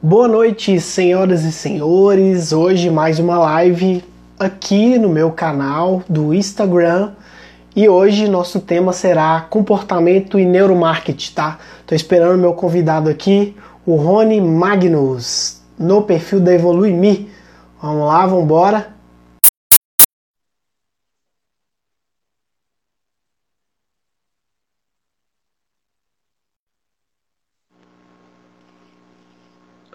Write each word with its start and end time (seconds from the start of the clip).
Boa 0.00 0.28
noite, 0.28 0.80
senhoras 0.80 1.42
e 1.42 1.50
senhores. 1.50 2.52
Hoje 2.52 2.88
mais 2.88 3.18
uma 3.18 3.36
live 3.36 4.04
aqui 4.38 4.96
no 4.96 5.08
meu 5.08 5.32
canal 5.32 6.04
do 6.08 6.32
Instagram. 6.32 7.10
E 7.74 7.88
hoje 7.88 8.28
nosso 8.28 8.60
tema 8.60 8.92
será 8.92 9.40
comportamento 9.50 10.38
e 10.38 10.44
neuromarketing, 10.44 11.32
tá? 11.34 11.58
Tô 11.84 11.96
esperando 11.96 12.38
meu 12.38 12.52
convidado 12.52 13.10
aqui, 13.10 13.56
o 13.84 13.96
Rony 13.96 14.40
Magnus, 14.40 15.62
no 15.76 16.02
perfil 16.02 16.38
da 16.38 16.54
Evolui 16.54 16.92
Me. 16.92 17.28
Vamos 17.82 18.06
lá, 18.06 18.24
vamos 18.24 18.44
embora. 18.44 18.97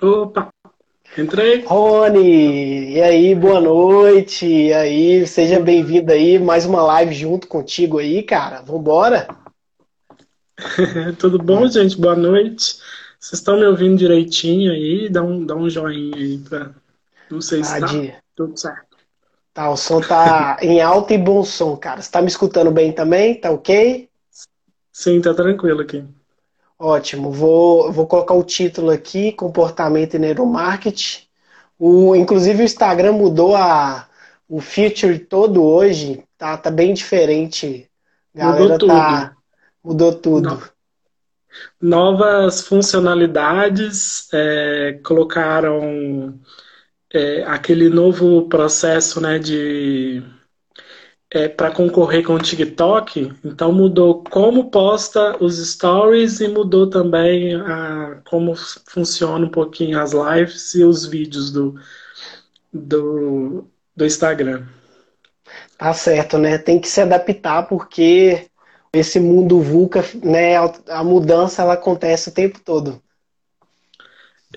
Opa, 0.04 0.50
entrei. 1.18 1.64
Rony, 1.64 2.92
e 2.96 3.02
aí, 3.02 3.34
boa 3.34 3.62
noite. 3.62 4.46
E 4.46 4.74
aí, 4.74 5.26
seja 5.26 5.62
bem-vindo 5.62 6.12
aí, 6.12 6.38
mais 6.38 6.66
uma 6.66 6.84
live 6.84 7.16
junto 7.16 7.48
contigo 7.48 8.00
aí, 8.00 8.22
cara. 8.22 8.62
Vambora? 8.62 9.30
Tudo 11.18 11.38
bom, 11.38 11.66
gente? 11.70 11.98
Boa 11.98 12.18
noite. 12.18 12.80
Vocês 13.18 13.40
estão 13.40 13.58
me 13.58 13.66
ouvindo 13.66 13.96
direitinho 13.96 14.74
aí? 14.74 15.08
Dá 15.08 15.24
um, 15.24 15.46
dá 15.46 15.56
um 15.56 15.70
joinha 15.70 16.18
aí 16.18 16.38
pra. 16.38 16.72
Não 17.32 17.40
sei 17.40 17.64
se 17.64 17.80
tá 17.80 17.88
tudo 18.36 18.60
certo. 18.60 18.98
Tá, 19.54 19.70
o 19.70 19.78
som 19.78 20.02
tá 20.02 20.58
em 20.62 20.82
alto 20.82 21.14
e 21.14 21.18
bom 21.18 21.46
som, 21.46 21.78
cara. 21.78 22.02
Você 22.02 22.12
tá 22.12 22.22
me 22.22 22.28
escutando 22.28 22.72
bem 22.72 22.92
também? 22.92 23.40
Tá 23.40 23.52
ok? 23.52 24.10
Sim, 24.92 25.22
tá 25.22 25.34
tranquilo 25.34 25.80
aqui. 25.80 26.04
Ótimo, 26.84 27.32
vou, 27.32 27.94
vou 27.94 28.06
colocar 28.06 28.34
o 28.34 28.44
título 28.44 28.92
aqui, 28.92 29.32
comportamento 29.32 30.16
e 30.16 30.20
neuromarketing. 30.20 31.22
O, 31.80 32.14
inclusive 32.14 32.62
o 32.62 32.66
Instagram 32.66 33.14
mudou 33.14 33.56
a, 33.56 34.06
o 34.50 34.60
feature 34.60 35.18
todo 35.18 35.64
hoje, 35.64 36.26
tá, 36.38 36.58
tá 36.58 36.70
bem 36.70 36.94
diferente. 36.94 37.90
Galera 38.36 38.74
mudou 38.74 38.88
tá, 38.90 39.20
tudo. 39.22 39.36
Mudou 39.82 40.14
tudo. 40.14 40.64
Novas 41.82 42.68
funcionalidades, 42.68 44.28
é, 44.34 45.00
colocaram 45.06 46.38
é, 47.14 47.44
aquele 47.44 47.88
novo 47.88 48.50
processo 48.50 49.22
né, 49.22 49.40
de 49.40 50.22
é, 51.34 51.48
para 51.48 51.72
concorrer 51.72 52.24
com 52.24 52.36
o 52.36 52.40
TikTok, 52.40 53.34
então 53.44 53.72
mudou 53.72 54.24
como 54.24 54.70
posta 54.70 55.36
os 55.44 55.58
stories 55.72 56.40
e 56.40 56.48
mudou 56.48 56.88
também 56.88 57.56
a, 57.56 58.22
como 58.24 58.54
funciona 58.56 59.44
um 59.44 59.50
pouquinho 59.50 60.00
as 60.00 60.12
lives 60.14 60.76
e 60.76 60.84
os 60.84 61.08
vídeos 61.08 61.52
do, 61.52 61.74
do, 62.72 63.68
do 63.96 64.06
Instagram. 64.06 64.64
Tá 65.76 65.92
certo, 65.92 66.38
né? 66.38 66.60
Tem 66.60 66.80
que 66.80 66.88
se 66.88 67.02
adaptar 67.02 67.64
porque 67.64 68.46
esse 68.94 69.20
mundo 69.20 69.60
VUCA, 69.60 70.06
né, 70.24 70.56
a 70.88 71.04
mudança 71.04 71.64
ela 71.64 71.74
acontece 71.74 72.30
o 72.30 72.34
tempo 72.34 72.60
todo. 72.64 73.02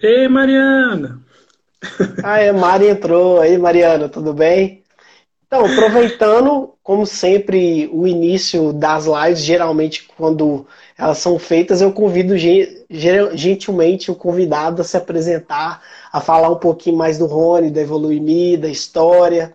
Ei, 0.02 0.28
Mariana! 0.28 1.22
Ah, 2.22 2.38
é, 2.38 2.52
Mari 2.52 2.88
entrou. 2.88 3.40
Aí, 3.40 3.56
Mariana, 3.56 4.10
tudo 4.10 4.34
bem? 4.34 4.84
Então, 5.46 5.64
aproveitando, 5.64 6.74
como 6.82 7.06
sempre, 7.06 7.88
o 7.92 8.04
início 8.06 8.72
das 8.72 9.06
lives, 9.06 9.44
geralmente 9.44 10.02
quando 10.16 10.66
elas 10.98 11.18
são 11.18 11.38
feitas, 11.38 11.80
eu 11.80 11.92
convido 11.92 12.34
gentilmente 12.36 14.10
o 14.10 14.14
convidado 14.16 14.82
a 14.82 14.84
se 14.84 14.96
apresentar, 14.96 15.82
a 16.12 16.20
falar 16.20 16.50
um 16.50 16.58
pouquinho 16.58 16.96
mais 16.96 17.16
do 17.16 17.26
Rony, 17.26 17.70
da 17.70 17.80
Evolui 17.80 18.18
Me, 18.18 18.56
da 18.56 18.68
história. 18.68 19.54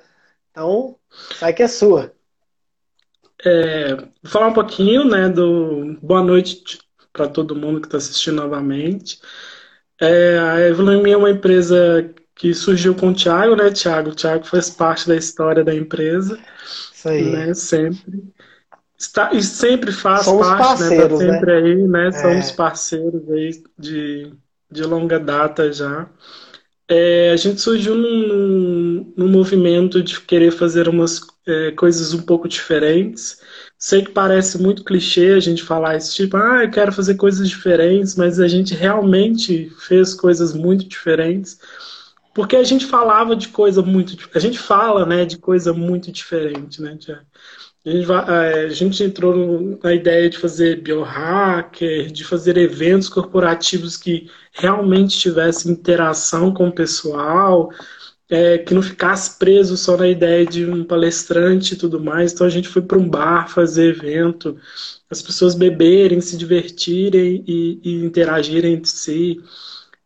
Então, 0.51 0.95
sai 1.37 1.51
que 1.51 1.63
é 1.63 1.67
sua. 1.67 2.13
É, 3.43 3.95
vou 3.95 4.31
falar 4.31 4.47
um 4.47 4.53
pouquinho, 4.53 5.03
né, 5.03 5.27
do 5.27 5.97
boa 6.01 6.23
noite 6.23 6.79
para 7.11 7.27
todo 7.27 7.55
mundo 7.55 7.81
que 7.81 7.87
está 7.87 7.97
assistindo 7.97 8.35
novamente. 8.35 9.19
É, 9.99 10.39
a 10.39 10.59
Evolui 10.61 11.01
Me 11.01 11.11
é 11.11 11.17
uma 11.17 11.31
empresa 11.31 12.13
que 12.41 12.55
surgiu 12.55 12.95
com 12.95 13.09
o 13.09 13.13
Thiago, 13.13 13.55
né, 13.55 13.69
Thiago? 13.69 14.09
O 14.09 14.15
Thiago 14.15 14.43
faz 14.43 14.67
parte 14.67 15.07
da 15.07 15.15
história 15.15 15.63
da 15.63 15.75
empresa. 15.75 16.39
Isso 16.91 17.07
aí. 17.07 17.31
Né, 17.31 17.53
sempre. 17.53 18.23
Está, 18.97 19.31
e 19.31 19.43
sempre 19.43 19.91
faz 19.91 20.25
Somos 20.25 20.47
parte, 20.47 20.81
né? 20.81 21.07
Tá 21.07 21.17
sempre 21.17 21.45
né? 21.45 21.57
aí, 21.57 21.75
né? 21.87 22.07
É. 22.07 22.11
Somos 22.11 22.51
parceiros 22.51 23.29
aí 23.29 23.63
de, 23.77 24.33
de 24.71 24.83
longa 24.83 25.19
data 25.19 25.71
já. 25.71 26.09
É, 26.87 27.29
a 27.31 27.35
gente 27.35 27.61
surgiu 27.61 27.93
num, 27.93 29.13
num, 29.15 29.27
movimento 29.27 30.01
de 30.01 30.19
querer 30.19 30.51
fazer 30.51 30.89
umas 30.89 31.21
é, 31.45 31.71
coisas 31.73 32.11
um 32.11 32.23
pouco 32.23 32.47
diferentes. 32.47 33.39
Sei 33.77 34.01
que 34.01 34.09
parece 34.09 34.59
muito 34.59 34.83
clichê 34.83 35.33
a 35.33 35.39
gente 35.39 35.61
falar 35.61 35.95
isso, 35.95 36.15
tipo, 36.15 36.37
ah, 36.37 36.63
eu 36.63 36.71
quero 36.71 36.91
fazer 36.91 37.15
coisas 37.15 37.47
diferentes, 37.47 38.15
mas 38.15 38.39
a 38.39 38.47
gente 38.47 38.73
realmente 38.73 39.71
fez 39.87 40.15
coisas 40.15 40.53
muito 40.53 40.87
diferentes. 40.87 41.59
Porque 42.33 42.55
a 42.55 42.63
gente 42.63 42.85
falava 42.85 43.35
de 43.35 43.49
coisa 43.49 43.81
muito. 43.81 44.17
A 44.33 44.39
gente 44.39 44.57
fala, 44.57 45.05
né, 45.05 45.25
de 45.25 45.37
coisa 45.37 45.73
muito 45.73 46.11
diferente, 46.11 46.81
né? 46.81 46.97
A 47.85 47.89
gente, 47.89 48.05
vai, 48.05 48.65
a 48.65 48.69
gente 48.69 49.03
entrou 49.03 49.79
na 49.83 49.93
ideia 49.93 50.29
de 50.29 50.37
fazer 50.37 50.81
biohacker, 50.81 52.11
de 52.11 52.23
fazer 52.23 52.55
eventos 52.57 53.09
corporativos 53.09 53.97
que 53.97 54.29
realmente 54.53 55.17
tivessem 55.17 55.71
interação 55.71 56.53
com 56.53 56.67
o 56.67 56.71
pessoal, 56.71 57.69
é, 58.29 58.59
que 58.59 58.73
não 58.73 58.81
ficasse 58.81 59.37
preso 59.37 59.75
só 59.75 59.97
na 59.97 60.07
ideia 60.07 60.45
de 60.45 60.65
um 60.65 60.85
palestrante 60.85 61.73
e 61.73 61.77
tudo 61.77 61.99
mais. 61.99 62.31
Então 62.31 62.47
a 62.47 62.49
gente 62.49 62.69
foi 62.69 62.81
para 62.81 62.97
um 62.97 63.09
bar 63.09 63.49
fazer 63.49 63.89
evento, 63.95 64.57
as 65.09 65.21
pessoas 65.21 65.53
beberem, 65.55 66.21
se 66.21 66.37
divertirem 66.37 67.43
e, 67.45 67.79
e 67.83 68.05
interagirem 68.05 68.75
entre 68.75 68.89
si. 68.89 69.41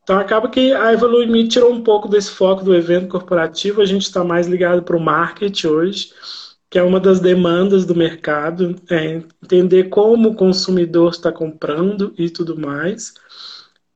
Então 0.06 0.20
acaba 0.20 0.48
que 0.48 0.72
a 0.72 0.94
Evolui 0.94 1.26
Me 1.26 1.48
tirou 1.48 1.74
um 1.74 1.82
pouco 1.82 2.08
desse 2.08 2.30
foco 2.30 2.64
do 2.64 2.76
evento 2.76 3.08
corporativo, 3.08 3.82
a 3.82 3.86
gente 3.86 4.04
está 4.04 4.24
mais 4.24 4.46
ligado 4.46 4.84
para 4.84 4.96
o 4.96 5.00
marketing 5.00 5.66
hoje, 5.66 6.12
que 6.70 6.78
é 6.78 6.84
uma 6.84 7.00
das 7.00 7.20
demandas 7.20 7.86
do 7.86 7.96
mercado, 7.96 8.76
é 8.88 9.24
entender 9.44 9.86
como 9.86 10.30
o 10.30 10.36
consumidor 10.36 11.10
está 11.10 11.32
comprando 11.32 12.14
e 12.20 12.30
tudo 12.30 12.56
mais. 12.56 13.16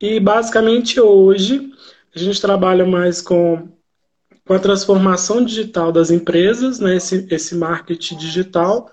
E 0.00 0.18
basicamente 0.18 1.00
hoje 1.00 1.70
a 2.12 2.18
gente 2.18 2.40
trabalha 2.40 2.84
mais 2.84 3.22
com, 3.22 3.68
com 4.44 4.52
a 4.52 4.58
transformação 4.58 5.44
digital 5.44 5.92
das 5.92 6.10
empresas, 6.10 6.80
né, 6.80 6.96
esse, 6.96 7.24
esse 7.30 7.54
marketing 7.54 8.16
digital, 8.16 8.90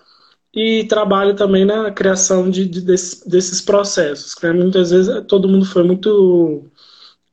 e 0.53 0.83
trabalho 0.83 1.35
também 1.35 1.65
na 1.65 1.89
criação 1.91 2.47
de, 2.47 2.67
de 2.67 2.81
desses, 2.81 3.25
desses 3.25 3.59
processos. 3.59 4.35
Né? 4.43 4.51
Muitas 4.53 4.91
vezes 4.91 5.25
todo 5.27 5.49
mundo 5.49 5.65
foi 5.65 5.81
muito 5.83 6.69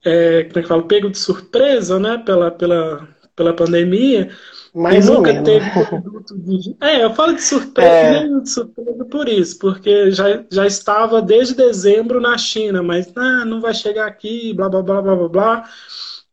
é, 0.04 0.44
como 0.44 0.58
é 0.58 0.62
que 0.62 0.68
fala, 0.68 0.82
pego 0.82 1.10
de 1.10 1.18
surpresa, 1.18 1.98
né, 1.98 2.18
pela, 2.18 2.50
pela, 2.50 3.08
pela 3.34 3.52
pandemia. 3.54 4.30
Ou 4.72 4.82
nunca 4.82 5.32
menos. 5.32 5.48
teve 5.48 5.70
produto 5.70 6.36
de... 6.36 6.76
É, 6.82 7.04
eu 7.04 7.14
falo 7.14 7.34
de 7.34 7.42
surpresa, 7.42 7.88
é... 7.88 8.40
de 8.40 8.50
surpresa 8.50 9.04
por 9.04 9.28
isso, 9.28 9.58
porque 9.58 10.10
já, 10.10 10.44
já 10.50 10.66
estava 10.66 11.22
desde 11.22 11.54
dezembro 11.54 12.20
na 12.20 12.36
China, 12.36 12.82
mas 12.82 13.10
ah, 13.16 13.44
não 13.44 13.60
vai 13.60 13.72
chegar 13.72 14.06
aqui, 14.06 14.52
blá 14.52 14.68
blá 14.68 14.82
blá 14.82 15.00
blá 15.00 15.16
blá 15.16 15.28
blá. 15.28 15.70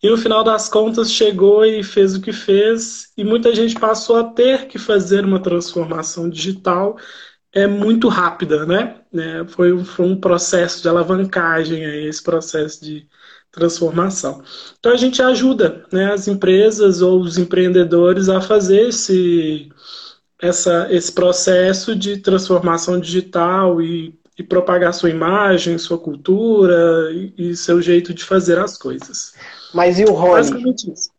E 0.02 0.09
no 0.09 0.18
final 0.18 0.44
das 0.44 0.68
contas 0.68 1.12
chegou 1.12 1.64
e 1.64 1.84
fez 1.84 2.16
o 2.16 2.22
que 2.22 2.34
fez, 2.34 3.12
e 3.16 3.24
muita 3.24 3.53
gente 3.53 3.80
passou 3.80 4.16
a 4.18 4.24
ter 4.24 4.66
que 4.66 4.80
fazer 4.80 5.24
uma 5.24 5.40
transformação 5.40 6.28
digital 6.28 6.98
é 7.53 7.68
muito 7.68 8.08
rápida, 8.08 8.66
né? 8.66 9.02
É, 9.14 9.46
foi, 9.48 9.84
foi 9.84 10.06
um 10.06 10.20
processo 10.20 10.82
de 10.82 10.88
alavancagem 10.90 11.86
aí, 11.86 12.08
esse 12.08 12.24
processo 12.24 12.84
de, 12.84 13.08
transformação. 13.52 14.42
Então 14.80 14.92
a 14.92 14.98
gente 14.98 15.22
ajuda 15.22 15.84
né, 15.92 16.14
as 16.14 16.28
empresas 16.28 17.02
ou 17.02 17.20
os 17.20 17.38
empreendedores 17.38 18.30
a 18.30 18.40
fazer 18.40 18.88
esse, 18.88 19.70
essa, 20.42 20.88
esse 20.90 21.12
processo 21.12 21.96
de 21.96 22.18
transformação 22.18 23.00
digital 23.00 23.82
e, 23.82 24.18
e 24.38 24.44
propagar 24.44 24.94
sua 24.94 25.09
imagem, 25.09 25.78
sua 25.78 25.98
cultura 25.98 27.12
e, 27.12 27.34
e, 27.38 27.56
seu 27.56 27.82
jeito 27.82 28.14
de 28.14 28.24
fazer 28.24 28.58
as 28.58 28.78
coisas. 28.78 29.34
Mas 29.74 30.00
e 30.00 30.06
o 30.06 30.14
Rony? 30.14 30.34
Basicamente 30.34 30.92
isso. 30.92 31.09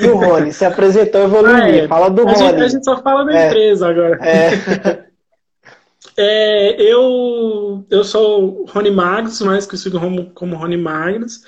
E 0.00 0.06
o 0.08 0.16
Rony? 0.16 0.52
Se 0.52 0.64
apresentou 0.64 1.22
evoluiu. 1.22 1.54
Ah, 1.56 1.68
é. 1.68 1.88
Fala 1.88 2.10
do 2.10 2.22
a 2.22 2.32
Rony. 2.32 2.38
Gente, 2.38 2.62
a 2.62 2.68
gente 2.68 2.84
só 2.84 3.00
fala 3.00 3.24
da 3.24 3.38
é. 3.38 3.46
empresa 3.46 3.88
agora. 3.88 4.18
É. 4.22 5.06
é. 6.18 6.82
eu, 6.82 7.84
eu 7.88 8.04
sou 8.04 8.66
Rony 8.70 8.90
Magnus, 8.90 9.40
mais 9.40 9.66
conhecido 9.66 10.00
como, 10.00 10.30
como 10.30 10.56
Rony 10.56 10.76
Magnus. 10.76 11.42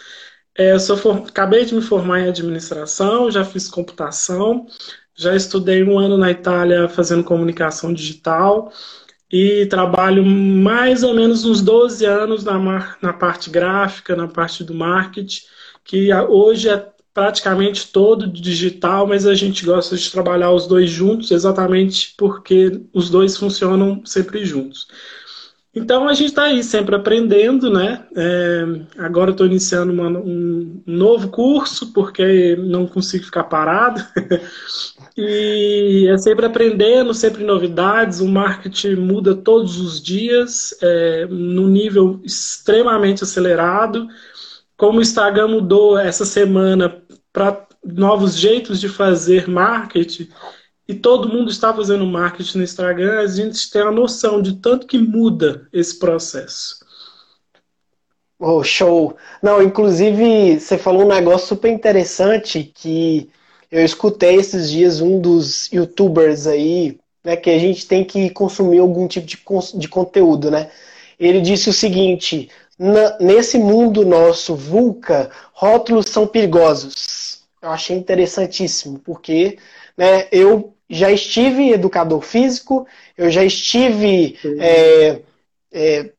É, 0.58 0.72
eu 0.72 0.80
sou 0.80 0.96
for... 0.96 1.24
acabei 1.28 1.64
de 1.64 1.74
me 1.74 1.80
formar 1.80 2.20
em 2.20 2.28
administração, 2.28 3.30
já 3.30 3.44
fiz 3.44 3.68
computação, 3.68 4.66
já 5.14 5.34
estudei 5.36 5.84
um 5.84 5.98
ano 5.98 6.18
na 6.18 6.30
Itália 6.32 6.88
fazendo 6.88 7.22
comunicação 7.22 7.92
digital 7.94 8.72
e 9.30 9.66
trabalho 9.66 10.24
mais 10.24 11.02
ou 11.04 11.14
menos 11.14 11.44
uns 11.44 11.62
12 11.62 12.04
anos 12.04 12.44
na, 12.44 12.58
mar... 12.58 12.98
na 13.00 13.12
parte 13.12 13.50
gráfica, 13.50 14.16
na 14.16 14.26
parte 14.26 14.64
do 14.64 14.74
marketing, 14.74 15.42
que 15.84 16.12
hoje 16.12 16.68
é 16.68 16.88
praticamente 17.14 17.88
todo 17.92 18.26
digital, 18.26 19.06
mas 19.06 19.26
a 19.26 19.34
gente 19.34 19.64
gosta 19.64 19.96
de 19.96 20.10
trabalhar 20.10 20.50
os 20.52 20.66
dois 20.66 20.90
juntos 20.90 21.30
exatamente 21.30 22.14
porque 22.16 22.80
os 22.92 23.10
dois 23.10 23.36
funcionam 23.36 24.04
sempre 24.04 24.44
juntos. 24.44 24.88
Então 25.78 26.08
a 26.08 26.12
gente 26.12 26.30
está 26.30 26.44
aí 26.44 26.62
sempre 26.64 26.96
aprendendo, 26.96 27.70
né? 27.70 28.04
É, 28.16 28.64
agora 28.98 29.30
estou 29.30 29.46
iniciando 29.46 29.92
uma, 29.92 30.08
um 30.08 30.82
novo 30.84 31.28
curso 31.28 31.92
porque 31.92 32.56
não 32.56 32.84
consigo 32.84 33.24
ficar 33.24 33.44
parado. 33.44 34.04
e 35.16 36.08
é 36.10 36.18
sempre 36.18 36.46
aprendendo, 36.46 37.14
sempre 37.14 37.44
novidades. 37.44 38.18
O 38.18 38.26
marketing 38.26 38.96
muda 38.96 39.36
todos 39.36 39.80
os 39.80 40.02
dias, 40.02 40.76
é, 40.82 41.26
num 41.30 41.68
nível 41.68 42.20
extremamente 42.24 43.22
acelerado. 43.22 44.08
Como 44.76 44.98
o 44.98 45.02
Instagram 45.02 45.48
mudou 45.48 45.96
essa 45.96 46.24
semana 46.24 47.00
para 47.32 47.66
novos 47.84 48.36
jeitos 48.36 48.80
de 48.80 48.88
fazer 48.88 49.48
marketing, 49.48 50.28
e 50.88 50.94
todo 50.94 51.28
mundo 51.28 51.50
está 51.50 51.72
fazendo 51.74 52.06
marketing 52.06 52.58
no 52.58 52.64
Instagram, 52.64 53.20
a 53.20 53.26
gente 53.26 53.70
tem 53.70 53.82
a 53.82 53.90
noção 53.90 54.40
de 54.40 54.56
tanto 54.56 54.86
que 54.86 54.96
muda 54.96 55.68
esse 55.70 55.98
processo. 55.98 56.78
Oh, 58.38 58.62
show! 58.62 59.16
Não, 59.42 59.62
inclusive, 59.62 60.58
você 60.58 60.78
falou 60.78 61.02
um 61.02 61.08
negócio 61.08 61.48
super 61.48 61.70
interessante 61.70 62.72
que 62.74 63.28
eu 63.70 63.84
escutei 63.84 64.36
esses 64.36 64.70
dias 64.70 65.00
um 65.00 65.20
dos 65.20 65.70
youtubers 65.70 66.46
aí, 66.46 66.98
né, 67.22 67.36
que 67.36 67.50
a 67.50 67.58
gente 67.58 67.86
tem 67.86 68.04
que 68.04 68.30
consumir 68.30 68.78
algum 68.78 69.06
tipo 69.06 69.26
de, 69.26 69.36
de 69.78 69.88
conteúdo, 69.88 70.50
né? 70.50 70.70
Ele 71.18 71.40
disse 71.40 71.68
o 71.68 71.72
seguinte: 71.72 72.48
nesse 73.20 73.58
mundo 73.58 74.06
nosso 74.06 74.54
VUCA, 74.54 75.30
rótulos 75.52 76.06
são 76.06 76.26
perigosos. 76.26 77.42
Eu 77.60 77.70
achei 77.70 77.96
interessantíssimo, 77.96 79.00
porque 79.00 79.58
né, 79.96 80.28
eu 80.30 80.74
já 80.88 81.10
estive 81.10 81.70
educador 81.70 82.22
físico, 82.22 82.86
eu 83.16 83.30
já 83.30 83.44
estive 83.44 84.38
é, 84.58 85.20
é, 85.72 86.10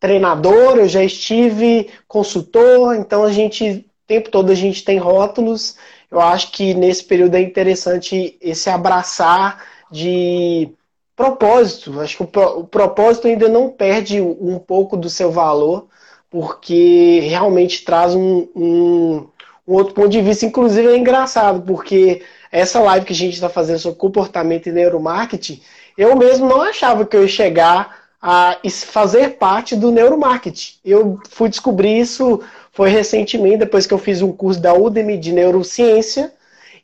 treinador, 0.00 0.78
eu 0.78 0.88
já 0.88 1.02
estive 1.02 1.90
consultor, 2.08 2.94
então 2.94 3.24
a 3.24 3.32
gente, 3.32 3.64
o 3.64 3.84
tempo 4.06 4.30
todo 4.30 4.50
a 4.50 4.54
gente 4.54 4.84
tem 4.84 4.98
rótulos. 4.98 5.76
Eu 6.10 6.20
acho 6.20 6.52
que 6.52 6.74
nesse 6.74 7.04
período 7.04 7.34
é 7.34 7.40
interessante 7.40 8.38
esse 8.40 8.70
abraçar 8.70 9.64
de 9.90 10.70
propósito. 11.16 12.00
Acho 12.00 12.16
que 12.16 12.38
o, 12.38 12.58
o 12.60 12.64
propósito 12.64 13.26
ainda 13.26 13.48
não 13.48 13.70
perde 13.70 14.20
um 14.20 14.58
pouco 14.58 14.96
do 14.96 15.10
seu 15.10 15.30
valor, 15.30 15.86
porque 16.30 17.20
realmente 17.20 17.84
traz 17.84 18.14
um, 18.14 18.48
um, 18.54 19.26
um 19.66 19.74
outro 19.74 19.94
ponto 19.94 20.08
de 20.08 20.20
vista. 20.20 20.46
Inclusive 20.46 20.88
é 20.88 20.96
engraçado, 20.96 21.62
porque 21.62 22.22
essa 22.60 22.80
live 22.80 23.06
que 23.06 23.12
a 23.12 23.16
gente 23.16 23.34
está 23.34 23.48
fazendo 23.48 23.78
sobre 23.78 23.98
comportamento 23.98 24.68
e 24.68 24.72
neuromarketing, 24.72 25.60
eu 25.98 26.16
mesmo 26.16 26.48
não 26.48 26.62
achava 26.62 27.04
que 27.04 27.16
eu 27.16 27.22
ia 27.22 27.28
chegar 27.28 28.04
a 28.22 28.56
fazer 28.86 29.36
parte 29.36 29.76
do 29.76 29.90
neuromarketing. 29.90 30.74
Eu 30.84 31.18
fui 31.28 31.48
descobrir 31.48 31.98
isso 31.98 32.40
foi 32.74 32.88
recentemente, 32.90 33.58
depois 33.58 33.86
que 33.86 33.94
eu 33.94 33.98
fiz 33.98 34.20
um 34.20 34.32
curso 34.32 34.60
da 34.60 34.74
Udemy 34.74 35.16
de 35.16 35.32
neurociência. 35.32 36.32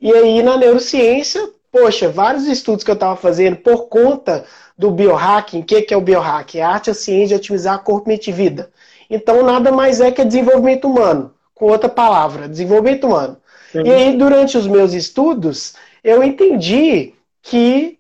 E 0.01 0.13
aí, 0.13 0.41
na 0.41 0.57
neurociência, 0.57 1.51
poxa, 1.71 2.09
vários 2.09 2.47
estudos 2.47 2.85
que 2.85 2.91
eu 2.91 2.95
estava 2.95 3.17
fazendo 3.17 3.57
por 3.57 3.89
conta 3.89 4.45
do 4.79 4.93
biohacking. 4.93 5.61
O 5.61 5.65
que, 5.65 5.83
que 5.83 5.93
é 5.93 5.97
o 5.97 6.01
biohacking? 6.01 6.59
É 6.59 6.63
a 6.63 6.69
arte 6.69 6.87
e 6.87 6.91
a 6.93 6.95
ciência 6.95 7.29
de 7.29 7.35
otimizar 7.35 7.83
corpo, 7.83 8.09
mente 8.09 8.31
e 8.31 8.33
vida. 8.33 8.71
Então, 9.11 9.43
nada 9.43 9.73
mais 9.73 10.01
é 10.01 10.13
que 10.13 10.25
desenvolvimento 10.25 10.87
humano. 10.87 11.35
Com 11.57 11.67
outra 11.67 11.89
palavra, 11.89 12.49
desenvolvimento 12.49 13.09
humano. 13.09 13.37
E 13.75 13.91
aí, 13.91 14.17
durante 14.17 14.59
os 14.59 14.67
meus 14.67 14.93
estudos, 14.93 15.75
eu 16.03 16.23
entendi 16.23 17.15
que 17.43 17.99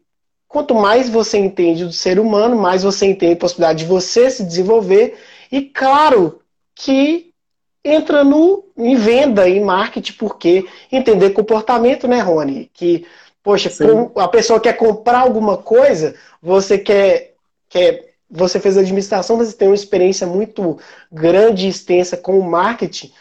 quanto 0.48 0.74
mais 0.74 1.08
você 1.08 1.38
entende 1.38 1.84
do 1.84 1.92
ser 1.92 2.18
humano, 2.18 2.56
mais 2.56 2.82
você 2.82 3.06
entende 3.06 3.34
a 3.34 3.36
possibilidade 3.36 3.84
de 3.84 3.88
você 3.88 4.30
se 4.30 4.44
desenvolver. 4.44 5.16
E 5.50 5.62
claro 5.62 6.40
que 6.74 7.30
entra 7.84 8.24
no, 8.24 8.64
em 8.76 8.96
venda, 8.96 9.48
em 9.48 9.62
marketing, 9.62 10.14
porque 10.14 10.66
entender 10.90 11.30
comportamento, 11.30 12.06
né, 12.08 12.20
Rony? 12.20 12.70
Que, 12.74 13.06
poxa, 13.42 13.70
a 14.16 14.28
pessoa 14.28 14.60
quer 14.60 14.74
comprar 14.74 15.20
alguma 15.20 15.56
coisa, 15.56 16.14
você 16.42 16.78
quer, 16.78 17.34
quer. 17.68 18.10
Você 18.32 18.60
fez 18.60 18.76
administração, 18.76 19.36
você 19.36 19.52
tem 19.56 19.66
uma 19.66 19.74
experiência 19.74 20.24
muito 20.24 20.78
grande 21.10 21.66
e 21.66 21.70
extensa 21.70 22.16
com 22.16 22.38
o 22.38 22.48
marketing. 22.48 23.12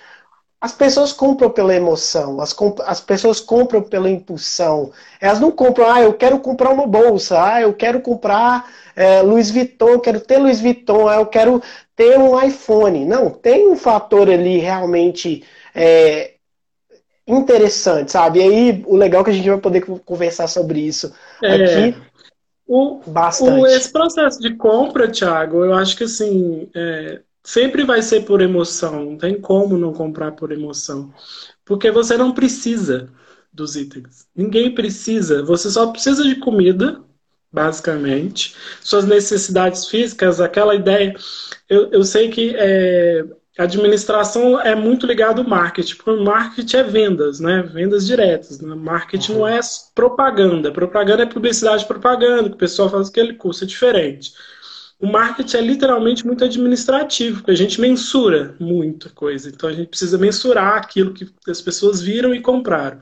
As 0.61 0.73
pessoas 0.73 1.13
compram 1.13 1.49
pela 1.49 1.73
emoção, 1.73 2.41
as, 2.41 2.51
comp 2.51 2.81
as 2.81 2.99
pessoas 2.99 3.39
compram 3.39 3.81
pela 3.81 4.09
impulsão. 4.09 4.91
Elas 5.21 5.39
não 5.39 5.51
compram, 5.51 5.89
ah, 5.89 6.01
eu 6.01 6.13
quero 6.13 6.37
comprar 6.39 6.71
uma 6.71 6.85
bolsa, 6.85 7.41
ah, 7.41 7.61
eu 7.61 7.73
quero 7.73 8.01
comprar 8.01 8.69
é, 8.93 9.21
Louis 9.21 9.49
Vuitton, 9.49 9.89
eu 9.89 9.99
quero 10.01 10.19
ter 10.19 10.37
Louis 10.37 10.59
Vuitton, 10.59 11.07
ah, 11.07 11.15
eu 11.15 11.25
quero 11.27 11.63
ter 11.95 12.19
um 12.19 12.41
iPhone. 12.41 13.05
Não, 13.05 13.29
tem 13.29 13.69
um 13.69 13.77
fator 13.77 14.29
ali 14.29 14.57
realmente 14.57 15.45
é, 15.73 16.33
interessante, 17.25 18.11
sabe? 18.11 18.39
E 18.39 18.41
aí, 18.41 18.83
o 18.85 18.97
legal 18.97 19.21
é 19.21 19.23
que 19.23 19.29
a 19.29 19.33
gente 19.33 19.49
vai 19.49 19.59
poder 19.59 19.85
conversar 20.03 20.47
sobre 20.47 20.81
isso 20.81 21.13
é, 21.41 21.55
aqui. 21.55 21.97
O, 22.67 22.99
Bastante. 23.07 23.61
O, 23.61 23.65
esse 23.65 23.91
processo 23.91 24.39
de 24.41 24.55
compra, 24.55 25.09
Thiago, 25.09 25.63
eu 25.63 25.73
acho 25.73 25.95
que 25.95 26.03
assim, 26.03 26.69
é, 26.75 27.21
Sempre 27.49 27.83
vai 27.83 27.99
ser 28.03 28.25
por 28.25 28.41
emoção, 28.41 29.03
não 29.05 29.17
tem 29.17 29.41
como 29.41 29.75
não 29.75 29.91
comprar 29.91 30.33
por 30.33 30.51
emoção. 30.51 31.11
Porque 31.65 31.89
você 31.89 32.15
não 32.15 32.31
precisa 32.31 33.09
dos 33.51 33.75
itens. 33.75 34.27
Ninguém 34.35 34.75
precisa. 34.75 35.41
Você 35.41 35.71
só 35.71 35.87
precisa 35.87 36.21
de 36.23 36.35
comida, 36.35 37.01
basicamente. 37.51 38.55
Suas 38.83 39.03
necessidades 39.03 39.87
físicas, 39.87 40.39
aquela 40.39 40.75
ideia. 40.75 41.15
Eu, 41.67 41.89
eu 41.91 42.03
sei 42.03 42.29
que 42.29 42.53
é, 42.55 43.25
administração 43.57 44.61
é 44.61 44.75
muito 44.75 45.07
ligada 45.07 45.41
ao 45.41 45.49
marketing. 45.49 45.95
Porque 45.95 46.23
marketing 46.23 46.77
é 46.77 46.83
vendas, 46.83 47.39
né? 47.39 47.63
Vendas 47.63 48.05
diretas. 48.05 48.61
Né? 48.61 48.75
Marketing 48.75 49.31
uhum. 49.31 49.39
não 49.39 49.47
é 49.47 49.59
propaganda. 49.95 50.71
Propaganda 50.71 51.23
é 51.23 51.25
publicidade 51.25 51.83
propaganda, 51.87 52.47
que 52.47 52.55
o 52.55 52.59
pessoal 52.59 52.91
faz 52.91 53.09
aquele 53.09 53.33
curso, 53.33 53.63
é 53.63 53.67
diferente. 53.67 54.33
O 54.99 55.07
marketing 55.07 55.57
é 55.57 55.61
literalmente 55.61 56.25
muito 56.25 56.43
administrativo, 56.43 57.37
porque 57.37 57.51
a 57.51 57.55
gente 57.55 57.79
mensura 57.79 58.55
muita 58.59 59.09
coisa. 59.09 59.49
Então 59.49 59.69
a 59.69 59.73
gente 59.73 59.87
precisa 59.87 60.17
mensurar 60.17 60.75
aquilo 60.77 61.13
que 61.13 61.25
as 61.49 61.61
pessoas 61.61 62.01
viram 62.01 62.35
e 62.35 62.41
compraram. 62.41 63.01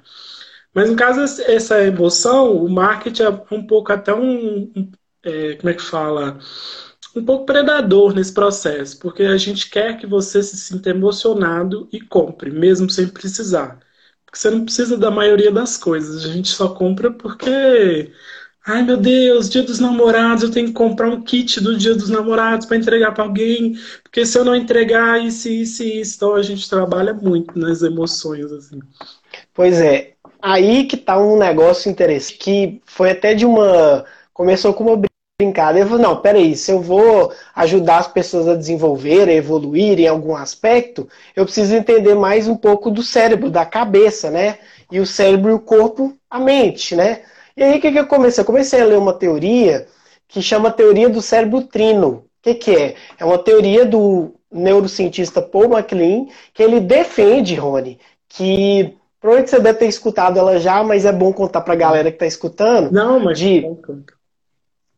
Mas 0.74 0.89
no 0.89 0.96
caso 0.96 1.22
essa 1.44 1.82
emoção, 1.84 2.56
o 2.56 2.70
marketing 2.70 3.24
é 3.24 3.30
um 3.51 3.66
pouco 3.66 3.92
até 3.92 4.13
um, 4.13 4.72
um 4.75 4.92
é, 5.24 5.56
como 5.56 5.70
é 5.70 5.74
que 5.74 5.82
fala, 5.82 6.39
um 7.16 7.25
pouco 7.25 7.46
predador 7.46 8.13
nesse 8.13 8.34
processo, 8.34 9.00
porque 9.00 9.24
a 9.24 9.38
gente 9.38 9.70
quer 9.70 9.98
que 9.98 10.06
você 10.08 10.42
se 10.44 10.58
sinta 10.58 10.89
emocionado 10.92 11.89
e 11.92 12.00
compre, 12.01 12.51
mesmo 12.51 12.89
sem 12.89 13.08
precisar. 13.08 13.80
Porque 14.25 14.38
você 14.39 14.50
não 14.51 14.66
precisa 14.66 14.98
da 14.98 15.10
maioria 15.12 15.51
das 15.51 15.77
coisas, 15.77 16.25
a 16.25 16.27
gente 16.30 16.50
só 16.50 16.70
compra 16.75 17.12
porque 17.12 18.13
Ai 18.70 18.84
meu 18.84 18.98
Deus, 18.98 19.50
dia 19.50 19.64
dos 19.64 19.80
namorados, 19.80 20.44
eu 20.44 20.52
tenho 20.52 20.68
que 20.68 20.74
comprar 20.74 21.08
um 21.08 21.22
kit 21.22 21.62
do 21.62 21.78
dia 21.78 21.96
dos 21.96 22.10
namorados 22.10 22.66
para 22.66 22.76
entregar 22.76 23.14
para 23.14 23.24
alguém, 23.24 23.78
porque 24.04 24.26
se 24.26 24.38
eu 24.38 24.44
não 24.44 24.54
entregar, 24.54 25.24
isso, 25.24 25.48
isso, 25.48 25.84
isso. 25.84 26.16
Então 26.18 26.36
a 26.36 26.42
gente 26.42 26.70
trabalha 26.70 27.14
muito 27.14 27.58
nas 27.58 27.82
emoções, 27.82 28.52
assim. 28.52 28.80
Pois 29.54 29.80
é, 29.80 30.16
aí 30.42 30.84
que 30.84 30.98
tá 30.98 31.18
um 31.18 31.38
negócio 31.38 31.90
interessante, 31.90 32.38
que 32.40 32.82
foi 32.86 33.12
até 33.12 33.34
de 33.34 33.46
uma. 33.46 34.04
Começou 34.34 34.74
com 34.74 34.84
uma 34.84 35.02
brincadeira. 35.42 35.88
Eu 35.88 35.90
falei, 35.90 36.06
não, 36.06 36.22
peraí, 36.22 36.54
se 36.54 36.70
eu 36.70 36.82
vou 36.82 37.32
ajudar 37.56 38.00
as 38.00 38.08
pessoas 38.10 38.50
a 38.50 38.56
desenvolver, 38.56 39.30
a 39.30 39.34
evoluir 39.34 39.98
em 39.98 40.08
algum 40.08 40.36
aspecto, 40.36 41.08
eu 41.34 41.46
preciso 41.46 41.74
entender 41.74 42.16
mais 42.16 42.50
um 42.50 42.58
pouco 42.58 42.92
do 42.92 43.02
cérebro, 43.02 43.50
da 43.50 43.66
cabeça, 43.66 44.30
né? 44.30 44.60
E 44.92 45.00
o 45.00 45.06
cérebro 45.06 45.52
e 45.52 45.54
o 45.54 45.60
corpo, 45.60 46.18
a 46.30 46.38
mente, 46.38 46.94
né? 46.98 47.22
E 47.58 47.64
aí 47.64 47.80
o 47.80 47.82
que, 47.82 47.92
que 47.92 48.00
eu 48.00 48.06
comecei? 48.06 48.42
Eu 48.42 48.46
comecei 48.46 48.80
a 48.80 48.86
ler 48.86 49.00
uma 49.00 49.14
teoria 49.14 49.88
que 50.28 50.44
chama 50.44 50.72
teoria 50.72 51.10
do 51.10 51.24
cérebro 51.24 51.64
trino. 51.64 52.10
O 52.10 52.24
que, 52.44 52.54
que 52.54 52.76
é? 52.76 52.96
É 53.18 53.26
uma 53.26 53.40
teoria 53.40 53.84
do 53.84 54.36
neurocientista 54.52 55.42
Paul 55.42 55.70
MacLean, 55.70 56.28
que 56.54 56.62
ele 56.62 56.80
defende, 56.80 57.56
Rony, 57.56 58.00
que 58.30 58.96
provavelmente 59.20 59.50
você 59.50 59.60
deve 59.60 59.80
ter 59.80 59.88
escutado 59.88 60.38
ela 60.38 60.60
já, 60.60 60.84
mas 60.84 61.04
é 61.04 61.12
bom 61.12 61.34
contar 61.34 61.62
para 61.62 61.74
a 61.74 61.78
galera 61.78 62.12
que 62.12 62.16
está 62.16 62.28
escutando. 62.28 62.92
Não, 62.92 63.20
mas 63.20 63.40
de 63.40 63.66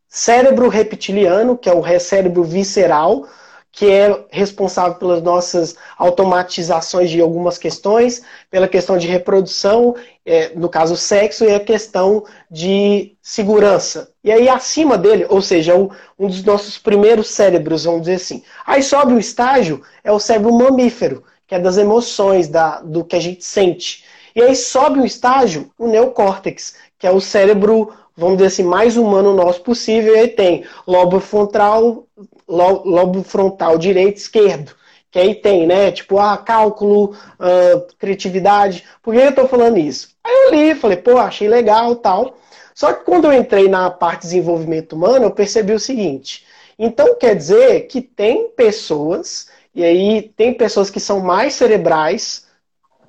cérebro 0.07 0.67
reptiliano, 0.67 1.57
que 1.57 1.69
é 1.69 1.73
o 1.73 1.99
cérebro 1.99 2.43
visceral, 2.43 3.25
que 3.71 3.89
é 3.89 4.25
responsável 4.31 4.95
pelas 4.95 5.21
nossas 5.21 5.75
automatizações 5.97 7.09
de 7.09 7.21
algumas 7.21 7.57
questões, 7.57 8.23
pela 8.49 8.67
questão 8.67 8.97
de 8.97 9.07
reprodução, 9.07 9.95
é, 10.25 10.49
no 10.55 10.67
caso 10.67 10.97
sexo, 10.97 11.45
e 11.45 11.53
a 11.53 11.59
questão 11.59 12.25
de 12.49 13.15
segurança. 13.21 14.11
E 14.23 14.31
aí 14.31 14.49
acima 14.49 14.97
dele, 14.97 15.25
ou 15.29 15.41
seja, 15.41 15.75
um, 15.75 15.89
um 16.17 16.27
dos 16.27 16.43
nossos 16.43 16.77
primeiros 16.77 17.29
cérebros, 17.29 17.85
vamos 17.85 18.01
dizer 18.01 18.15
assim. 18.15 18.43
Aí 18.65 18.81
sobe 18.81 19.13
o 19.13 19.19
estágio, 19.19 19.81
é 20.03 20.11
o 20.11 20.19
cérebro 20.19 20.53
mamífero, 20.53 21.23
que 21.47 21.55
é 21.55 21.59
das 21.59 21.77
emoções, 21.77 22.47
da, 22.47 22.81
do 22.81 23.03
que 23.03 23.15
a 23.15 23.19
gente 23.19 23.43
sente. 23.45 24.03
E 24.35 24.41
aí 24.41 24.55
sobe 24.55 24.99
um 24.99 25.05
estágio, 25.05 25.71
o 25.77 25.87
neocórtex, 25.87 26.75
que 26.97 27.07
é 27.07 27.11
o 27.11 27.21
cérebro, 27.21 27.93
vamos 28.19 28.37
dizer 28.37 28.47
assim, 28.47 28.63
mais 28.63 28.97
humano 28.97 29.33
nosso 29.33 29.61
possível. 29.61 30.15
E 30.15 30.19
aí 30.19 30.27
tem 30.27 30.65
lobo 30.85 31.19
frontal, 31.19 32.05
lobo 32.47 33.23
frontal 33.23 33.77
direito, 33.77 34.17
esquerdo. 34.17 34.73
Que 35.09 35.17
aí 35.17 35.35
tem, 35.35 35.65
né? 35.65 35.91
Tipo, 35.91 36.19
ah, 36.19 36.37
cálculo, 36.37 37.15
uh, 37.39 37.87
criatividade. 37.97 38.83
Por 39.01 39.13
que 39.13 39.19
eu 39.19 39.33
tô 39.33 39.47
falando 39.47 39.77
isso? 39.77 40.09
Aí 40.23 40.33
eu 40.45 40.51
li, 40.51 40.75
falei, 40.75 40.97
pô, 40.97 41.17
achei 41.17 41.47
legal 41.47 41.95
tal. 41.95 42.37
Só 42.75 42.93
que 42.93 43.03
quando 43.03 43.25
eu 43.25 43.33
entrei 43.33 43.67
na 43.67 43.89
parte 43.89 44.21
de 44.21 44.27
desenvolvimento 44.27 44.93
humano, 44.93 45.25
eu 45.25 45.31
percebi 45.31 45.73
o 45.73 45.79
seguinte. 45.79 46.45
Então 46.77 47.15
quer 47.15 47.35
dizer 47.35 47.87
que 47.87 48.01
tem 48.01 48.49
pessoas, 48.49 49.49
e 49.75 49.83
aí 49.83 50.31
tem 50.37 50.53
pessoas 50.53 50.89
que 50.89 50.99
são 50.99 51.19
mais 51.19 51.55
cerebrais, 51.55 52.45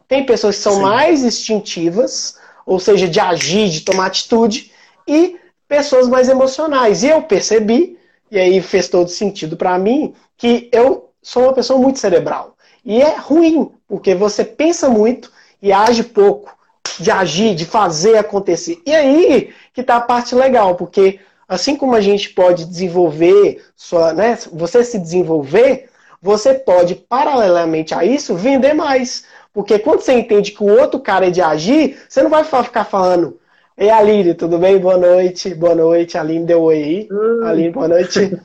tem 0.08 0.26
pessoas 0.26 0.56
que 0.56 0.62
são 0.62 0.74
Sim. 0.74 0.82
mais 0.82 1.22
instintivas, 1.22 2.36
ou 2.66 2.80
seja, 2.80 3.06
de 3.06 3.20
agir, 3.20 3.68
de 3.68 3.82
tomar 3.82 4.06
atitude, 4.06 4.72
e 5.06 5.38
pessoas 5.68 6.08
mais 6.08 6.28
emocionais. 6.28 7.02
E 7.02 7.08
eu 7.08 7.22
percebi, 7.22 7.98
e 8.30 8.38
aí 8.38 8.60
fez 8.60 8.88
todo 8.88 9.08
sentido 9.08 9.56
para 9.56 9.78
mim, 9.78 10.14
que 10.36 10.68
eu 10.72 11.10
sou 11.22 11.44
uma 11.44 11.52
pessoa 11.52 11.78
muito 11.78 11.98
cerebral. 11.98 12.56
E 12.84 13.00
é 13.00 13.16
ruim, 13.16 13.70
porque 13.86 14.14
você 14.14 14.44
pensa 14.44 14.88
muito 14.88 15.30
e 15.62 15.72
age 15.72 16.02
pouco 16.02 16.56
de 16.98 17.10
agir, 17.10 17.54
de 17.54 17.64
fazer 17.64 18.16
acontecer. 18.16 18.80
E 18.86 18.94
aí 18.94 19.54
que 19.72 19.80
está 19.80 19.96
a 19.96 20.00
parte 20.00 20.34
legal, 20.34 20.74
porque 20.74 21.20
assim 21.48 21.76
como 21.76 21.94
a 21.94 22.00
gente 22.00 22.30
pode 22.30 22.64
desenvolver 22.64 23.64
sua, 23.76 24.12
né, 24.12 24.38
você 24.52 24.84
se 24.84 24.98
desenvolver, 24.98 25.88
você 26.22 26.54
pode 26.54 26.94
paralelamente 26.94 27.94
a 27.94 28.04
isso 28.04 28.34
vender 28.34 28.74
mais. 28.74 29.24
Porque 29.52 29.78
quando 29.78 30.00
você 30.00 30.12
entende 30.12 30.52
que 30.52 30.62
o 30.62 30.78
outro 30.78 31.00
cara 31.00 31.26
é 31.26 31.30
de 31.30 31.42
agir, 31.42 32.00
você 32.08 32.22
não 32.22 32.30
vai 32.30 32.44
ficar 32.44 32.84
falando 32.84 33.39
Ei, 33.76 33.88
Aline, 33.90 34.34
tudo 34.34 34.58
bem? 34.58 34.78
Boa 34.78 34.96
noite. 34.96 35.54
Boa 35.54 35.74
noite. 35.74 36.18
Aline 36.18 36.44
deu 36.44 36.62
oi 36.62 36.82
aí. 36.82 37.08
Hum. 37.10 37.46
Aline, 37.46 37.70
boa 37.70 37.88
noite. 37.88 38.38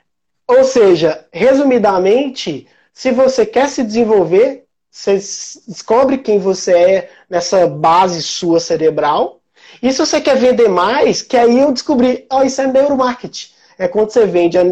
Ou 0.48 0.64
seja, 0.64 1.26
resumidamente, 1.32 2.66
se 2.92 3.12
você 3.12 3.46
quer 3.46 3.68
se 3.68 3.84
desenvolver, 3.84 4.64
você 4.90 5.14
descobre 5.14 6.18
quem 6.18 6.40
você 6.40 6.72
é 6.72 7.10
nessa 7.28 7.66
base 7.66 8.22
sua 8.22 8.58
cerebral. 8.58 9.40
E 9.80 9.92
se 9.92 9.98
você 9.98 10.20
quer 10.20 10.36
vender 10.36 10.68
mais, 10.68 11.22
que 11.22 11.36
aí 11.36 11.60
eu 11.60 11.70
descobri, 11.72 12.26
oh, 12.32 12.42
isso 12.42 12.60
é 12.60 12.66
neuromarketing. 12.66 13.48
É 13.78 13.86
quando 13.86 14.10
você 14.10 14.26
vende, 14.26 14.58
a, 14.58 14.64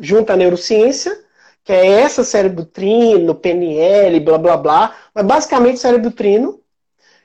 junta 0.00 0.32
a 0.32 0.36
neurociência, 0.36 1.16
que 1.62 1.72
é 1.72 1.86
essa 2.00 2.24
cérebro 2.24 2.64
trino, 2.64 3.34
PNL, 3.34 4.18
blá 4.20 4.38
blá 4.38 4.56
blá, 4.56 4.96
mas 5.14 5.26
basicamente 5.26 5.78
cérebro 5.78 6.10
trino, 6.10 6.60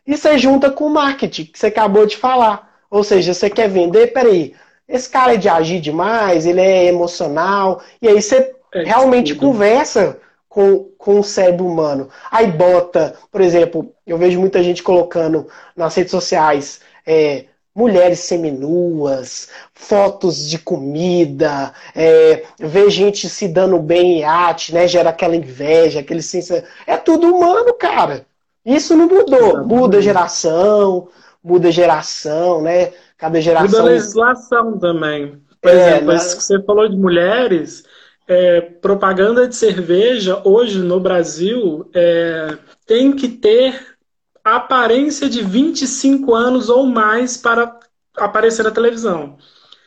e 0.06 0.18
você 0.18 0.38
junta 0.38 0.70
com 0.72 0.86
o 0.86 0.90
marketing, 0.90 1.46
que 1.46 1.60
você 1.60 1.68
acabou 1.68 2.06
de 2.06 2.18
falar. 2.18 2.70
Ou 2.90 3.04
seja, 3.04 3.34
você 3.34 3.50
quer 3.50 3.70
vender, 3.70 4.08
peraí, 4.14 4.54
esse 4.88 5.10
cara 5.10 5.36
é 5.36 5.38
de 5.38 5.48
agir 5.48 5.80
demais, 5.80 6.46
ele 6.46 6.60
é 6.62 6.86
emocional, 6.86 7.82
e 8.02 8.08
aí 8.08 8.22
você 8.22 8.54
é 8.74 8.84
realmente 8.84 9.34
tudo. 9.34 9.48
conversa 9.48 10.20
com, 10.50 10.90
com 10.98 11.20
o 11.20 11.24
cérebro 11.24 11.66
humano. 11.66 12.10
Aí 12.30 12.48
bota, 12.48 13.16
por 13.32 13.40
exemplo, 13.42 13.94
eu 14.06 14.18
vejo 14.18 14.40
muita 14.40 14.62
gente 14.62 14.84
colocando 14.84 15.48
nas 15.76 15.96
redes 15.96 16.12
sociais 16.12 16.82
é, 17.06 17.46
mulheres 17.74 18.20
seminuas, 18.20 19.50
fotos 19.74 20.50
de 20.50 20.60
comida, 20.60 21.74
é, 21.96 22.44
ver 22.60 22.90
gente 22.90 23.30
se 23.30 23.48
dando 23.48 23.80
bem 23.80 24.20
em 24.20 24.24
arte, 24.24 24.74
né? 24.74 24.88
Gera 24.88 25.10
aquela 25.10 25.36
inveja, 25.36 26.02
aquele 26.02 26.22
senso. 26.22 26.54
É 26.86 26.98
tudo 26.98 27.34
humano, 27.34 27.74
cara. 27.74 28.26
Isso 28.66 28.96
não 28.96 29.08
mudou. 29.08 29.66
Muda 29.66 30.02
geração, 30.02 31.08
muda 31.44 31.72
geração, 31.72 32.62
né? 32.62 32.94
Cada 33.18 33.42
geração. 33.42 33.68
Muda 33.68 33.80
a 33.80 33.94
legislação 33.94 34.78
também. 34.78 35.42
Por 35.62 35.72
é, 35.72 35.74
exemplo, 35.74 36.08
né? 36.08 36.16
isso 36.16 36.38
que 36.38 36.44
você 36.44 36.62
falou 36.64 36.90
de 36.90 36.98
mulheres, 36.98 37.84
é, 38.28 38.62
propaganda 38.62 39.48
de 39.48 39.56
cerveja 39.56 40.42
hoje 40.44 40.80
no 40.80 41.00
Brasil 41.00 41.90
é, 41.94 42.58
tem 42.86 43.14
que 43.14 43.28
ter 43.28 43.98
aparência 44.44 45.30
de 45.30 45.44
25 45.44 46.34
anos 46.34 46.70
ou 46.70 46.86
mais 46.86 47.38
para 47.38 47.80
aparecer 48.18 48.64
na 48.64 48.72
televisão. 48.72 49.38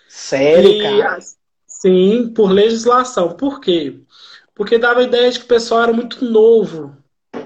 Sério, 0.09 0.71
e, 0.71 0.83
cara? 0.83 1.19
Sim, 1.67 2.33
por 2.35 2.51
legislação. 2.51 3.33
Por 3.33 3.61
quê? 3.61 3.99
Porque 4.55 4.79
dava 4.79 5.01
a 5.01 5.05
ideia 5.05 5.31
de 5.31 5.41
que 5.41 5.45
o 5.45 5.49
pessoal 5.49 5.83
era 5.83 5.93
muito 5.93 6.25
novo 6.25 6.97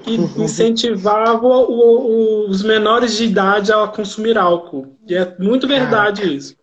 e 0.07 0.42
incentivava 0.42 1.47
o, 1.47 2.47
o, 2.47 2.49
os 2.49 2.62
menores 2.62 3.16
de 3.16 3.25
idade 3.25 3.73
a 3.73 3.87
consumir 3.87 4.38
álcool. 4.38 4.97
E 5.09 5.14
é 5.14 5.37
muito 5.38 5.66
verdade 5.66 6.23
Caraca. 6.23 6.37
isso. 6.37 6.57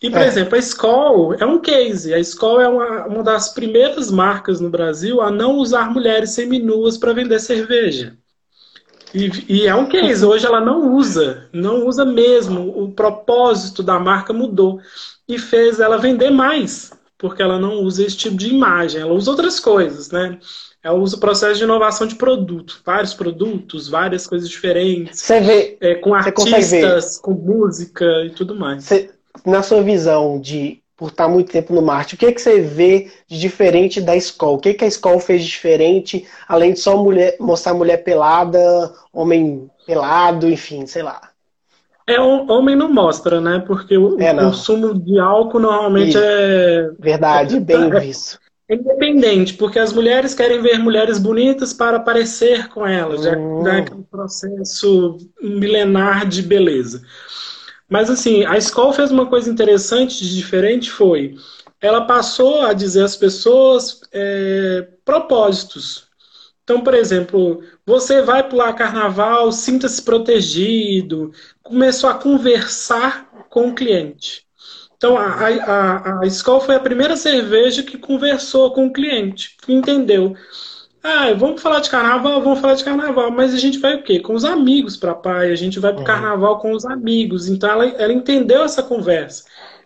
E, 0.00 0.08
por 0.10 0.20
é. 0.20 0.26
exemplo, 0.26 0.54
a 0.54 0.58
Skol 0.58 1.34
é 1.34 1.44
um 1.44 1.58
case. 1.58 2.14
A 2.14 2.20
Skol 2.20 2.60
é 2.60 2.68
uma, 2.68 3.06
uma 3.06 3.22
das 3.22 3.48
primeiras 3.52 4.10
marcas 4.10 4.60
no 4.60 4.70
Brasil 4.70 5.20
a 5.20 5.30
não 5.30 5.56
usar 5.56 5.90
mulheres 5.90 6.30
seminuas 6.30 6.96
para 6.96 7.12
vender 7.12 7.40
cerveja. 7.40 8.16
E, 9.12 9.30
e, 9.48 9.66
é 9.66 9.74
um 9.74 9.88
case. 9.88 10.24
Hoje 10.24 10.46
ela 10.46 10.60
não 10.60 10.94
usa, 10.94 11.48
não 11.52 11.86
usa 11.86 12.04
mesmo. 12.04 12.80
O 12.80 12.92
propósito 12.92 13.82
da 13.82 13.98
marca 13.98 14.32
mudou 14.32 14.80
e 15.26 15.38
fez 15.38 15.80
ela 15.80 15.98
vender 15.98 16.30
mais, 16.30 16.92
porque 17.16 17.42
ela 17.42 17.58
não 17.58 17.82
usa 17.82 18.04
esse 18.04 18.16
tipo 18.16 18.36
de 18.36 18.50
imagem. 18.50 19.00
Ela 19.00 19.12
usa 19.12 19.30
outras 19.30 19.58
coisas, 19.58 20.10
né? 20.10 20.38
Usa 20.84 21.16
o 21.16 21.20
processo 21.20 21.58
de 21.58 21.64
inovação 21.64 22.06
de 22.06 22.14
produto, 22.14 22.80
vários 22.84 23.12
produtos, 23.12 23.88
várias 23.88 24.26
coisas 24.26 24.48
diferentes. 24.48 25.20
Você 25.20 25.40
vê, 25.40 25.76
é, 25.80 25.94
com 25.96 26.14
artistas, 26.14 27.18
com 27.18 27.32
música 27.32 28.04
e 28.24 28.30
tudo 28.30 28.54
mais. 28.54 28.84
Você, 28.84 29.10
na 29.44 29.62
sua 29.62 29.82
visão 29.82 30.40
de 30.40 30.80
por 30.96 31.10
estar 31.10 31.28
muito 31.28 31.52
tempo 31.52 31.72
no 31.72 31.80
marketing, 31.80 32.16
o 32.16 32.18
que, 32.18 32.32
que 32.32 32.40
você 32.40 32.60
vê 32.60 33.08
de 33.28 33.38
diferente 33.38 34.00
da 34.00 34.16
escola? 34.16 34.56
O 34.56 34.60
que, 34.60 34.74
que 34.74 34.84
a 34.84 34.88
escola 34.88 35.20
fez 35.20 35.42
de 35.44 35.48
diferente, 35.48 36.26
além 36.48 36.72
de 36.72 36.80
só 36.80 36.96
mulher, 36.96 37.36
mostrar 37.38 37.72
mulher 37.72 37.98
pelada, 37.98 38.92
homem 39.12 39.70
pelado, 39.86 40.48
enfim, 40.48 40.86
sei 40.86 41.04
lá. 41.04 41.20
É, 42.04 42.18
homem 42.20 42.74
não 42.74 42.92
mostra, 42.92 43.40
né? 43.40 43.62
Porque 43.64 43.96
o 43.96 44.20
é, 44.20 44.34
consumo 44.34 44.98
de 44.98 45.20
álcool 45.20 45.60
normalmente 45.60 46.10
Isso. 46.10 46.18
é. 46.20 46.90
Verdade, 46.98 47.60
bem 47.60 47.90
visto. 47.90 48.40
É 48.68 48.74
independente, 48.74 49.54
porque 49.54 49.78
as 49.78 49.92
mulheres 49.92 50.34
querem 50.34 50.60
ver 50.60 50.78
mulheres 50.78 51.18
bonitas 51.18 51.72
para 51.72 52.00
parecer 52.00 52.68
com 52.68 52.86
elas, 52.86 53.22
já 53.22 53.32
é 53.32 53.80
aquele 53.80 54.02
processo 54.02 55.16
milenar 55.40 56.28
de 56.28 56.42
beleza. 56.42 57.02
Mas 57.88 58.10
assim, 58.10 58.44
a 58.44 58.58
escola 58.58 58.92
fez 58.92 59.10
uma 59.10 59.26
coisa 59.26 59.50
interessante 59.50 60.22
de 60.22 60.36
diferente 60.36 60.90
foi, 60.90 61.34
ela 61.80 62.06
passou 62.06 62.60
a 62.60 62.72
dizer 62.72 63.04
às 63.04 63.16
pessoas 63.16 64.00
é, 64.12 64.86
propósitos. 65.04 66.08
Então, 66.62 66.82
por 66.82 66.92
exemplo, 66.92 67.62
você 67.86 68.20
vai 68.20 68.46
pular 68.46 68.74
carnaval, 68.74 69.50
sinta-se 69.50 70.02
protegido. 70.02 71.32
Começou 71.62 72.10
a 72.10 72.14
conversar 72.14 73.30
com 73.48 73.68
o 73.70 73.74
cliente. 73.74 74.47
Então, 74.98 75.16
a, 75.16 75.24
a, 75.24 76.20
a 76.20 76.26
escola 76.26 76.60
foi 76.60 76.74
a 76.74 76.80
primeira 76.80 77.16
cerveja 77.16 77.84
que 77.84 77.96
conversou 77.96 78.72
com 78.72 78.86
o 78.86 78.92
cliente, 78.92 79.56
que 79.62 79.72
entendeu. 79.72 80.34
Ah, 81.02 81.32
vamos 81.32 81.62
falar 81.62 81.78
de 81.80 81.88
carnaval, 81.88 82.42
vamos 82.42 82.58
falar 82.58 82.74
de 82.74 82.82
carnaval, 82.82 83.30
mas 83.30 83.54
a 83.54 83.58
gente 83.58 83.78
vai 83.78 83.94
o 83.94 84.02
quê? 84.02 84.18
Com 84.18 84.34
os 84.34 84.44
amigos 84.44 84.96
para 84.96 85.14
pai, 85.14 85.52
a 85.52 85.54
gente 85.54 85.78
vai 85.78 85.92
para 85.92 85.98
o 85.98 86.00
uhum. 86.00 86.06
carnaval 86.06 86.58
com 86.58 86.72
os 86.72 86.84
amigos. 86.84 87.48
Então 87.48 87.70
ela, 87.70 87.86
ela 87.86 88.12
entendeu 88.12 88.64
essa 88.64 88.82
conversa. 88.82 89.44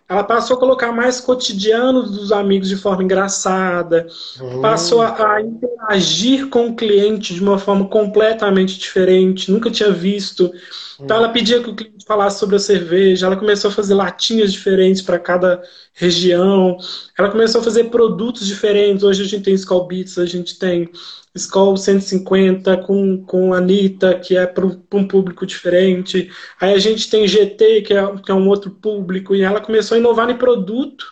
Ela 0.09 0.23
passou 0.23 0.57
a 0.57 0.59
colocar 0.59 0.91
mais 0.91 1.21
cotidiano 1.21 2.03
dos 2.03 2.31
amigos 2.31 2.67
de 2.67 2.75
forma 2.75 3.03
engraçada, 3.03 4.07
uhum. 4.41 4.61
passou 4.61 5.01
a, 5.01 5.35
a, 5.35 5.41
interagir 5.41 6.49
com 6.49 6.67
o 6.67 6.75
cliente 6.75 7.33
de 7.33 7.41
uma 7.41 7.57
forma 7.57 7.87
completamente 7.87 8.77
diferente, 8.77 9.51
nunca 9.51 9.71
tinha 9.71 9.91
visto. 9.91 10.51
Então 10.99 11.17
ela 11.17 11.29
pedia 11.29 11.61
que 11.61 11.69
o 11.69 11.75
cliente 11.75 12.05
falasse 12.05 12.39
sobre 12.39 12.55
a 12.55 12.59
cerveja, 12.59 13.25
ela 13.25 13.35
começou 13.35 13.69
a 13.69 13.73
fazer 13.73 13.93
latinhas 13.93 14.51
diferentes 14.51 15.01
para 15.01 15.17
cada 15.19 15.61
região, 15.93 16.77
ela 17.17 17.29
começou 17.29 17.61
a 17.61 17.63
fazer 17.63 17.85
produtos 17.85 18.45
diferentes. 18.45 19.03
Hoje 19.03 19.23
a 19.23 19.25
gente 19.25 19.43
tem 19.43 19.53
Skull 19.53 19.87
Beats, 19.87 20.17
a 20.17 20.25
gente 20.25 20.57
tem 20.59 20.89
Skull 21.35 21.77
150 21.77 22.77
com, 22.77 23.23
com 23.25 23.53
Anitta, 23.53 24.19
que 24.19 24.37
é 24.37 24.45
para 24.45 24.65
um 24.65 25.07
público 25.07 25.45
diferente. 25.45 26.29
Aí 26.59 26.73
a 26.73 26.79
gente 26.79 27.09
tem 27.09 27.27
GT, 27.27 27.81
que 27.81 27.93
é, 27.93 28.15
que 28.17 28.31
é 28.31 28.35
um 28.35 28.47
outro 28.47 28.69
público, 28.69 29.35
e 29.35 29.41
ela 29.41 29.59
começou 29.59 29.95
a 29.95 29.99
inovar 29.99 30.29
em 30.29 30.37
produto 30.37 31.05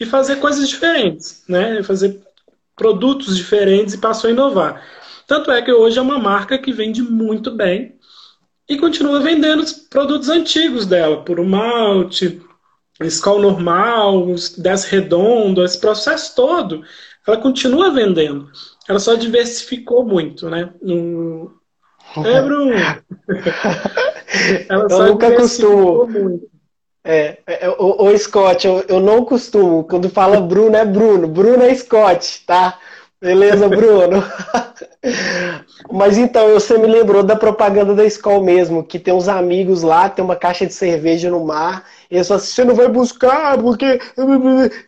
e 0.00 0.06
fazer 0.06 0.36
coisas 0.36 0.68
diferentes, 0.68 1.44
né? 1.48 1.82
Fazer 1.82 2.20
produtos 2.74 3.36
diferentes 3.36 3.94
e 3.94 3.98
passou 3.98 4.28
a 4.28 4.32
inovar. 4.32 4.82
Tanto 5.28 5.50
é 5.50 5.62
que 5.62 5.72
hoje 5.72 5.98
é 5.98 6.02
uma 6.02 6.18
marca 6.18 6.58
que 6.58 6.72
vende 6.72 7.00
muito 7.02 7.50
bem 7.50 7.94
e 8.68 8.78
continua 8.78 9.20
vendendo 9.20 9.62
os 9.62 9.72
produtos 9.72 10.28
antigos 10.28 10.86
dela, 10.86 11.24
por 11.24 11.40
um 11.40 11.44
malte, 11.44 12.40
escola 13.00 13.42
normal, 13.42 14.26
10 14.58 14.84
redondo, 14.84 15.64
esse 15.64 15.78
processo 15.78 16.34
todo. 16.34 16.82
ela 17.26 17.36
continua 17.38 17.90
vendendo. 17.90 18.50
Ela 18.88 18.98
só 18.98 19.14
diversificou 19.14 20.04
muito, 20.04 20.48
né? 20.48 20.72
No... 20.80 21.60
É, 22.26 22.42
Bruno? 22.42 22.72
ela 24.68 24.90
só 24.90 25.06
eu 25.06 25.12
nunca 25.12 25.34
costumo. 25.34 26.06
Muito. 26.06 26.52
É, 27.04 27.38
é, 27.46 27.68
o, 27.70 28.04
o 28.04 28.18
Scott, 28.18 28.66
eu, 28.66 28.84
eu 28.86 29.00
não 29.00 29.24
costumo. 29.24 29.84
Quando 29.84 30.10
fala 30.10 30.40
Bruno, 30.40 30.76
é 30.76 30.84
Bruno. 30.84 31.26
Bruno 31.26 31.62
é 31.62 31.74
Scott, 31.74 32.44
tá? 32.46 32.78
Beleza, 33.22 33.68
Bruno? 33.68 34.20
Mas 35.92 36.18
então, 36.18 36.52
você 36.52 36.76
me 36.76 36.88
lembrou 36.88 37.22
da 37.22 37.36
propaganda 37.36 37.94
da 37.94 38.04
escola 38.04 38.42
mesmo, 38.42 38.82
que 38.82 38.98
tem 38.98 39.14
uns 39.14 39.28
amigos 39.28 39.82
lá, 39.82 40.08
tem 40.08 40.24
uma 40.24 40.34
caixa 40.34 40.66
de 40.66 40.74
cerveja 40.74 41.30
no 41.30 41.44
mar, 41.44 41.84
e 42.10 42.16
eles 42.16 42.26
falam 42.26 42.42
assim, 42.42 42.52
você 42.52 42.64
não 42.64 42.74
vai 42.74 42.88
buscar 42.88 43.56
porque 43.58 44.00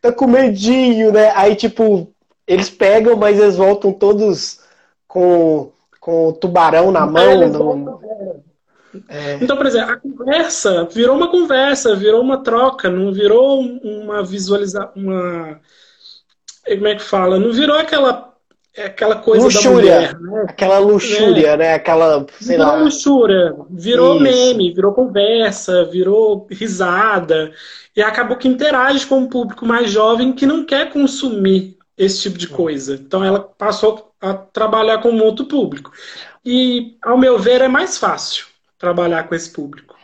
tá 0.03 0.11
com 0.11 0.27
medinho, 0.27 1.13
né? 1.13 1.33
Aí, 1.37 1.55
tipo, 1.55 2.13
eles 2.45 2.69
pegam, 2.69 3.17
mas 3.17 3.39
eles 3.39 3.57
voltam 3.57 3.93
todos 3.93 4.59
com, 5.07 5.71
com 6.01 6.29
o 6.29 6.33
tubarão 6.33 6.91
na 6.91 7.07
mão. 7.07 7.49
No... 7.49 8.01
É. 9.09 9.39
Então, 9.41 9.57
por 9.57 9.67
exemplo, 9.67 9.93
a 9.93 9.97
conversa 9.97 10.89
virou 10.93 11.17
uma 11.17 11.31
conversa, 11.31 11.95
virou 11.95 12.21
uma 12.21 12.43
troca, 12.43 12.91
não 12.91 13.13
virou 13.13 13.61
uma 13.61 14.25
visualização, 14.25 14.91
uma... 14.97 15.61
Como 16.67 16.87
é 16.87 16.95
que 16.95 17.03
fala? 17.03 17.39
Não 17.39 17.53
virou 17.53 17.77
aquela 17.77 18.33
aquela 18.77 19.17
coisa 19.17 19.45
luxúria, 19.45 19.71
da 19.71 19.73
mulher, 19.73 20.21
né? 20.21 20.45
Aquela 20.49 20.79
luxúria, 20.79 21.49
é. 21.49 21.57
né? 21.57 21.75
Aquela, 21.75 22.27
sei 22.41 22.57
virou 22.57 22.73
lá. 22.73 22.83
luxúria, 22.83 23.55
virou 23.71 24.15
Isso. 24.15 24.23
meme, 24.23 24.75
virou 24.75 24.93
conversa, 24.93 25.85
virou 25.85 26.47
risada. 26.51 27.53
E 27.97 28.03
acabou 28.03 28.37
que 28.37 28.49
interage 28.49 29.07
com 29.07 29.19
um 29.19 29.29
público 29.29 29.65
mais 29.65 29.91
jovem 29.91 30.33
que 30.33 30.47
não 30.47 30.65
quer 30.65 30.91
consumir 30.91 31.77
esse 31.97 32.23
tipo 32.23 32.37
de 32.37 32.49
coisa. 32.49 32.95
Então 32.95 33.25
ela 33.25 33.41
passou 33.41 34.11
a 34.21 34.35
trabalhar 34.35 34.99
com 34.99 35.11
um 35.11 35.23
outro 35.23 35.45
público. 35.47 35.93
E, 36.45 36.97
ao 37.03 37.17
meu 37.17 37.39
ver, 37.39 37.61
é 37.61 37.69
mais 37.69 37.97
fácil 37.97 38.47
trabalhar 38.79 39.29
com 39.29 39.35
esse 39.35 39.51
público. 39.51 39.95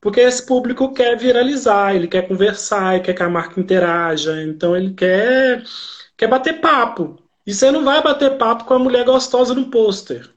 Porque 0.00 0.20
esse 0.20 0.44
público 0.44 0.92
quer 0.92 1.16
viralizar, 1.16 1.94
ele 1.94 2.06
quer 2.06 2.28
conversar, 2.28 2.94
ele 2.94 3.04
quer 3.04 3.14
que 3.14 3.22
a 3.22 3.28
marca 3.28 3.58
interaja, 3.58 4.42
então 4.42 4.76
ele 4.76 4.92
quer, 4.92 5.62
quer 6.16 6.28
bater 6.28 6.60
papo. 6.60 7.18
E 7.46 7.54
você 7.54 7.70
não 7.70 7.84
vai 7.84 8.02
bater 8.02 8.36
papo 8.36 8.64
com 8.64 8.74
a 8.74 8.78
mulher 8.78 9.04
gostosa 9.04 9.54
no 9.54 9.66
pôster. 9.66 10.28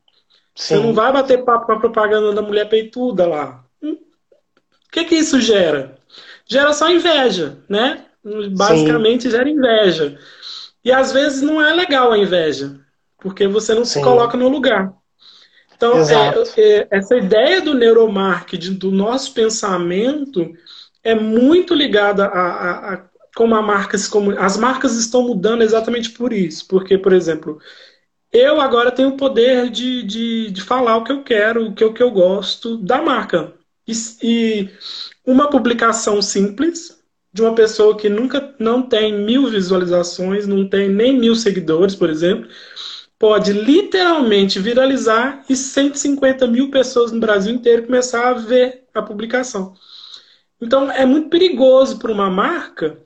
Você 0.56 0.76
não 0.76 0.94
vai 0.94 1.12
bater 1.12 1.44
papo 1.44 1.66
com 1.66 1.72
a 1.72 1.80
propaganda 1.80 2.34
da 2.34 2.42
mulher 2.42 2.68
peituda 2.68 3.26
lá. 3.26 3.64
Hum, 3.82 3.94
o 3.94 4.92
que 4.92 5.06
que 5.06 5.16
isso 5.16 5.40
gera? 5.40 5.98
Gera 6.46 6.74
só 6.74 6.90
inveja, 6.90 7.58
né? 7.68 8.06
Basicamente 8.52 9.24
Sim. 9.24 9.32
gera 9.32 9.50
inveja. 9.50 10.20
E 10.84 10.92
às 10.92 11.12
vezes 11.12 11.42
não 11.42 11.62
é 11.62 11.74
legal 11.74 12.12
a 12.12 12.18
inveja, 12.18 12.80
porque 13.20 13.48
você 13.48 13.74
não 13.74 13.86
Sim. 13.86 14.00
se 14.00 14.02
coloca 14.04 14.38
no 14.38 14.50
lugar. 14.50 14.94
Então, 15.76 15.94
é, 15.98 16.34
é, 16.58 16.88
essa 16.92 17.16
ideia 17.16 17.62
do 17.62 17.74
neuromarketing, 17.74 18.74
do 18.74 18.92
nosso 18.92 19.34
pensamento, 19.34 20.52
é 21.02 21.16
muito 21.16 21.74
ligada 21.74 22.26
a, 22.26 22.42
a, 22.42 22.94
a 22.96 23.10
como 23.40 23.56
a 23.56 23.62
marca 23.62 23.98
se 23.98 24.10
comunica. 24.10 24.44
As 24.44 24.58
marcas 24.58 24.98
estão 24.98 25.24
mudando 25.24 25.62
exatamente 25.62 26.10
por 26.10 26.34
isso. 26.34 26.68
Porque, 26.68 26.98
por 26.98 27.14
exemplo, 27.14 27.58
eu 28.34 28.60
agora 28.60 28.92
tenho 28.92 29.10
o 29.10 29.18
poder 29.18 29.70
de, 29.70 30.04
de, 30.04 30.52
de 30.52 30.62
falar 30.62 30.98
o 30.98 31.06
que 31.06 31.12
eu 31.14 31.24
quero, 31.24 31.68
o 31.68 31.74
que, 31.74 31.86
o 31.86 31.94
que 31.94 32.04
eu 32.04 32.12
gosto 32.12 32.76
da 32.76 33.02
marca. 33.02 33.54
E, 33.88 33.94
e 34.22 34.70
uma 35.26 35.50
publicação 35.50 36.22
simples 36.22 37.02
de 37.32 37.42
uma 37.42 37.56
pessoa 37.56 37.96
que 37.96 38.10
nunca 38.10 38.54
não 38.60 38.82
tem 38.82 39.14
mil 39.14 39.48
visualizações, 39.50 40.46
não 40.46 40.68
tem 40.68 40.90
nem 40.90 41.18
mil 41.18 41.34
seguidores, 41.34 41.96
por 41.96 42.10
exemplo, 42.10 42.50
pode 43.18 43.54
literalmente 43.54 44.60
viralizar 44.60 45.46
e 45.48 45.56
150 45.56 46.46
mil 46.46 46.70
pessoas 46.70 47.14
no 47.14 47.22
Brasil 47.22 47.54
inteiro 47.56 47.86
começar 47.86 48.32
a 48.32 48.34
ver 48.34 48.84
a 48.94 49.02
publicação. 49.02 49.76
Então 50.60 50.92
é 50.92 51.06
muito 51.06 51.30
perigoso 51.30 52.00
para 52.00 52.12
uma 52.12 52.30
marca 52.30 53.02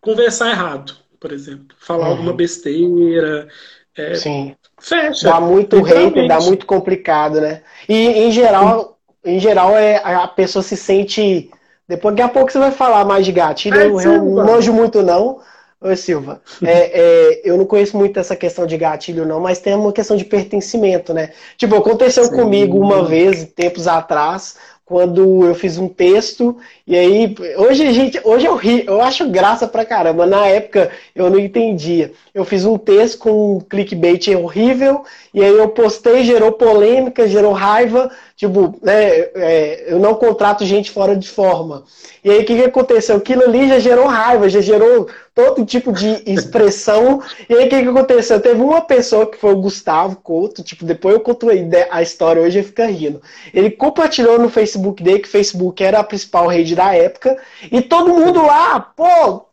conversar 0.00 0.50
errado, 0.50 0.94
por 1.20 1.32
exemplo, 1.32 1.76
falar 1.78 2.06
uhum. 2.06 2.10
alguma 2.12 2.32
besteira. 2.32 3.48
É, 3.96 4.14
Sim. 4.14 4.54
Fecha. 4.80 5.28
Dá 5.28 5.40
muito 5.40 5.76
hate, 5.84 6.28
dá 6.28 6.40
muito 6.40 6.64
complicado, 6.64 7.40
né? 7.40 7.62
E 7.88 7.94
em 7.94 8.30
geral, 8.30 8.98
em 9.24 9.40
geral 9.40 9.76
é, 9.76 9.96
a 9.96 10.28
pessoa 10.28 10.62
se 10.62 10.76
sente. 10.76 11.50
Depois, 11.86 12.14
daqui 12.14 12.30
a 12.30 12.32
pouco 12.32 12.52
você 12.52 12.58
vai 12.58 12.70
falar 12.70 13.04
mais 13.04 13.24
de 13.24 13.32
gatilho, 13.32 13.80
é, 13.80 13.86
eu, 13.86 14.24
não 14.24 14.44
manjo 14.46 14.72
muito 14.72 15.02
não. 15.02 15.40
Oi, 15.80 15.94
Silva. 15.96 16.42
É, 16.62 17.00
é, 17.00 17.40
eu 17.44 17.56
não 17.56 17.64
conheço 17.64 17.96
muito 17.96 18.18
essa 18.18 18.34
questão 18.34 18.66
de 18.66 18.76
gatilho, 18.76 19.24
não, 19.24 19.38
mas 19.38 19.60
tem 19.60 19.74
uma 19.74 19.92
questão 19.92 20.16
de 20.16 20.24
pertencimento, 20.24 21.14
né? 21.14 21.30
Tipo, 21.56 21.76
aconteceu 21.76 22.24
Sim. 22.24 22.34
comigo 22.34 22.78
uma 22.78 23.04
vez, 23.04 23.44
tempos 23.54 23.86
atrás, 23.86 24.56
quando 24.88 25.44
eu 25.44 25.54
fiz 25.54 25.76
um 25.76 25.86
texto 25.86 26.56
e 26.86 26.96
aí 26.96 27.34
hoje 27.58 27.92
gente 27.92 28.18
hoje 28.24 28.46
eu 28.46 28.56
ri 28.56 28.86
eu 28.86 29.02
acho 29.02 29.28
graça 29.28 29.68
pra 29.68 29.84
caramba 29.84 30.24
na 30.24 30.46
época 30.46 30.90
eu 31.14 31.28
não 31.28 31.38
entendia. 31.38 32.10
Eu 32.32 32.42
fiz 32.42 32.64
um 32.64 32.78
texto 32.78 33.18
com 33.18 33.56
um 33.56 33.60
clickbait 33.60 34.28
horrível 34.34 35.04
e 35.34 35.44
aí 35.44 35.54
eu 35.54 35.68
postei 35.68 36.24
gerou 36.24 36.52
polêmica 36.52 37.28
gerou 37.28 37.52
raiva 37.52 38.10
tipo 38.38 38.78
né 38.80 39.02
é, 39.34 39.92
eu 39.92 39.98
não 39.98 40.14
contrato 40.14 40.64
gente 40.64 40.90
fora 40.90 41.14
de 41.14 41.28
forma 41.28 41.84
e 42.24 42.30
aí 42.30 42.40
o 42.40 42.44
que, 42.46 42.56
que 42.56 42.64
aconteceu 42.64 43.16
aquilo 43.16 43.42
ali 43.42 43.68
já 43.68 43.78
gerou 43.78 44.06
raiva 44.06 44.48
já 44.48 44.60
gerou 44.60 45.08
todo 45.38 45.64
tipo 45.64 45.92
de 45.92 46.20
expressão. 46.26 47.22
e 47.48 47.54
aí 47.54 47.66
o 47.66 47.68
que, 47.68 47.82
que 47.82 47.88
aconteceu? 47.88 48.40
Teve 48.40 48.60
uma 48.60 48.80
pessoa 48.80 49.24
que 49.24 49.38
foi 49.38 49.52
o 49.52 49.60
Gustavo 49.60 50.16
Couto, 50.16 50.64
tipo, 50.64 50.84
depois 50.84 51.14
eu 51.14 51.20
conto 51.20 51.46
a 51.90 52.02
história 52.02 52.42
hoje 52.42 52.58
e 52.58 52.64
fica 52.64 52.86
rindo. 52.86 53.22
Ele 53.54 53.70
compartilhou 53.70 54.36
no 54.36 54.48
Facebook 54.48 55.00
dele, 55.00 55.20
que 55.20 55.28
o 55.28 55.30
Facebook 55.30 55.82
era 55.82 56.00
a 56.00 56.04
principal 56.04 56.48
rede 56.48 56.74
da 56.74 56.92
época, 56.92 57.38
e 57.70 57.80
todo 57.80 58.14
mundo 58.14 58.44
lá, 58.44 58.80
pô, 58.80 59.46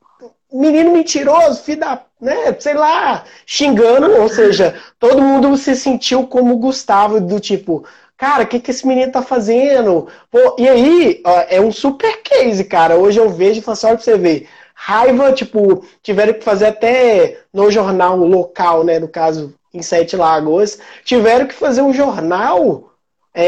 menino 0.52 0.92
mentiroso, 0.92 1.62
filho 1.62 1.82
da, 1.82 2.02
né, 2.20 2.56
sei 2.60 2.74
lá, 2.74 3.24
xingando, 3.46 4.10
ou 4.20 4.28
seja, 4.28 4.74
todo 5.00 5.22
mundo 5.22 5.56
se 5.56 5.76
sentiu 5.76 6.26
como 6.26 6.56
o 6.56 6.58
Gustavo, 6.58 7.22
do 7.22 7.40
tipo, 7.40 7.86
cara, 8.18 8.44
o 8.44 8.48
que, 8.48 8.60
que 8.60 8.72
esse 8.72 8.86
menino 8.88 9.12
tá 9.12 9.22
fazendo? 9.22 10.08
Pô, 10.32 10.56
e 10.58 10.68
aí, 10.68 11.22
ó, 11.26 11.44
é 11.50 11.60
um 11.62 11.72
super 11.72 12.22
case, 12.24 12.64
cara. 12.64 12.96
Hoje 12.96 13.20
eu 13.20 13.30
vejo 13.30 13.60
e 13.60 13.62
falo 13.62 13.74
assim, 13.74 13.88
olha 13.88 13.96
pra 13.96 14.04
você 14.04 14.18
ver 14.18 14.48
raiva, 14.76 15.32
tipo, 15.32 15.86
tiveram 16.04 16.34
que 16.34 16.44
fazer 16.44 16.68
até 16.68 17.40
no 17.54 17.72
jornal 17.72 18.18
local, 18.18 18.84
né, 18.84 19.00
no 19.00 19.08
caso, 19.08 19.54
em 19.74 19.82
Sete 19.82 20.16
Lagoas, 20.16 20.80
tiveram 21.04 21.48
que 21.48 21.54
fazer 21.54 21.82
um 21.82 21.94
jornal 21.94 22.92
é, 23.34 23.46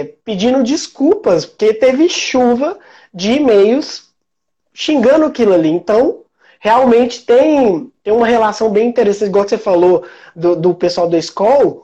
é, 0.00 0.04
pedindo 0.24 0.62
desculpas, 0.62 1.44
porque 1.44 1.74
teve 1.74 2.08
chuva 2.08 2.78
de 3.12 3.32
e-mails 3.32 4.10
xingando 4.72 5.26
aquilo 5.26 5.52
ali. 5.52 5.68
Então, 5.68 6.20
realmente 6.58 7.24
tem, 7.24 7.90
tem 8.02 8.12
uma 8.12 8.26
relação 8.26 8.70
bem 8.70 8.88
interessante, 8.88 9.28
igual 9.28 9.48
você 9.48 9.58
falou 9.58 10.04
do, 10.34 10.56
do 10.56 10.74
pessoal 10.74 11.08
da 11.08 11.18
escola, 11.18 11.82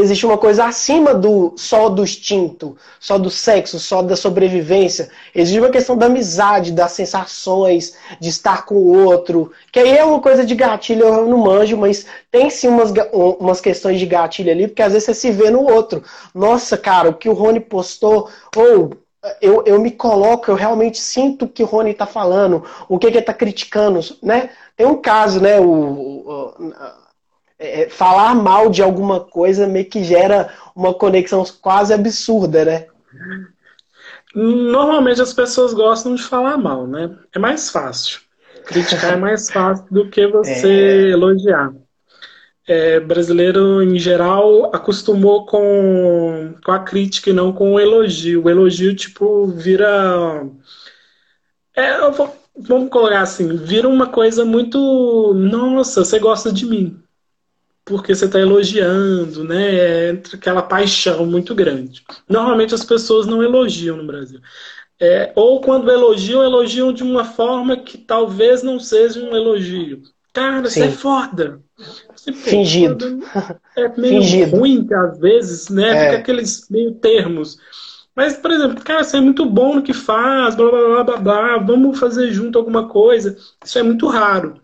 existe 0.00 0.24
uma 0.24 0.38
coisa 0.38 0.64
acima 0.64 1.12
do 1.12 1.54
só 1.56 1.88
do 1.88 2.04
instinto, 2.04 2.76
só 3.00 3.18
do 3.18 3.28
sexo, 3.30 3.80
só 3.80 4.00
da 4.00 4.14
sobrevivência. 4.14 5.10
Existe 5.34 5.58
uma 5.58 5.70
questão 5.70 5.96
da 5.96 6.06
amizade, 6.06 6.70
das 6.70 6.92
sensações, 6.92 7.96
de 8.20 8.28
estar 8.28 8.64
com 8.64 8.76
o 8.76 9.04
outro. 9.04 9.50
Que 9.72 9.80
aí 9.80 9.98
é 9.98 10.04
uma 10.04 10.20
coisa 10.20 10.44
de 10.46 10.54
gatilho, 10.54 11.04
eu 11.04 11.26
não 11.26 11.38
manjo, 11.38 11.76
mas 11.76 12.06
tem 12.30 12.48
sim 12.48 12.68
umas, 12.68 12.92
umas 13.40 13.60
questões 13.60 13.98
de 13.98 14.06
gatilho 14.06 14.52
ali, 14.52 14.68
porque 14.68 14.82
às 14.82 14.92
vezes 14.92 15.06
você 15.06 15.14
se 15.14 15.30
vê 15.32 15.50
no 15.50 15.68
outro. 15.68 16.02
Nossa, 16.32 16.78
cara, 16.78 17.10
o 17.10 17.14
que 17.14 17.28
o 17.28 17.34
Rony 17.34 17.58
postou, 17.58 18.30
ou 18.56 18.92
eu, 19.40 19.64
eu 19.66 19.80
me 19.80 19.90
coloco, 19.90 20.48
eu 20.48 20.54
realmente 20.54 20.98
sinto 20.98 21.44
o 21.44 21.48
que 21.48 21.62
o 21.62 21.66
Rony 21.66 21.90
está 21.90 22.06
falando, 22.06 22.64
o 22.88 22.98
que, 22.98 23.08
que 23.08 23.14
ele 23.14 23.18
está 23.18 23.34
criticando, 23.34 23.98
né? 24.22 24.50
Tem 24.76 24.86
um 24.86 24.96
caso, 24.96 25.40
né? 25.40 25.58
O, 25.58 25.64
o 25.66 26.54
é, 27.58 27.82
é, 27.82 27.88
falar 27.88 28.34
mal 28.36 28.70
de 28.70 28.82
alguma 28.82 29.18
coisa 29.20 29.66
meio 29.66 29.86
que 29.86 30.04
gera 30.04 30.54
uma 30.76 30.94
conexão 30.94 31.44
quase 31.60 31.92
absurda, 31.92 32.64
né? 32.64 32.86
Normalmente 34.32 35.20
as 35.20 35.32
pessoas 35.32 35.74
gostam 35.74 36.14
de 36.14 36.22
falar 36.22 36.56
mal, 36.56 36.86
né? 36.86 37.10
É 37.34 37.38
mais 37.38 37.68
fácil. 37.68 38.20
Criticar 38.64 39.14
é 39.14 39.16
mais 39.16 39.50
fácil 39.50 39.84
do 39.90 40.08
que 40.08 40.26
você 40.28 40.68
é... 41.10 41.10
elogiar. 41.10 41.72
É, 42.68 43.00
brasileiro, 43.00 43.82
em 43.82 43.98
geral, 43.98 44.66
acostumou 44.76 45.46
com, 45.46 46.54
com 46.62 46.70
a 46.70 46.78
crítica 46.80 47.30
e 47.30 47.32
não 47.32 47.50
com 47.50 47.72
o 47.72 47.80
elogio. 47.80 48.44
O 48.44 48.50
elogio, 48.50 48.94
tipo, 48.94 49.46
vira. 49.46 50.46
É, 51.74 52.10
vou, 52.10 52.36
vamos 52.54 52.90
colocar 52.90 53.22
assim: 53.22 53.56
vira 53.56 53.88
uma 53.88 54.08
coisa 54.08 54.44
muito. 54.44 55.32
Nossa, 55.34 56.04
você 56.04 56.18
gosta 56.18 56.52
de 56.52 56.66
mim 56.66 57.02
porque 57.88 58.14
você 58.14 58.26
está 58.26 58.38
elogiando, 58.38 59.42
né? 59.42 60.10
Entre 60.10 60.36
aquela 60.36 60.62
paixão 60.62 61.24
muito 61.24 61.54
grande. 61.54 62.04
Normalmente 62.28 62.74
as 62.74 62.84
pessoas 62.84 63.26
não 63.26 63.42
elogiam 63.42 63.96
no 63.96 64.06
Brasil. 64.06 64.40
É, 65.00 65.32
ou 65.34 65.60
quando 65.60 65.90
elogiam, 65.90 66.42
elogiam 66.42 66.92
de 66.92 67.02
uma 67.02 67.24
forma 67.24 67.76
que 67.76 67.96
talvez 67.96 68.62
não 68.62 68.78
seja 68.78 69.20
um 69.22 69.34
elogio. 69.34 70.02
Cara, 70.32 70.68
Sim. 70.68 70.80
você 70.80 70.86
é 70.86 70.90
foda. 70.90 71.60
Você, 72.14 72.32
Fingido. 72.32 73.20
É 73.76 73.88
meio 73.96 74.22
Fingido. 74.22 74.56
ruim 74.56 74.86
que 74.86 74.94
às 74.94 75.18
vezes, 75.18 75.68
né? 75.68 75.88
É. 75.88 76.04
Fica 76.04 76.18
aqueles 76.18 76.68
meio 76.68 76.94
termos. 76.96 77.58
Mas, 78.14 78.36
por 78.36 78.50
exemplo, 78.50 78.82
cara, 78.84 79.04
você 79.04 79.16
é 79.16 79.20
muito 79.20 79.46
bom 79.46 79.76
no 79.76 79.82
que 79.82 79.94
faz, 79.94 80.56
blá 80.56 80.68
blá 80.68 80.80
blá 80.80 81.04
blá 81.04 81.16
blá, 81.16 81.58
vamos 81.58 81.98
fazer 81.98 82.32
junto 82.32 82.58
alguma 82.58 82.88
coisa. 82.88 83.36
Isso 83.64 83.78
é 83.78 83.82
muito 83.82 84.08
raro. 84.08 84.60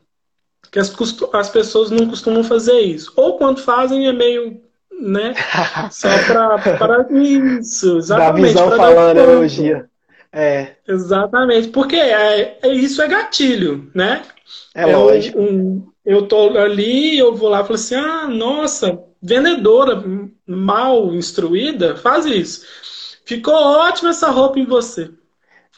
Que 0.75 0.81
as, 0.81 0.93
as 1.33 1.49
pessoas 1.51 1.93
não 1.93 2.09
costumam 2.09 2.43
fazer 2.43 2.81
isso. 2.81 3.13
Ou 3.15 3.39
quando 3.39 3.61
fazem 3.61 4.09
é 4.09 4.13
meio, 4.13 4.61
né? 5.01 5.33
Só 5.93 6.09
para 6.77 7.07
isso, 7.13 7.99
exatamente. 7.99 8.55
Da 8.55 8.63
visão 8.65 8.77
falando, 8.77 9.19
elogia. 9.19 9.89
É. 10.33 10.73
Exatamente, 10.89 11.69
porque 11.69 11.95
é, 11.95 12.59
é, 12.61 12.69
isso 12.73 13.01
é 13.01 13.07
gatilho, 13.07 13.89
né? 13.95 14.23
É, 14.75 14.91
é 14.91 14.97
lógico. 14.97 15.41
Um, 15.41 15.87
eu 16.05 16.27
tô 16.27 16.59
ali, 16.59 17.21
eu 17.21 17.37
vou 17.37 17.51
lá 17.51 17.61
e 17.61 17.63
falo 17.63 17.75
assim: 17.77 17.95
ah, 17.95 18.27
nossa, 18.27 18.99
vendedora 19.23 20.03
mal 20.45 21.15
instruída, 21.15 21.95
faz 21.95 22.27
isso. 22.27 22.67
Ficou 23.25 23.55
ótima 23.55 24.11
essa 24.11 24.29
roupa 24.29 24.59
em 24.59 24.67
você. 24.67 25.09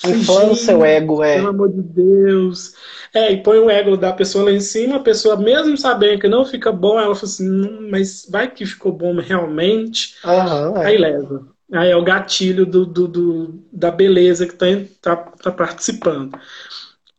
Inflando 0.05 0.53
o 0.53 0.57
seu 0.57 0.85
ego, 0.85 1.23
é. 1.23 1.37
Pelo 1.37 1.49
amor 1.49 1.73
de 1.73 1.83
Deus. 1.83 2.75
É, 3.15 3.33
e 3.33 3.43
põe 3.43 3.59
o 3.59 3.71
ego 3.71 3.97
da 3.97 4.13
pessoa 4.13 4.45
lá 4.45 4.53
em 4.53 4.61
cima, 4.61 4.97
a 4.97 5.01
pessoa, 5.01 5.37
mesmo 5.37 5.77
sabendo 5.77 6.21
que 6.21 6.29
não 6.29 6.45
fica 6.45 6.71
bom, 6.71 6.99
ela 6.99 7.15
fala 7.15 7.25
assim, 7.27 7.51
hum, 7.51 7.89
mas 7.91 8.27
vai 8.29 8.51
que 8.51 8.67
ficou 8.67 8.93
bom 8.93 9.19
realmente. 9.19 10.15
Uhum, 10.25 10.77
é. 10.83 10.87
Aí 10.87 10.99
leva. 10.99 11.49
Aí 11.73 11.91
é 11.91 11.97
o 11.97 12.05
gatilho 12.05 12.67
do, 12.67 12.85
do, 12.85 13.09
do 13.09 13.65
da 13.73 13.91
beleza 13.91 14.47
que 14.47 14.53
está 14.53 14.67
tá, 15.01 15.17
tá 15.17 15.51
participando. 15.51 16.39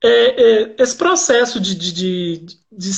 É, 0.01 0.41
é, 0.41 0.75
esse 0.77 0.95
processo 0.95 1.59
de, 1.59 1.73
de, 1.75 1.91
de, 1.91 2.45
de, 2.71 2.91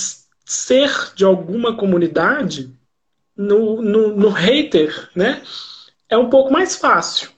ser 0.46 0.92
de 1.16 1.24
alguma 1.24 1.78
comunidade, 1.78 2.72
no, 3.38 3.82
no, 3.82 4.16
no 4.16 4.30
hater, 4.30 5.10
né? 5.16 5.42
é 6.10 6.18
um 6.18 6.30
pouco 6.30 6.52
mais 6.52 6.76
fácil. 6.76 7.30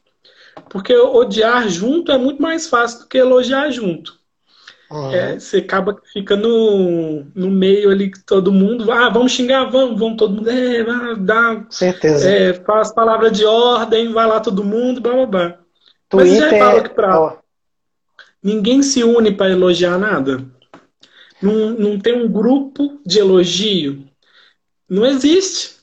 Porque 0.70 0.96
odiar 0.96 1.68
junto 1.70 2.12
é 2.12 2.18
muito 2.18 2.42
mais 2.42 2.68
fácil 2.68 3.00
do 3.00 3.08
que 3.08 3.18
elogiar 3.18 3.70
junto. 3.72 4.20
Uhum. 4.92 5.12
É, 5.12 5.40
você 5.40 5.58
acaba 5.58 5.94
que 5.94 6.12
fica 6.12 6.36
no, 6.36 7.24
no 7.34 7.50
meio 7.50 7.90
ali 7.90 8.12
que 8.12 8.20
todo 8.26 8.52
mundo, 8.52 8.92
ah, 8.92 9.08
vamos 9.08 9.32
xingar, 9.32 9.70
vamos, 9.70 9.98
vamos 9.98 10.18
todo 10.18 10.36
mundo, 10.36 10.50
é, 10.50 11.16
dá, 11.16 11.66
Certeza. 11.70 12.30
É, 12.30 12.54
faz 12.54 12.92
palavra 12.92 13.32
de 13.32 13.46
ordem, 13.46 14.12
vai 14.12 14.28
lá 14.28 14.42
todo 14.42 14.66
mundo, 14.66 15.00
blá 15.00 15.14
blá 15.14 15.26
blá. 15.26 15.58
Twitter... 16.10 16.42
Mas 16.42 16.52
já 16.52 16.60
fala 16.60 16.84
que 16.84 16.90
pra, 16.90 17.22
oh. 17.22 17.38
ninguém 18.44 18.84
se 18.84 19.02
une 19.02 19.32
para 19.32 19.52
elogiar 19.52 19.98
nada. 19.98 20.46
Não, 21.42 21.72
não 21.72 21.98
tem 21.98 22.14
um 22.14 22.30
grupo 22.30 23.00
de 23.06 23.20
elogio. 23.20 24.06
Não 24.90 25.06
existe. 25.06 25.81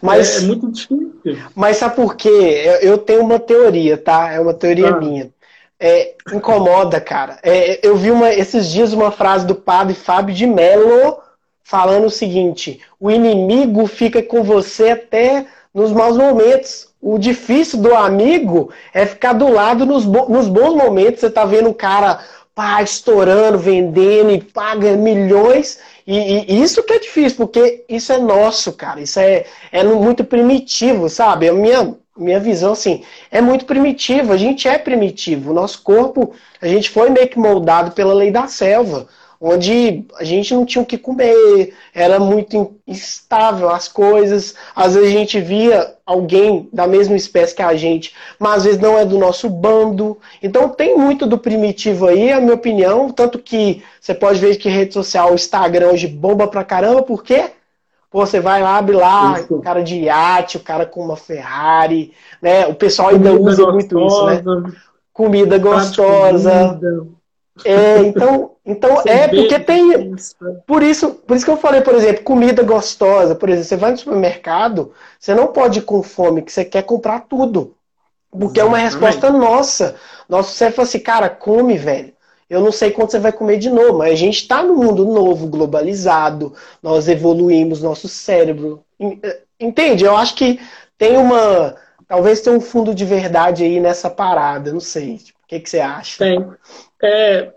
Mas, 0.00 0.36
é, 0.36 0.44
é 0.44 0.46
muito 0.46 0.70
difícil. 0.70 1.12
Mas 1.54 1.76
sabe 1.76 1.96
por 1.96 2.16
quê? 2.16 2.78
Eu, 2.80 2.98
tenho 2.98 3.22
uma 3.22 3.38
teoria, 3.38 3.96
tá? 3.96 4.32
É 4.32 4.40
uma 4.40 4.54
teoria 4.54 4.88
ah. 4.88 4.98
minha. 4.98 5.30
É, 5.78 6.14
incomoda, 6.32 7.00
cara. 7.00 7.38
É, 7.42 7.86
eu 7.86 7.96
vi 7.96 8.10
uma, 8.10 8.32
esses 8.32 8.70
dias 8.70 8.92
uma 8.92 9.10
frase 9.10 9.46
do 9.46 9.54
padre 9.54 9.94
Fábio 9.94 10.34
de 10.34 10.46
Mello 10.46 11.18
falando 11.62 12.06
o 12.06 12.10
seguinte: 12.10 12.80
o 13.00 13.10
inimigo 13.10 13.86
fica 13.86 14.22
com 14.22 14.42
você 14.42 14.90
até 14.90 15.46
nos 15.72 15.92
maus 15.92 16.16
momentos. 16.16 16.88
O 17.00 17.18
difícil 17.18 17.80
do 17.80 17.94
amigo 17.94 18.70
é 18.94 19.04
ficar 19.04 19.34
do 19.34 19.48
lado 19.48 19.84
nos, 19.84 20.06
nos 20.06 20.48
bons 20.48 20.74
momentos. 20.74 21.20
Você 21.20 21.28
tá 21.28 21.44
vendo 21.44 21.68
o 21.68 21.74
cara 21.74 22.20
pá, 22.54 22.80
estourando, 22.82 23.58
vendendo 23.58 24.30
e 24.30 24.40
paga 24.40 24.96
milhões. 24.96 25.80
E, 26.06 26.52
e, 26.52 26.62
isso 26.62 26.82
que 26.82 26.92
é 26.92 26.98
difícil, 26.98 27.38
porque 27.38 27.84
isso 27.88 28.12
é 28.12 28.18
nosso, 28.18 28.72
cara. 28.72 29.00
Isso 29.00 29.18
é, 29.18 29.44
é 29.72 29.82
muito 29.84 30.24
primitivo, 30.24 31.08
sabe? 31.08 31.48
A 31.48 31.52
minha, 31.52 31.96
minha 32.16 32.40
visão, 32.40 32.72
assim, 32.72 33.02
é 33.30 33.40
muito 33.40 33.64
primitivo. 33.64 34.32
A 34.32 34.36
gente 34.36 34.68
é 34.68 34.78
primitivo. 34.78 35.50
O 35.50 35.54
nosso 35.54 35.82
corpo, 35.82 36.34
a 36.60 36.68
gente 36.68 36.90
foi 36.90 37.10
meio 37.10 37.28
que 37.28 37.38
moldado 37.38 37.92
pela 37.92 38.12
lei 38.14 38.30
da 38.30 38.46
selva 38.46 39.08
onde 39.40 40.04
a 40.16 40.24
gente 40.24 40.54
não 40.54 40.64
tinha 40.64 40.82
o 40.82 40.86
que 40.86 40.96
comer, 40.96 41.74
era 41.94 42.18
muito 42.18 42.74
instável 42.86 43.68
as 43.70 43.88
coisas. 43.88 44.54
Às 44.74 44.94
vezes 44.94 45.10
a 45.10 45.18
gente 45.18 45.40
via 45.40 45.94
alguém 46.06 46.68
da 46.72 46.86
mesma 46.86 47.16
espécie 47.16 47.54
que 47.54 47.62
a 47.62 47.74
gente, 47.74 48.14
mas 48.38 48.58
às 48.58 48.64
vezes 48.64 48.80
não 48.80 48.98
é 48.98 49.04
do 49.04 49.18
nosso 49.18 49.48
bando. 49.48 50.18
Então 50.42 50.68
tem 50.68 50.96
muito 50.96 51.26
do 51.26 51.38
primitivo 51.38 52.06
aí, 52.06 52.32
a 52.32 52.40
minha 52.40 52.54
opinião. 52.54 53.10
Tanto 53.10 53.38
que 53.38 53.82
você 54.00 54.14
pode 54.14 54.38
ver 54.38 54.56
que 54.56 54.68
rede 54.68 54.94
social, 54.94 55.32
o 55.32 55.34
Instagram 55.34 55.88
hoje 55.88 56.06
bomba 56.06 56.46
pra 56.46 56.64
caramba, 56.64 57.02
por 57.02 57.22
quê? 57.22 57.50
Pô, 58.10 58.24
você 58.24 58.38
vai 58.38 58.62
lá, 58.62 58.76
abre 58.76 58.94
lá, 58.94 59.44
o 59.50 59.60
cara 59.60 59.82
de 59.82 59.96
iate, 60.02 60.56
o 60.56 60.60
cara 60.60 60.86
com 60.86 61.04
uma 61.04 61.16
Ferrari, 61.16 62.12
né? 62.40 62.64
O 62.66 62.74
pessoal 62.74 63.08
ainda 63.08 63.30
Comida 63.30 63.50
usa 63.50 63.64
gostosa, 63.64 63.72
muito 63.72 64.06
isso, 64.06 64.26
né? 64.26 64.72
Comida 65.12 65.58
gostosa. 65.58 66.78
Comida. 66.80 67.13
É, 67.64 67.98
então, 67.98 68.52
então 68.64 69.02
é 69.06 69.28
porque 69.28 69.58
tem. 69.60 70.14
Por 70.66 70.82
isso, 70.82 71.10
por 71.10 71.36
isso 71.36 71.44
que 71.44 71.50
eu 71.50 71.56
falei, 71.56 71.82
por 71.82 71.94
exemplo, 71.94 72.24
comida 72.24 72.62
gostosa. 72.62 73.34
Por 73.34 73.48
exemplo, 73.48 73.68
você 73.68 73.76
vai 73.76 73.90
no 73.92 73.98
supermercado, 73.98 74.92
você 75.18 75.34
não 75.34 75.48
pode 75.48 75.78
ir 75.80 75.82
com 75.82 76.02
fome, 76.02 76.42
que 76.42 76.50
você 76.52 76.64
quer 76.64 76.82
comprar 76.82 77.20
tudo. 77.28 77.76
Porque 78.30 78.60
é 78.60 78.64
uma 78.64 78.78
resposta 78.78 79.30
nossa. 79.30 79.94
Nosso 80.28 80.52
cérebro 80.52 80.76
fala 80.76 80.88
assim, 80.88 80.98
cara, 80.98 81.28
come, 81.28 81.78
velho. 81.78 82.12
Eu 82.48 82.60
não 82.60 82.72
sei 82.72 82.90
quando 82.90 83.10
você 83.10 83.18
vai 83.18 83.32
comer 83.32 83.58
de 83.58 83.70
novo, 83.70 83.98
mas 83.98 84.12
a 84.12 84.16
gente 84.16 84.38
está 84.38 84.62
no 84.62 84.76
mundo 84.76 85.04
novo, 85.04 85.46
globalizado, 85.46 86.52
nós 86.82 87.08
evoluímos 87.08 87.80
nosso 87.80 88.08
cérebro. 88.08 88.84
Eh, 89.00 89.40
entende? 89.58 90.04
Eu 90.04 90.16
acho 90.16 90.34
que 90.34 90.60
tem 90.98 91.16
uma. 91.16 91.76
Talvez 92.06 92.40
tenha 92.40 92.56
um 92.56 92.60
fundo 92.60 92.94
de 92.94 93.04
verdade 93.04 93.64
aí 93.64 93.80
nessa 93.80 94.10
parada, 94.10 94.72
não 94.72 94.80
sei. 94.80 95.20
O 95.44 95.46
que, 95.48 95.60
que 95.60 95.70
você 95.70 95.80
acha? 95.80 96.18
Tem. 96.18 96.46
É, 97.02 97.52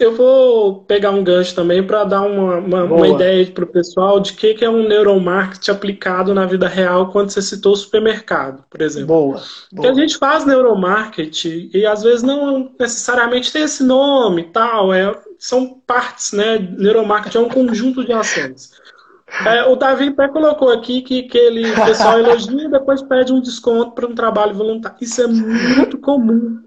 eu 0.00 0.16
vou 0.16 0.82
pegar 0.84 1.10
um 1.10 1.22
gancho 1.22 1.54
também 1.54 1.82
para 1.86 2.04
dar 2.04 2.22
uma, 2.22 2.56
uma, 2.56 2.84
uma 2.84 3.08
ideia 3.08 3.46
para 3.46 3.64
o 3.64 3.66
pessoal 3.66 4.18
de 4.18 4.32
que, 4.32 4.54
que 4.54 4.64
é 4.64 4.70
um 4.70 4.88
neuromarketing 4.88 5.70
aplicado 5.70 6.34
na 6.34 6.46
vida 6.46 6.66
real 6.66 7.10
quando 7.10 7.30
você 7.30 7.42
citou 7.42 7.72
o 7.72 7.76
supermercado, 7.76 8.64
por 8.70 8.80
exemplo. 8.80 9.08
Boa. 9.08 9.42
Porque 9.70 9.88
a 9.88 9.94
gente 9.94 10.16
faz 10.16 10.46
neuromarketing 10.46 11.70
e 11.74 11.84
às 11.84 12.02
vezes 12.02 12.22
não 12.22 12.72
necessariamente 12.80 13.52
tem 13.52 13.62
esse 13.62 13.84
nome 13.84 14.44
tal, 14.44 14.92
é, 14.92 15.14
são 15.38 15.80
partes, 15.86 16.32
né? 16.32 16.58
Neuromarketing 16.58 17.38
é 17.38 17.40
um 17.40 17.48
conjunto 17.48 18.04
de 18.04 18.12
ações. 18.12 18.72
É, 19.46 19.64
o 19.64 19.76
Davi 19.76 20.08
até 20.08 20.28
colocou 20.28 20.70
aqui 20.70 21.02
que, 21.02 21.22
que 21.22 21.38
ele, 21.38 21.70
o 21.70 21.84
pessoal 21.84 22.18
elogia 22.18 22.64
e 22.64 22.68
depois 22.70 23.02
pede 23.02 23.32
um 23.32 23.40
desconto 23.40 23.92
para 23.92 24.06
um 24.06 24.14
trabalho 24.14 24.54
voluntário. 24.54 24.98
Isso 25.00 25.22
é 25.22 25.26
muito 25.26 25.98
comum. 25.98 26.62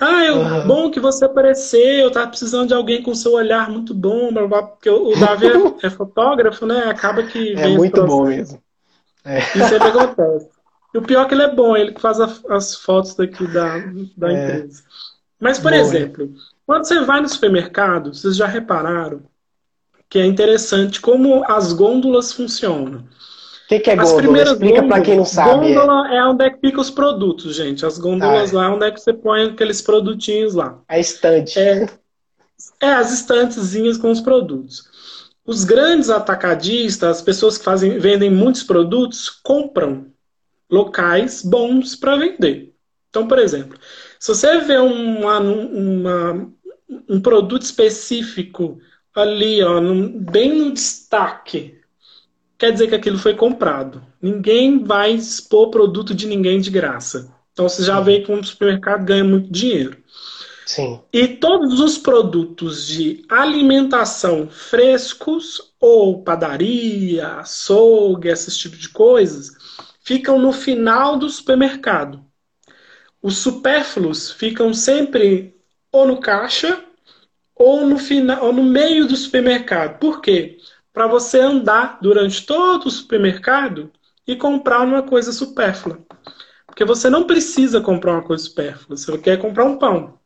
Ah, 0.00 0.24
é 0.24 0.32
uhum. 0.32 0.66
bom 0.66 0.90
que 0.90 0.98
você 0.98 1.26
apareceu, 1.26 1.80
eu 1.80 2.10
tava 2.10 2.28
precisando 2.28 2.68
de 2.68 2.74
alguém 2.74 3.02
com 3.02 3.14
seu 3.14 3.32
olhar 3.32 3.68
muito 3.68 3.92
bom, 3.92 4.30
porque 4.32 4.88
o 4.88 5.14
Davi 5.18 5.46
é, 5.46 5.86
é 5.86 5.90
fotógrafo, 5.90 6.64
né? 6.64 6.84
Acaba 6.86 7.22
que. 7.22 7.52
É 7.52 7.68
muito 7.68 8.02
bom 8.06 8.24
mesmo. 8.24 8.62
É. 9.24 9.40
E 9.40 9.68
sempre 9.68 9.88
acontece. 9.88 10.48
E 10.94 10.98
o 10.98 11.02
pior 11.02 11.26
é 11.26 11.28
que 11.28 11.34
ele 11.34 11.42
é 11.42 11.54
bom, 11.54 11.76
ele 11.76 11.92
que 11.92 12.00
faz 12.00 12.18
a, 12.18 12.28
as 12.48 12.74
fotos 12.74 13.14
daqui 13.14 13.46
da, 13.46 13.76
da 14.16 14.32
é. 14.32 14.56
empresa. 14.56 14.82
Mas, 15.38 15.58
por 15.58 15.70
bom, 15.70 15.76
exemplo, 15.76 16.30
quando 16.66 16.84
você 16.84 17.00
vai 17.00 17.20
no 17.20 17.28
supermercado, 17.28 18.14
vocês 18.14 18.36
já 18.36 18.46
repararam 18.46 19.22
que 20.10 20.18
é 20.18 20.26
interessante 20.26 21.00
como 21.00 21.42
as 21.46 21.72
gôndolas 21.72 22.32
funcionam 22.32 23.08
que, 23.70 23.78
que 23.78 23.90
é 23.90 24.00
As 24.00 24.10
gôndola? 24.10 24.42
Explica 24.42 24.82
para 24.82 25.00
quem 25.00 25.16
não 25.16 25.24
sabe. 25.24 25.72
Gôndola 25.72 26.12
é 26.12 26.24
onde 26.24 26.44
é 26.44 26.50
que 26.50 26.58
fica 26.58 26.80
os 26.80 26.90
produtos, 26.90 27.54
gente. 27.54 27.86
As 27.86 27.98
gôndolas 27.98 28.52
ah, 28.52 28.56
lá 28.56 28.66
é 28.66 28.68
onde 28.68 28.86
é 28.86 28.90
que 28.90 29.00
você 29.00 29.12
põe 29.12 29.44
aqueles 29.44 29.80
produtinhos 29.80 30.54
lá. 30.54 30.80
A 30.88 30.98
estante. 30.98 31.56
É, 31.56 31.88
é 32.80 32.90
as 32.90 33.12
estantezinhas 33.12 33.96
com 33.96 34.10
os 34.10 34.20
produtos. 34.20 34.82
Os 35.46 35.62
grandes 35.62 36.10
atacadistas, 36.10 37.18
as 37.18 37.22
pessoas 37.22 37.58
que 37.58 37.64
fazem, 37.64 37.96
vendem 38.00 38.28
muitos 38.28 38.64
produtos, 38.64 39.30
compram 39.30 40.06
locais 40.68 41.42
bons 41.42 41.94
para 41.94 42.16
vender. 42.16 42.72
Então, 43.08 43.28
por 43.28 43.38
exemplo, 43.38 43.78
se 44.18 44.34
você 44.34 44.58
vê 44.58 44.78
uma, 44.78 45.38
uma, 45.38 46.52
um 47.08 47.20
produto 47.20 47.62
específico 47.62 48.80
ali, 49.14 49.62
ó, 49.62 49.80
bem 50.30 50.58
no 50.58 50.72
destaque 50.72 51.80
quer 52.60 52.72
dizer 52.72 52.88
que 52.88 52.94
aquilo 52.94 53.18
foi 53.18 53.34
comprado. 53.34 54.02
Ninguém 54.20 54.84
vai 54.84 55.12
expor 55.12 55.70
produto 55.70 56.14
de 56.14 56.26
ninguém 56.26 56.60
de 56.60 56.70
graça. 56.70 57.34
Então 57.52 57.66
você 57.66 57.82
já 57.82 57.98
vê 58.00 58.20
que 58.20 58.30
um 58.30 58.42
supermercado 58.42 59.04
ganha 59.04 59.24
muito 59.24 59.50
dinheiro. 59.50 59.96
Sim. 60.66 61.00
E 61.10 61.26
todos 61.26 61.80
os 61.80 61.96
produtos 61.96 62.86
de 62.86 63.24
alimentação 63.28 64.46
frescos, 64.46 65.72
ou 65.80 66.22
padaria, 66.22 67.26
açougue, 67.28 68.28
esses 68.28 68.56
tipos 68.56 68.78
de 68.78 68.90
coisas, 68.90 69.50
ficam 70.04 70.38
no 70.38 70.52
final 70.52 71.16
do 71.16 71.30
supermercado. 71.30 72.22
Os 73.22 73.38
supérfluos 73.38 74.30
ficam 74.30 74.72
sempre 74.74 75.56
ou 75.90 76.06
no 76.06 76.20
caixa 76.20 76.84
ou 77.60 77.86
no 77.86 77.98
final, 77.98 78.42
ou 78.46 78.54
no 78.54 78.62
meio 78.62 79.06
do 79.06 79.14
supermercado. 79.14 79.98
Por 79.98 80.22
quê? 80.22 80.56
Para 80.94 81.06
você 81.06 81.38
andar 81.38 81.98
durante 82.00 82.46
todo 82.46 82.86
o 82.86 82.90
supermercado 82.90 83.92
e 84.26 84.34
comprar 84.34 84.80
uma 84.80 85.02
coisa 85.02 85.30
supérflua. 85.30 85.98
Porque 86.66 86.86
você 86.86 87.10
não 87.10 87.24
precisa 87.24 87.78
comprar 87.82 88.12
uma 88.12 88.22
coisa 88.22 88.44
supérflua. 88.44 88.96
Você 88.96 89.18
quer 89.18 89.38
comprar 89.38 89.66
um 89.66 89.76
pão. 89.76 90.18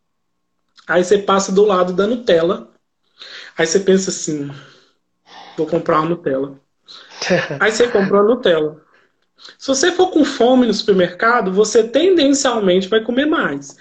Aí 0.87 1.03
você 1.03 1.19
passa 1.19 1.51
do 1.51 1.65
lado 1.65 1.93
da 1.93 2.07
Nutella. 2.07 2.71
Aí 3.59 3.67
você 3.67 3.81
pensa 3.81 4.11
assim: 4.11 4.49
vou 5.57 5.67
comprar 5.67 5.99
uma 5.99 6.11
Nutella. 6.11 6.61
Aí 7.59 7.73
você 7.73 7.89
comprou 7.89 8.21
a 8.21 8.25
Nutella. 8.25 8.81
Se 9.59 9.67
você 9.67 9.91
for 9.91 10.13
com 10.13 10.25
fome 10.25 10.69
no 10.69 10.73
supermercado, 10.73 11.53
você 11.53 11.83
tendencialmente 11.83 12.87
vai 12.87 13.03
comer 13.03 13.27
mais. 13.27 13.77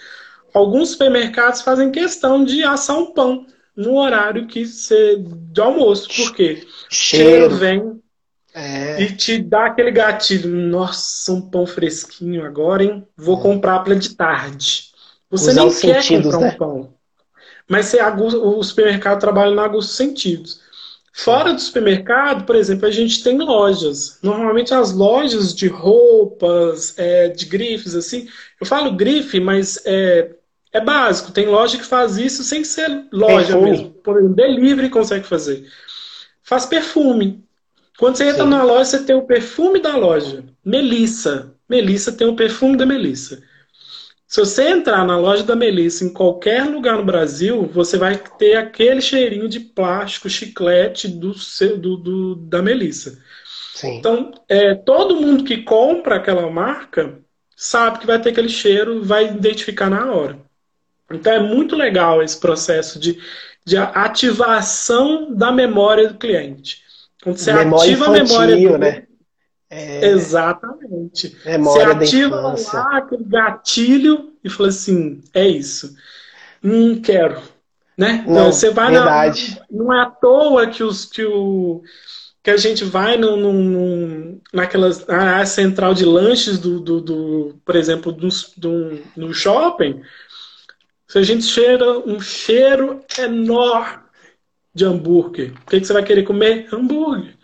Alguns 0.54 0.90
supermercados 0.90 1.62
fazem 1.62 1.92
questão 1.92 2.44
de 2.44 2.64
assar 2.64 2.98
um 2.98 3.14
pão 3.14 3.46
no 3.76 3.98
horário 3.98 4.48
que 4.48 4.66
você 4.66 5.18
de 5.18 5.62
almoço, 5.62 6.08
porque 6.16 6.66
cheiro, 6.90 7.50
cheiro 7.50 7.56
vem 7.56 8.02
é. 8.54 9.02
e 9.02 9.16
te 9.16 9.40
dá 9.40 9.66
aquele 9.66 9.92
gatilho. 9.92 10.50
Nossa, 10.50 11.32
um 11.32 11.42
pão 11.42 11.66
fresquinho 11.66 12.46
agora, 12.46 12.84
hein? 12.84 13.08
Vou 13.18 13.40
é. 13.40 13.42
comprar 13.42 13.80
para 13.80 13.96
de 13.96 14.16
tarde. 14.16 14.92
Você 15.30 15.50
Usar 15.50 15.62
nem 15.62 15.74
quer 15.74 16.04
sentidos, 16.04 16.32
comprar 16.32 16.40
né? 16.40 16.54
um 16.54 16.58
pão. 16.58 16.94
Mas 17.68 17.88
você 17.88 18.00
o 18.02 18.62
supermercado 18.62 19.20
trabalha 19.20 19.56
no 19.56 19.62
aguço 19.62 19.94
sentidos. 19.94 20.62
Fora 21.16 21.54
do 21.54 21.62
supermercado, 21.62 22.44
por 22.44 22.56
exemplo, 22.56 22.88
a 22.88 22.92
gente 22.92 23.24
tem 23.24 23.38
lojas. 23.38 24.18
Normalmente 24.22 24.74
as 24.74 24.92
lojas 24.92 25.54
de 25.54 25.68
roupas, 25.68 26.98
é, 26.98 27.30
de 27.30 27.46
grifes, 27.46 27.94
assim. 27.94 28.28
Eu 28.60 28.66
falo 28.66 28.96
grife, 28.96 29.40
mas 29.40 29.80
é, 29.86 30.32
é 30.74 30.82
básico. 30.82 31.32
Tem 31.32 31.46
loja 31.46 31.78
que 31.78 31.86
faz 31.86 32.18
isso 32.18 32.44
sem 32.44 32.64
ser 32.64 33.06
loja 33.12 33.54
perfume. 33.54 33.70
mesmo. 33.70 33.90
Por 33.92 34.18
exemplo, 34.18 34.36
delivery 34.36 34.90
consegue 34.90 35.26
fazer. 35.26 35.66
Faz 36.42 36.66
perfume. 36.66 37.44
Quando 37.98 38.18
você 38.18 38.26
entra 38.26 38.44
Sim. 38.44 38.50
na 38.50 38.64
loja, 38.64 38.86
você 38.86 39.04
tem 39.04 39.16
o 39.16 39.22
perfume 39.22 39.80
da 39.80 39.96
loja. 39.96 40.44
Melissa. 40.66 41.54
Melissa 41.70 42.12
tem 42.12 42.28
o 42.28 42.36
perfume 42.36 42.76
da 42.76 42.86
Melissa. 42.86 43.42
Se 44.28 44.40
você 44.40 44.70
entrar 44.70 45.06
na 45.06 45.16
loja 45.16 45.44
da 45.44 45.56
Melissa 45.56 46.04
em 46.04 46.12
qualquer 46.12 46.66
lugar 46.66 46.98
no 46.98 47.06
Brasil, 47.06 47.70
você 47.72 47.98
vai 47.98 48.18
ter 48.18 48.56
aquele 48.56 49.00
cheirinho 49.00 49.48
de 49.48 49.60
plástico, 49.60 50.28
chiclete 50.28 51.08
do, 51.08 51.36
do, 51.78 51.98
do 51.98 52.36
da 52.36 52.60
Melissa. 52.60 53.22
Sim. 53.76 53.98
Então, 53.98 54.32
é, 54.50 54.74
todo 54.74 55.22
mundo 55.22 55.44
que 55.44 55.58
compra 55.58 56.16
aquela 56.16 56.50
marca 56.50 57.20
sabe 57.56 58.00
que 58.00 58.08
vai 58.08 58.20
ter 58.20 58.30
aquele 58.30 58.50
cheiro, 58.50 59.04
vai 59.04 59.28
identificar 59.28 59.88
na 59.88 60.12
hora. 60.12 60.40
Então, 61.12 61.34
é 61.34 61.40
muito 61.40 61.76
legal 61.76 62.24
esse 62.24 62.40
processo 62.40 63.00
de, 63.00 63.20
de 63.66 63.78
ativação 63.78 65.34
da 65.36 65.52
memória 65.52 66.08
do 66.08 66.18
cliente. 66.18 66.82
Quando 67.24 67.38
você 67.38 67.54
memória 67.54 67.92
ativa 67.92 68.06
infantil, 68.06 68.22
a 68.22 68.48
memória 68.48 68.72
do 68.72 68.78
né? 68.78 69.04
É... 69.70 70.06
Exatamente. 70.06 71.36
Memória 71.46 71.96
Você 71.96 72.16
ativa 72.16 72.56
lá 72.74 72.98
aquele 72.98 73.24
gatilho 73.24 74.34
e 74.44 74.50
fala 74.50 74.70
assim: 74.70 75.22
é 75.34 75.48
isso. 75.48 75.96
Não 76.62 77.02
quero. 77.02 77.42
Né? 77.98 78.24
Não, 78.28 78.52
você 78.52 78.70
vai 78.70 78.92
verdade. 78.92 79.60
na. 79.60 79.66
Não 79.84 79.94
é 79.94 80.02
à 80.02 80.06
toa 80.06 80.68
que, 80.68 80.84
os, 80.84 81.06
que, 81.06 81.24
o, 81.24 81.82
que 82.44 82.50
a 82.50 82.58
gente 82.58 82.84
vai 82.84 83.18
no, 83.18 83.38
no, 83.38 84.42
naquela 84.52 84.90
área 85.08 85.46
central 85.46 85.94
de 85.94 86.04
lanches 86.06 86.60
do, 86.60 86.80
do, 86.80 87.02
do 87.02 87.56
por 87.64 87.76
exemplo, 87.76 88.12
do, 88.12 88.28
do, 88.58 89.00
no 89.16 89.34
shopping. 89.34 90.02
Se 91.14 91.20
a 91.20 91.22
gente 91.22 91.44
cheira 91.44 92.00
um 92.08 92.20
cheiro 92.20 93.02
enorme 93.20 94.00
de 94.74 94.84
hambúrguer, 94.84 95.52
o 95.52 95.70
que, 95.70 95.80
que 95.80 95.86
você 95.86 95.94
vai 95.94 96.04
querer 96.04 96.24
comer? 96.24 96.68
Hambúrguer. 96.74 97.36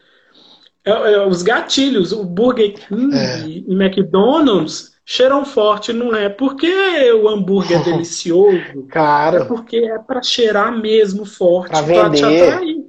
É, 0.83 0.89
é, 0.89 1.27
os 1.27 1.43
gatilhos, 1.43 2.11
o 2.11 2.23
Burger 2.23 2.73
King 2.73 3.15
é. 3.15 3.45
e 3.47 3.71
McDonald's 3.71 4.93
cheiram 5.05 5.45
forte, 5.45 5.93
não 5.93 6.15
é 6.15 6.29
porque 6.29 6.67
o 7.11 7.29
hambúrguer 7.29 7.79
é 7.79 7.83
delicioso, 7.85 8.87
cara. 8.89 9.41
É 9.41 9.45
porque 9.45 9.77
é 9.77 9.99
para 9.99 10.23
cheirar 10.23 10.75
mesmo 10.75 11.23
forte, 11.23 11.69
para 11.69 12.09
te 12.09 12.25
atrair. 12.25 12.87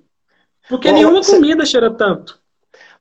Porque 0.66 0.88
Bom, 0.88 0.94
nenhuma 0.94 1.22
você... 1.22 1.34
comida 1.34 1.66
cheira 1.66 1.90
tanto. 1.90 2.40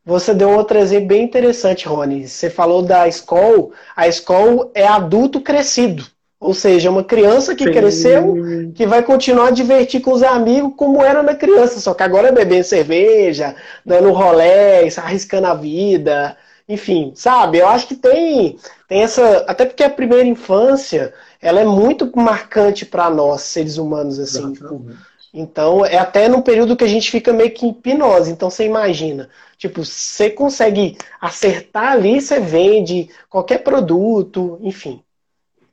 Você 0.03 0.33
deu 0.33 0.49
um 0.49 0.57
outro 0.57 0.77
exemplo 0.77 1.07
bem 1.07 1.23
interessante, 1.23 1.87
Rony. 1.87 2.27
Você 2.27 2.49
falou 2.49 2.81
da 2.81 3.07
escola. 3.07 3.69
A 3.95 4.05
escola 4.05 4.69
é 4.75 4.85
adulto 4.85 5.39
crescido. 5.39 6.05
Ou 6.39 6.53
seja, 6.53 6.89
uma 6.89 7.03
criança 7.03 7.53
que 7.53 7.65
Sim. 7.65 7.71
cresceu, 7.71 8.35
que 8.73 8.87
vai 8.87 9.03
continuar 9.03 9.47
a 9.47 9.51
divertir 9.51 9.99
com 9.99 10.13
os 10.13 10.23
amigos 10.23 10.73
como 10.77 11.03
era 11.03 11.21
na 11.21 11.35
criança, 11.35 11.81
só 11.81 11.93
que 11.93 12.01
agora 12.01 12.29
é 12.29 12.31
bebendo 12.31 12.63
cerveja, 12.63 13.55
dando 13.85 14.13
rolé, 14.13 14.87
arriscando 14.97 15.47
a 15.47 15.53
vida, 15.53 16.37
enfim, 16.67 17.11
sabe? 17.13 17.57
Eu 17.57 17.67
acho 17.67 17.87
que 17.87 17.95
tem, 17.95 18.57
tem 18.87 19.01
essa. 19.03 19.43
Até 19.47 19.65
porque 19.65 19.83
a 19.83 19.89
primeira 19.89 20.25
infância 20.25 21.13
ela 21.41 21.59
é 21.59 21.65
muito 21.65 22.09
marcante 22.15 22.85
para 22.85 23.09
nós, 23.09 23.41
seres 23.41 23.77
humanos, 23.77 24.19
assim. 24.19 24.53
Tipo, 24.53 24.85
então, 25.33 25.85
é 25.85 25.97
até 25.97 26.27
num 26.27 26.41
período 26.41 26.75
que 26.75 26.83
a 26.83 26.87
gente 26.87 27.11
fica 27.11 27.31
meio 27.33 27.51
que 27.51 27.65
em 27.65 27.69
hipnose. 27.69 28.31
Então, 28.31 28.49
você 28.49 28.65
imagina. 28.65 29.29
Tipo, 29.57 29.83
você 29.83 30.29
consegue 30.29 30.97
acertar 31.19 31.93
ali, 31.93 32.21
você 32.21 32.39
vende 32.39 33.09
qualquer 33.29 33.59
produto, 33.59 34.57
enfim. 34.61 35.03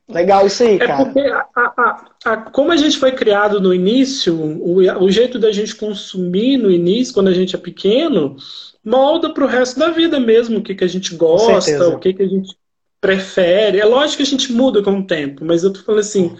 Legal 0.09 0.47
isso 0.47 0.63
aí, 0.63 0.75
é 0.75 0.79
cara. 0.79 1.01
É 1.01 1.05
porque, 1.05 1.19
a, 1.19 1.45
a, 1.55 2.05
a, 2.25 2.37
como 2.37 2.71
a 2.71 2.77
gente 2.77 2.97
foi 2.97 3.11
criado 3.11 3.59
no 3.59 3.73
início, 3.73 4.33
o, 4.35 4.77
o 5.03 5.11
jeito 5.11 5.37
da 5.37 5.51
gente 5.51 5.75
consumir 5.75 6.57
no 6.57 6.71
início, 6.71 7.13
quando 7.13 7.27
a 7.27 7.33
gente 7.33 7.55
é 7.55 7.59
pequeno, 7.59 8.37
molda 8.83 9.33
para 9.33 9.43
o 9.43 9.47
resto 9.47 9.77
da 9.77 9.89
vida 9.89 10.19
mesmo, 10.19 10.59
o 10.59 10.63
que, 10.63 10.75
que 10.75 10.83
a 10.83 10.87
gente 10.87 11.13
gosta, 11.15 11.89
o 11.89 11.99
que, 11.99 12.13
que 12.13 12.23
a 12.23 12.27
gente 12.27 12.55
prefere. 13.01 13.79
É 13.79 13.85
lógico 13.85 14.17
que 14.17 14.23
a 14.23 14.25
gente 14.25 14.51
muda 14.53 14.81
com 14.81 14.99
o 14.99 15.05
tempo, 15.05 15.43
mas 15.43 15.63
eu 15.63 15.73
tô 15.73 15.81
falando 15.81 15.99
assim, 15.99 16.35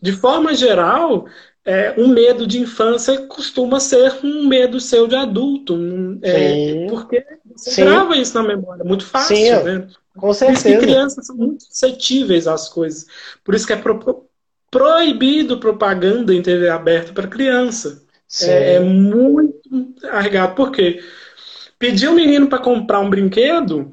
de 0.00 0.12
forma 0.12 0.54
geral, 0.54 1.26
é, 1.64 1.94
um 1.98 2.08
medo 2.08 2.46
de 2.46 2.60
infância 2.60 3.26
costuma 3.26 3.80
ser 3.80 4.14
um 4.22 4.46
medo 4.46 4.78
seu 4.78 5.06
de 5.06 5.16
adulto. 5.16 5.76
é, 6.22 6.86
porque 6.88 7.24
você 7.56 7.70
Sim. 7.70 7.84
grava 7.84 8.16
isso 8.16 8.34
na 8.34 8.46
memória, 8.46 8.84
muito 8.84 9.04
fácil, 9.04 9.36
Sim. 9.36 9.62
né? 9.64 9.88
Com 10.16 10.32
certeza. 10.32 10.62
Por 10.62 10.68
isso 10.68 10.80
que 10.80 10.86
crianças 10.86 11.26
são 11.26 11.36
muito 11.36 11.64
suscetíveis 11.64 12.46
às 12.46 12.68
coisas. 12.68 13.06
Por 13.44 13.54
isso 13.54 13.66
que 13.66 13.72
é 13.72 13.76
pro, 13.76 14.26
proibido 14.70 15.58
propaganda 15.58 16.34
em 16.34 16.42
TV 16.42 16.68
aberta 16.68 17.12
para 17.12 17.28
criança. 17.28 18.02
É, 18.42 18.74
é, 18.74 18.80
muito 18.80 19.94
arregado. 20.10 20.54
Por 20.54 20.72
quê? 20.72 21.00
Pedir 21.78 22.08
um 22.08 22.14
menino 22.14 22.48
para 22.48 22.58
comprar 22.58 23.00
um 23.00 23.10
brinquedo 23.10 23.92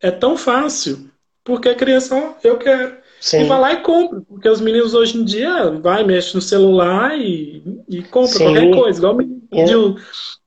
é 0.00 0.10
tão 0.10 0.36
fácil. 0.36 1.10
Porque 1.44 1.68
a 1.68 1.74
criança, 1.74 2.16
ó, 2.16 2.34
eu 2.42 2.58
quero. 2.58 2.96
Sim. 3.20 3.42
E 3.42 3.44
vai 3.44 3.60
lá 3.60 3.72
e 3.72 3.82
compra. 3.82 4.20
Porque 4.22 4.48
os 4.48 4.60
meninos 4.60 4.94
hoje 4.94 5.18
em 5.18 5.24
dia 5.24 5.70
vai, 5.70 6.04
mexe 6.04 6.34
no 6.34 6.40
celular 6.40 7.18
e, 7.18 7.62
e 7.88 8.02
compra 8.02 8.32
Sim. 8.32 8.44
qualquer 8.44 8.70
coisa. 8.74 8.98
Igual 8.98 9.14
o 9.14 9.16
menino 9.18 9.42
é. 9.52 9.56
pediu 9.56 9.96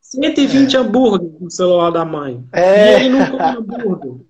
120 0.02 0.76
é. 0.76 0.80
hambúrguer 0.80 1.32
no 1.40 1.52
celular 1.52 1.92
da 1.92 2.04
mãe. 2.04 2.44
É. 2.52 2.92
E 2.92 3.06
ele 3.06 3.10
não 3.10 3.26
come 3.28 3.44
hambúrguer. 3.44 4.12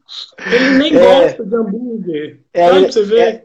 Ele 0.52 0.69
nem 0.78 0.95
é. 0.95 1.00
gosta 1.00 1.43
de 1.43 1.56
hambúrguer. 1.56 2.39
É, 2.54 2.67
Sabe, 2.67 2.86
você 2.86 3.04
vê? 3.04 3.19
É, 3.19 3.43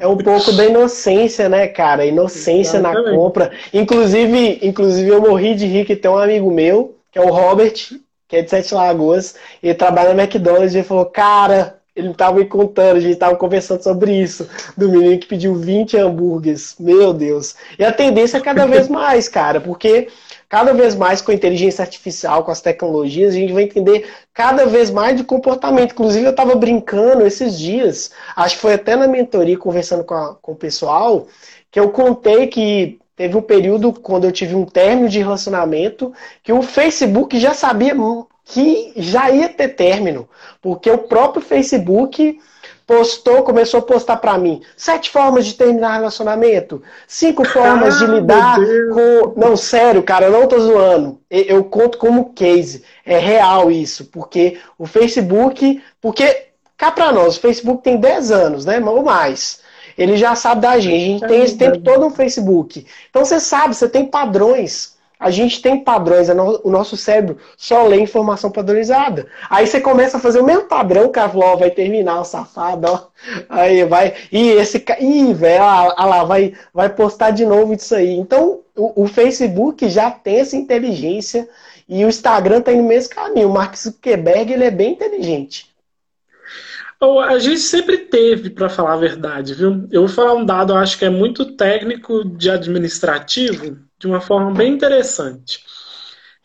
é, 0.00 0.06
um 0.06 0.16
pouco 0.16 0.52
da 0.52 0.64
inocência, 0.64 1.48
né, 1.48 1.66
cara? 1.68 2.06
Inocência 2.06 2.78
Exatamente. 2.78 3.10
na 3.10 3.16
compra. 3.16 3.50
Inclusive, 3.72 4.60
inclusive, 4.62 5.08
eu 5.08 5.20
morri 5.20 5.54
de 5.54 5.66
rir 5.66 5.84
que 5.84 5.96
tem 5.96 6.10
um 6.10 6.18
amigo 6.18 6.50
meu, 6.50 6.96
que 7.10 7.18
é 7.18 7.22
o 7.22 7.30
Robert, 7.30 7.74
que 8.28 8.36
é 8.36 8.42
de 8.42 8.48
Sete 8.48 8.72
Lagoas, 8.72 9.34
ele 9.60 9.74
trabalha 9.74 10.14
na 10.14 10.22
McDonald's 10.22 10.72
e 10.72 10.78
ele 10.78 10.86
falou, 10.86 11.06
cara, 11.06 11.80
ele 11.96 12.14
tava 12.14 12.38
me 12.38 12.44
contando, 12.44 12.96
a 12.96 13.00
gente 13.00 13.16
tava 13.16 13.36
conversando 13.36 13.82
sobre 13.82 14.12
isso, 14.12 14.48
do 14.76 14.88
menino 14.88 15.18
que 15.18 15.26
pediu 15.26 15.56
20 15.56 15.96
hambúrgueres. 15.96 16.76
Meu 16.78 17.12
Deus. 17.12 17.56
E 17.76 17.84
a 17.84 17.92
tendência 17.92 18.38
é 18.38 18.40
cada 18.40 18.66
vez 18.66 18.88
mais, 18.88 19.28
cara, 19.28 19.60
porque 19.60 20.08
cada 20.48 20.72
vez 20.72 20.94
mais 20.94 21.20
com 21.20 21.32
a 21.32 21.34
inteligência 21.34 21.82
artificial, 21.82 22.44
com 22.44 22.52
as 22.52 22.60
tecnologias, 22.60 23.34
a 23.34 23.38
gente 23.38 23.52
vai 23.52 23.64
entender 23.64 24.08
cada 24.40 24.64
vez 24.64 24.90
mais 24.90 25.14
de 25.18 25.22
comportamento. 25.22 25.92
Inclusive, 25.92 26.24
eu 26.24 26.30
estava 26.30 26.54
brincando 26.54 27.26
esses 27.26 27.58
dias, 27.58 28.10
acho 28.34 28.54
que 28.54 28.62
foi 28.62 28.72
até 28.72 28.96
na 28.96 29.06
mentoria, 29.06 29.58
conversando 29.58 30.02
com, 30.02 30.14
a, 30.14 30.34
com 30.40 30.52
o 30.52 30.56
pessoal, 30.56 31.26
que 31.70 31.78
eu 31.78 31.90
contei 31.90 32.46
que 32.46 32.98
teve 33.14 33.36
um 33.36 33.42
período 33.42 33.92
quando 33.92 34.24
eu 34.24 34.32
tive 34.32 34.54
um 34.54 34.64
término 34.64 35.10
de 35.10 35.18
relacionamento 35.18 36.10
que 36.42 36.54
o 36.54 36.62
Facebook 36.62 37.38
já 37.38 37.52
sabia 37.52 37.94
que 38.46 38.94
já 38.96 39.30
ia 39.30 39.50
ter 39.50 39.68
término, 39.68 40.26
porque 40.62 40.90
o 40.90 40.96
próprio 40.96 41.42
Facebook 41.42 42.40
postou, 42.90 43.44
começou 43.44 43.78
a 43.78 43.82
postar 43.84 44.16
para 44.16 44.36
mim 44.36 44.62
sete 44.76 45.10
formas 45.10 45.46
de 45.46 45.54
terminar 45.54 45.94
relacionamento, 45.94 46.82
cinco 47.06 47.44
formas 47.46 48.00
de 48.00 48.06
lidar 48.06 48.58
com. 48.92 49.40
Não, 49.40 49.56
sério, 49.56 50.02
cara, 50.02 50.26
eu 50.26 50.32
não 50.32 50.48
tô 50.48 50.58
zoando. 50.58 51.20
Eu, 51.30 51.44
eu 51.44 51.64
conto 51.64 51.98
como 51.98 52.32
case. 52.32 52.82
É 53.06 53.16
real 53.16 53.70
isso, 53.70 54.06
porque 54.06 54.58
o 54.76 54.86
Facebook. 54.86 55.80
Porque, 56.00 56.48
cá 56.76 56.90
pra 56.90 57.12
nós, 57.12 57.36
o 57.36 57.40
Facebook 57.40 57.84
tem 57.84 57.96
10 57.96 58.32
anos, 58.32 58.64
né? 58.64 58.80
Ou 58.80 59.04
mais. 59.04 59.60
ele 59.96 60.16
já 60.16 60.34
sabe 60.34 60.62
da 60.62 60.80
gente. 60.80 61.22
A 61.22 61.28
gente 61.28 61.28
tem 61.28 61.44
esse 61.44 61.56
tempo 61.56 61.78
todo 61.78 62.00
no 62.00 62.10
Facebook. 62.10 62.84
Então 63.08 63.24
você 63.24 63.38
sabe, 63.38 63.76
você 63.76 63.88
tem 63.88 64.04
padrões. 64.04 64.96
A 65.20 65.30
gente 65.30 65.60
tem 65.60 65.84
padrões, 65.84 66.30
o 66.30 66.70
nosso 66.70 66.96
cérebro 66.96 67.36
só 67.54 67.86
lê 67.86 68.00
informação 68.00 68.50
padronizada. 68.50 69.26
Aí 69.50 69.66
você 69.66 69.78
começa 69.78 70.16
a 70.16 70.20
fazer 70.20 70.40
o 70.40 70.44
mesmo 70.44 70.62
padrão, 70.62 71.04
o 71.04 71.10
cara 71.10 71.28
falou, 71.28 71.48
ó, 71.50 71.56
vai 71.56 71.70
terminar 71.70 72.22
o 72.22 72.24
safado, 72.24 72.90
ó. 72.90 73.00
Aí 73.50 73.84
vai, 73.84 74.14
e 74.32 74.48
esse, 74.52 74.82
ih, 74.98 75.34
velho, 75.34 75.62
olha 75.62 76.06
lá, 76.06 76.24
vai, 76.24 76.54
vai 76.72 76.88
postar 76.88 77.32
de 77.32 77.44
novo 77.44 77.74
isso 77.74 77.94
aí. 77.94 78.14
Então, 78.14 78.60
o, 78.74 79.02
o 79.02 79.06
Facebook 79.06 79.86
já 79.90 80.10
tem 80.10 80.40
essa 80.40 80.56
inteligência 80.56 81.46
e 81.86 82.02
o 82.02 82.08
Instagram 82.08 82.62
tá 82.62 82.72
indo 82.72 82.82
no 82.82 82.88
mesmo 82.88 83.14
caminho. 83.14 83.48
O 83.48 83.52
Mark 83.52 83.76
Zuckerberg, 83.76 84.52
ele 84.52 84.64
é 84.64 84.70
bem 84.70 84.92
inteligente. 84.92 85.69
A 87.02 87.38
gente 87.38 87.60
sempre 87.60 87.96
teve, 87.96 88.50
para 88.50 88.68
falar 88.68 88.92
a 88.92 88.96
verdade, 88.96 89.54
viu? 89.54 89.88
Eu 89.90 90.02
vou 90.06 90.08
falar 90.08 90.34
um 90.34 90.44
dado, 90.44 90.72
eu 90.72 90.76
acho 90.76 90.98
que 90.98 91.04
é 91.04 91.10
muito 91.10 91.56
técnico 91.56 92.24
de 92.24 92.50
administrativo, 92.50 93.78
de 93.98 94.06
uma 94.06 94.20
forma 94.20 94.52
bem 94.52 94.74
interessante. 94.74 95.64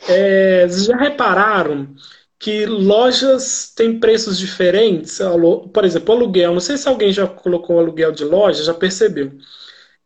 É, 0.08 0.68
vocês 0.68 0.86
já 0.86 0.96
repararam 0.98 1.94
que 2.40 2.66
lojas 2.66 3.74
têm 3.76 4.00
preços 4.00 4.38
diferentes? 4.38 5.20
Por 5.74 5.86
exemplo, 5.86 6.16
aluguel. 6.16 6.54
Não 6.54 6.62
sei 6.62 6.78
se 6.78 6.88
alguém 6.88 7.12
já 7.12 7.28
colocou 7.28 7.80
aluguel 7.80 8.12
de 8.12 8.24
loja, 8.24 8.64
já 8.64 8.74
percebeu. 8.74 9.34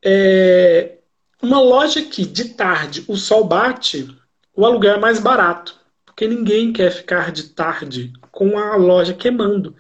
É, 0.04 0.98
uma 1.42 1.62
loja 1.62 2.02
que 2.04 2.26
de 2.26 2.50
tarde 2.50 3.04
o 3.08 3.16
sol 3.18 3.44
bate, 3.46 4.08
o 4.56 4.66
aluguel 4.66 4.96
é 4.96 5.00
mais 5.00 5.20
barato. 5.20 5.78
Porque 6.06 6.28
ninguém 6.28 6.74
quer 6.74 6.92
ficar 6.92 7.32
de 7.32 7.50
tarde 7.50 8.12
com 8.32 8.58
a 8.58 8.76
loja 8.76 9.14
queimando. 9.14 9.76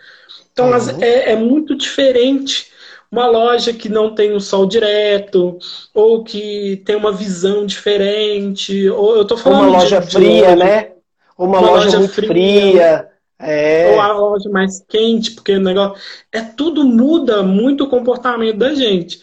Então 0.60 0.95
uhum. 0.95 1.02
é, 1.02 1.32
é 1.32 1.36
muito 1.36 1.76
diferente 1.76 2.67
uma 3.12 3.26
loja 3.26 3.74
que 3.74 3.89
não 3.89 4.13
tem 4.13 4.34
o 4.34 4.39
sol 4.39 4.67
direto, 4.67 5.58
ou 5.93 6.24
que 6.24 6.82
tem 6.86 6.95
uma 6.95 7.12
visão 7.12 7.65
diferente, 7.65 8.88
ou 8.89 9.17
eu 9.17 9.26
tô 9.26 9.36
falando 9.36 9.69
uma 9.69 9.80
loja 9.80 10.00
de, 10.00 10.12
fria, 10.12 10.50
de 10.50 10.56
né? 10.56 10.91
Uma, 11.38 11.58
uma 11.58 11.72
loja, 11.72 11.86
loja, 11.86 12.00
muito 12.00 12.13
fria, 12.13 12.30
fria 12.30 13.10
é. 13.39 13.91
ou 13.93 14.02
a 14.02 14.13
loja 14.13 14.50
mais 14.50 14.84
quente, 14.88 15.32
porque 15.32 15.54
o 15.54 15.62
negócio 15.62 15.95
é 16.32 16.41
tudo 16.41 16.84
muda 16.84 17.41
muito 17.41 17.86
o 17.86 17.89
comportamento 17.89 18.58
da 18.58 18.76
gente. 18.76 19.22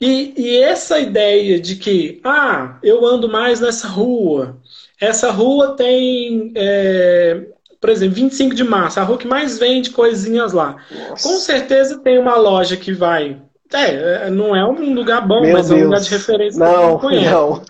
E, 0.00 0.34
e 0.36 0.58
essa 0.58 0.98
ideia 0.98 1.58
de 1.58 1.76
que, 1.76 2.20
ah, 2.24 2.78
eu 2.82 3.06
ando 3.06 3.28
mais 3.28 3.60
nessa 3.60 3.88
rua, 3.88 4.60
essa 5.00 5.30
rua 5.30 5.74
tem 5.76 6.52
é, 6.54 7.46
por 7.84 7.90
exemplo, 7.90 8.14
25 8.14 8.54
de 8.54 8.64
março, 8.64 8.98
a 8.98 9.02
rua 9.02 9.18
que 9.18 9.26
mais 9.26 9.58
vende 9.58 9.90
coisinhas 9.90 10.54
lá. 10.54 10.78
Nossa. 10.90 11.28
Com 11.28 11.38
certeza 11.38 11.98
tem 11.98 12.18
uma 12.18 12.34
loja 12.34 12.78
que 12.78 12.94
vai. 12.94 13.42
É, 13.74 14.30
não 14.30 14.56
é 14.56 14.64
um 14.64 14.94
lugar 14.94 15.20
bom, 15.20 15.42
Meu 15.42 15.52
mas 15.52 15.68
Deus. 15.68 15.78
é 15.78 15.82
um 15.82 15.86
lugar 15.88 16.00
de 16.00 16.08
referência 16.08 16.58
não, 16.58 16.98
Não, 16.98 17.62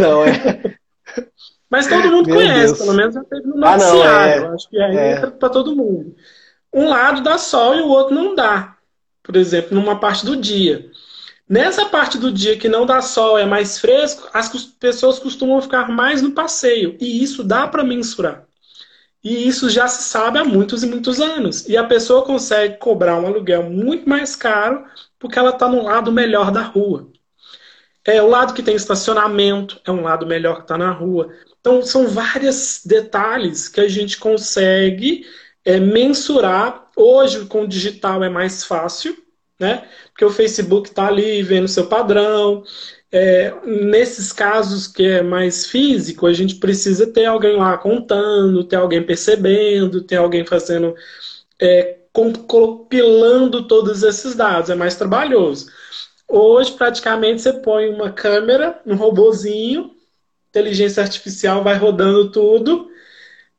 não 0.00 0.24
é. 0.24 0.74
mas 1.70 1.86
todo 1.86 2.10
mundo 2.10 2.26
Meu 2.26 2.38
conhece, 2.38 2.74
Deus. 2.74 2.78
pelo 2.78 2.94
menos 2.94 3.14
já 3.14 3.22
teve 3.22 3.46
no 3.46 3.54
noticiário. 3.54 4.02
Ah, 4.02 4.40
não, 4.40 4.50
é. 4.50 4.54
Acho 4.56 4.68
que 4.68 4.78
aí 4.80 4.96
é. 4.96 5.12
entra 5.12 5.30
para 5.30 5.48
todo 5.48 5.76
mundo. 5.76 6.12
Um 6.74 6.88
lado 6.88 7.22
dá 7.22 7.38
sol 7.38 7.76
e 7.76 7.82
o 7.82 7.88
outro 7.88 8.16
não 8.16 8.34
dá. 8.34 8.74
Por 9.22 9.36
exemplo, 9.36 9.76
numa 9.76 10.00
parte 10.00 10.26
do 10.26 10.34
dia. 10.34 10.90
Nessa 11.48 11.84
parte 11.84 12.18
do 12.18 12.32
dia 12.32 12.58
que 12.58 12.68
não 12.68 12.84
dá 12.84 13.00
sol, 13.00 13.38
é 13.38 13.44
mais 13.46 13.78
fresco, 13.78 14.28
as 14.34 14.48
pessoas 14.80 15.20
costumam 15.20 15.62
ficar 15.62 15.88
mais 15.88 16.20
no 16.20 16.32
passeio. 16.32 16.96
E 17.00 17.22
isso 17.22 17.44
dá 17.44 17.68
para 17.68 17.84
mensurar. 17.84 18.44
E 19.22 19.46
isso 19.46 19.70
já 19.70 19.86
se 19.86 20.02
sabe 20.02 20.38
há 20.38 20.44
muitos 20.44 20.82
e 20.82 20.86
muitos 20.86 21.20
anos. 21.20 21.68
E 21.68 21.76
a 21.76 21.84
pessoa 21.84 22.24
consegue 22.24 22.78
cobrar 22.78 23.20
um 23.20 23.26
aluguel 23.26 23.70
muito 23.70 24.08
mais 24.08 24.34
caro 24.34 24.84
porque 25.18 25.38
ela 25.38 25.50
está 25.50 25.68
no 25.68 25.82
lado 25.82 26.10
melhor 26.10 26.50
da 26.50 26.62
rua. 26.62 27.08
É 28.04 28.20
o 28.20 28.28
lado 28.28 28.52
que 28.52 28.62
tem 28.62 28.74
estacionamento, 28.74 29.80
é 29.84 29.92
um 29.92 30.02
lado 30.02 30.26
melhor 30.26 30.56
que 30.56 30.62
está 30.62 30.76
na 30.76 30.90
rua. 30.90 31.32
Então, 31.60 31.80
são 31.82 32.08
vários 32.08 32.82
detalhes 32.84 33.68
que 33.68 33.80
a 33.80 33.88
gente 33.88 34.18
consegue 34.18 35.24
é, 35.64 35.78
mensurar. 35.78 36.90
Hoje, 36.96 37.46
com 37.46 37.62
o 37.62 37.68
digital, 37.68 38.24
é 38.24 38.28
mais 38.28 38.64
fácil, 38.64 39.16
né? 39.62 39.84
Porque 40.10 40.24
o 40.24 40.30
Facebook 40.30 40.90
está 40.90 41.06
ali 41.06 41.42
vendo 41.42 41.66
seu 41.66 41.86
padrão, 41.86 42.62
é, 43.12 43.54
nesses 43.64 44.32
casos 44.32 44.86
que 44.86 45.04
é 45.04 45.22
mais 45.22 45.66
físico, 45.66 46.26
a 46.26 46.32
gente 46.32 46.54
precisa 46.56 47.06
ter 47.06 47.26
alguém 47.26 47.56
lá 47.56 47.76
contando, 47.76 48.64
ter 48.64 48.76
alguém 48.76 49.02
percebendo, 49.02 50.02
ter 50.02 50.16
alguém 50.16 50.46
fazendo, 50.46 50.94
é, 51.60 51.98
compilando 52.46 53.66
todos 53.68 54.02
esses 54.02 54.34
dados. 54.34 54.70
É 54.70 54.74
mais 54.74 54.96
trabalhoso. 54.96 55.70
Hoje, 56.26 56.72
praticamente, 56.72 57.42
você 57.42 57.52
põe 57.52 57.90
uma 57.90 58.10
câmera, 58.10 58.80
um 58.86 58.94
robozinho, 58.94 59.90
inteligência 60.48 61.02
artificial 61.02 61.62
vai 61.62 61.76
rodando 61.76 62.30
tudo, 62.30 62.88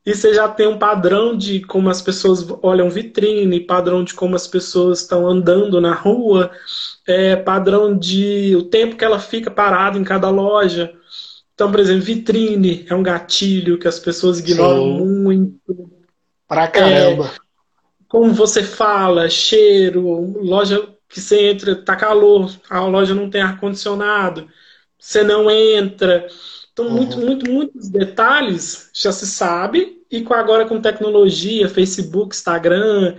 e 0.06 0.14
você 0.14 0.34
já 0.34 0.48
tem 0.50 0.68
um 0.68 0.78
padrão 0.78 1.36
de 1.38 1.62
como 1.62 1.90
as 1.90 2.02
pessoas 2.02 2.46
olham 2.62 2.90
vitrine, 2.90 3.62
padrão 3.62 4.04
de 4.04 4.14
como 4.14 4.36
as 4.36 4.48
pessoas 4.48 5.02
estão 5.02 5.26
andando 5.28 5.80
na 5.80 5.94
rua, 5.94 6.52
é, 7.08 7.36
padrão 7.36 7.98
de 7.98 8.56
o 8.56 8.64
tempo 8.64 8.98
que 8.98 9.06
ela 9.06 9.20
fica 9.20 9.50
parada 9.50 9.98
em 9.98 10.04
cada 10.04 10.30
loja. 10.30 10.94
Então, 11.54 11.72
por 11.72 11.80
exemplo, 11.80 12.04
vitrine 12.04 12.86
é 12.90 12.96
um 12.96 13.04
gatilho 13.04 13.78
que 13.78 13.88
as 13.88 14.00
pessoas 14.00 14.40
ignoram 14.40 14.98
Sim. 14.98 15.24
muito. 15.24 15.90
Pra 16.48 16.68
caramba. 16.68 17.28
É, 17.28 17.44
como 18.08 18.34
você 18.34 18.62
fala, 18.62 19.30
cheiro, 19.30 20.40
loja 20.44 20.88
que 21.08 21.22
você 21.22 21.50
entra, 21.50 21.76
tá 21.76 21.96
calor, 21.96 22.52
a 22.70 22.82
loja 22.82 23.14
não 23.16 23.30
tem 23.30 23.42
ar-condicionado, 23.42 24.48
você 25.00 25.24
não 25.24 25.50
entra. 25.50 26.28
Então, 26.74 26.86
uhum. 26.86 26.92
muito, 26.92 27.18
muito, 27.20 27.52
muitos 27.52 27.88
detalhes 27.88 28.90
já 28.94 29.12
se 29.12 29.28
sabe, 29.28 30.02
e 30.10 30.22
com, 30.22 30.34
agora 30.34 30.66
com 30.66 30.82
tecnologia, 30.82 31.70
Facebook, 31.70 32.36
Instagram, 32.36 33.16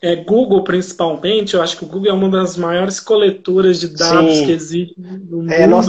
é, 0.00 0.16
Google 0.16 0.64
principalmente, 0.64 1.54
eu 1.54 1.62
acho 1.62 1.76
que 1.76 1.84
o 1.84 1.88
Google 1.88 2.10
é 2.10 2.12
uma 2.12 2.28
das 2.28 2.56
maiores 2.56 2.98
coletoras 2.98 3.78
de 3.78 3.88
dados 3.88 4.36
Sim. 4.36 4.46
que 4.46 4.52
existe 4.52 4.94
no 4.98 5.38
mundo. 5.38 5.52
É, 5.52 5.66
nós 5.66 5.86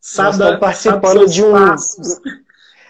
estamos 0.00 0.58
participando 0.58 1.26
de 1.26 1.42
um. 1.42 1.54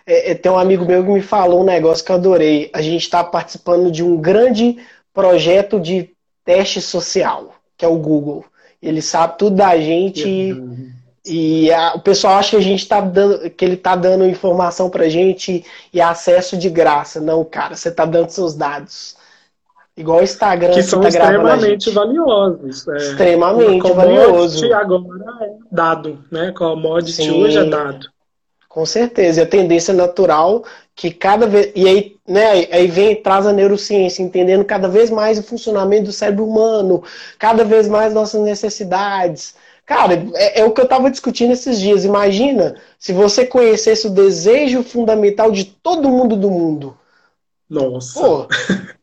É, 0.06 0.30
é, 0.32 0.34
tem 0.34 0.52
um 0.52 0.58
amigo 0.58 0.84
meu 0.84 1.02
que 1.02 1.10
me 1.10 1.22
falou 1.22 1.62
um 1.62 1.64
negócio 1.64 2.04
que 2.04 2.12
eu 2.12 2.16
adorei. 2.16 2.70
A 2.72 2.82
gente 2.82 3.02
está 3.02 3.24
participando 3.24 3.90
de 3.90 4.04
um 4.04 4.16
grande 4.16 4.76
projeto 5.12 5.80
de 5.80 6.10
teste 6.44 6.80
social, 6.80 7.54
que 7.76 7.84
é 7.84 7.88
o 7.88 7.98
Google. 7.98 8.44
Ele 8.80 9.00
sabe 9.00 9.38
tudo 9.38 9.56
da 9.56 9.76
gente. 9.78 10.52
Uhum. 10.52 10.93
E 11.26 11.72
a, 11.72 11.94
o 11.94 12.00
pessoal 12.00 12.34
acha 12.34 12.50
que 12.50 12.56
a 12.56 12.60
gente 12.60 12.86
tá 12.86 13.00
dando, 13.00 13.48
que 13.50 13.64
ele 13.64 13.74
está 13.74 13.96
dando 13.96 14.26
informação 14.26 14.90
para 14.90 15.08
gente 15.08 15.64
e 15.92 16.00
acesso 16.00 16.56
de 16.56 16.68
graça. 16.68 17.20
Não, 17.20 17.42
cara, 17.44 17.74
você 17.74 17.88
está 17.88 18.04
dando 18.04 18.28
seus 18.28 18.54
dados. 18.54 19.16
Igual 19.96 20.18
o 20.18 20.24
Instagram 20.24 20.70
que, 20.70 20.76
que 20.76 20.82
são 20.82 21.00
tá 21.00 21.08
extremamente 21.08 21.90
valiosos. 21.90 22.88
É. 22.88 22.96
Extremamente 22.96 23.92
valioso. 23.92 24.74
agora 24.74 25.44
é 25.44 25.50
dado, 25.70 26.18
né? 26.30 26.52
Commodity 26.52 27.12
Sim, 27.12 27.42
hoje 27.42 27.58
é 27.58 27.64
dado. 27.64 28.08
Com 28.68 28.84
certeza. 28.84 29.40
E 29.40 29.44
a 29.44 29.46
tendência 29.46 29.94
natural 29.94 30.64
que 30.96 31.12
cada 31.12 31.46
vez. 31.46 31.72
E 31.76 31.88
aí, 31.88 32.16
né, 32.26 32.66
aí 32.72 32.88
vem 32.88 33.14
traz 33.14 33.46
a 33.46 33.52
neurociência, 33.52 34.20
entendendo 34.20 34.64
cada 34.64 34.88
vez 34.88 35.10
mais 35.10 35.38
o 35.38 35.44
funcionamento 35.44 36.06
do 36.06 36.12
cérebro 36.12 36.44
humano, 36.44 37.02
cada 37.38 37.64
vez 37.64 37.88
mais 37.88 38.12
nossas 38.12 38.42
necessidades. 38.42 39.54
Cara, 39.86 40.14
é, 40.34 40.60
é, 40.60 40.64
o 40.64 40.70
que 40.70 40.80
eu 40.80 40.84
estava 40.84 41.10
discutindo 41.10 41.52
esses 41.52 41.78
dias. 41.78 42.04
Imagina 42.04 42.76
se 42.98 43.12
você 43.12 43.44
conhecesse 43.44 44.06
o 44.06 44.10
desejo 44.10 44.82
fundamental 44.82 45.52
de 45.52 45.64
todo 45.64 46.08
mundo 46.08 46.36
do 46.36 46.50
mundo. 46.50 46.96
Nossa. 47.68 48.20
Pô, 48.20 48.48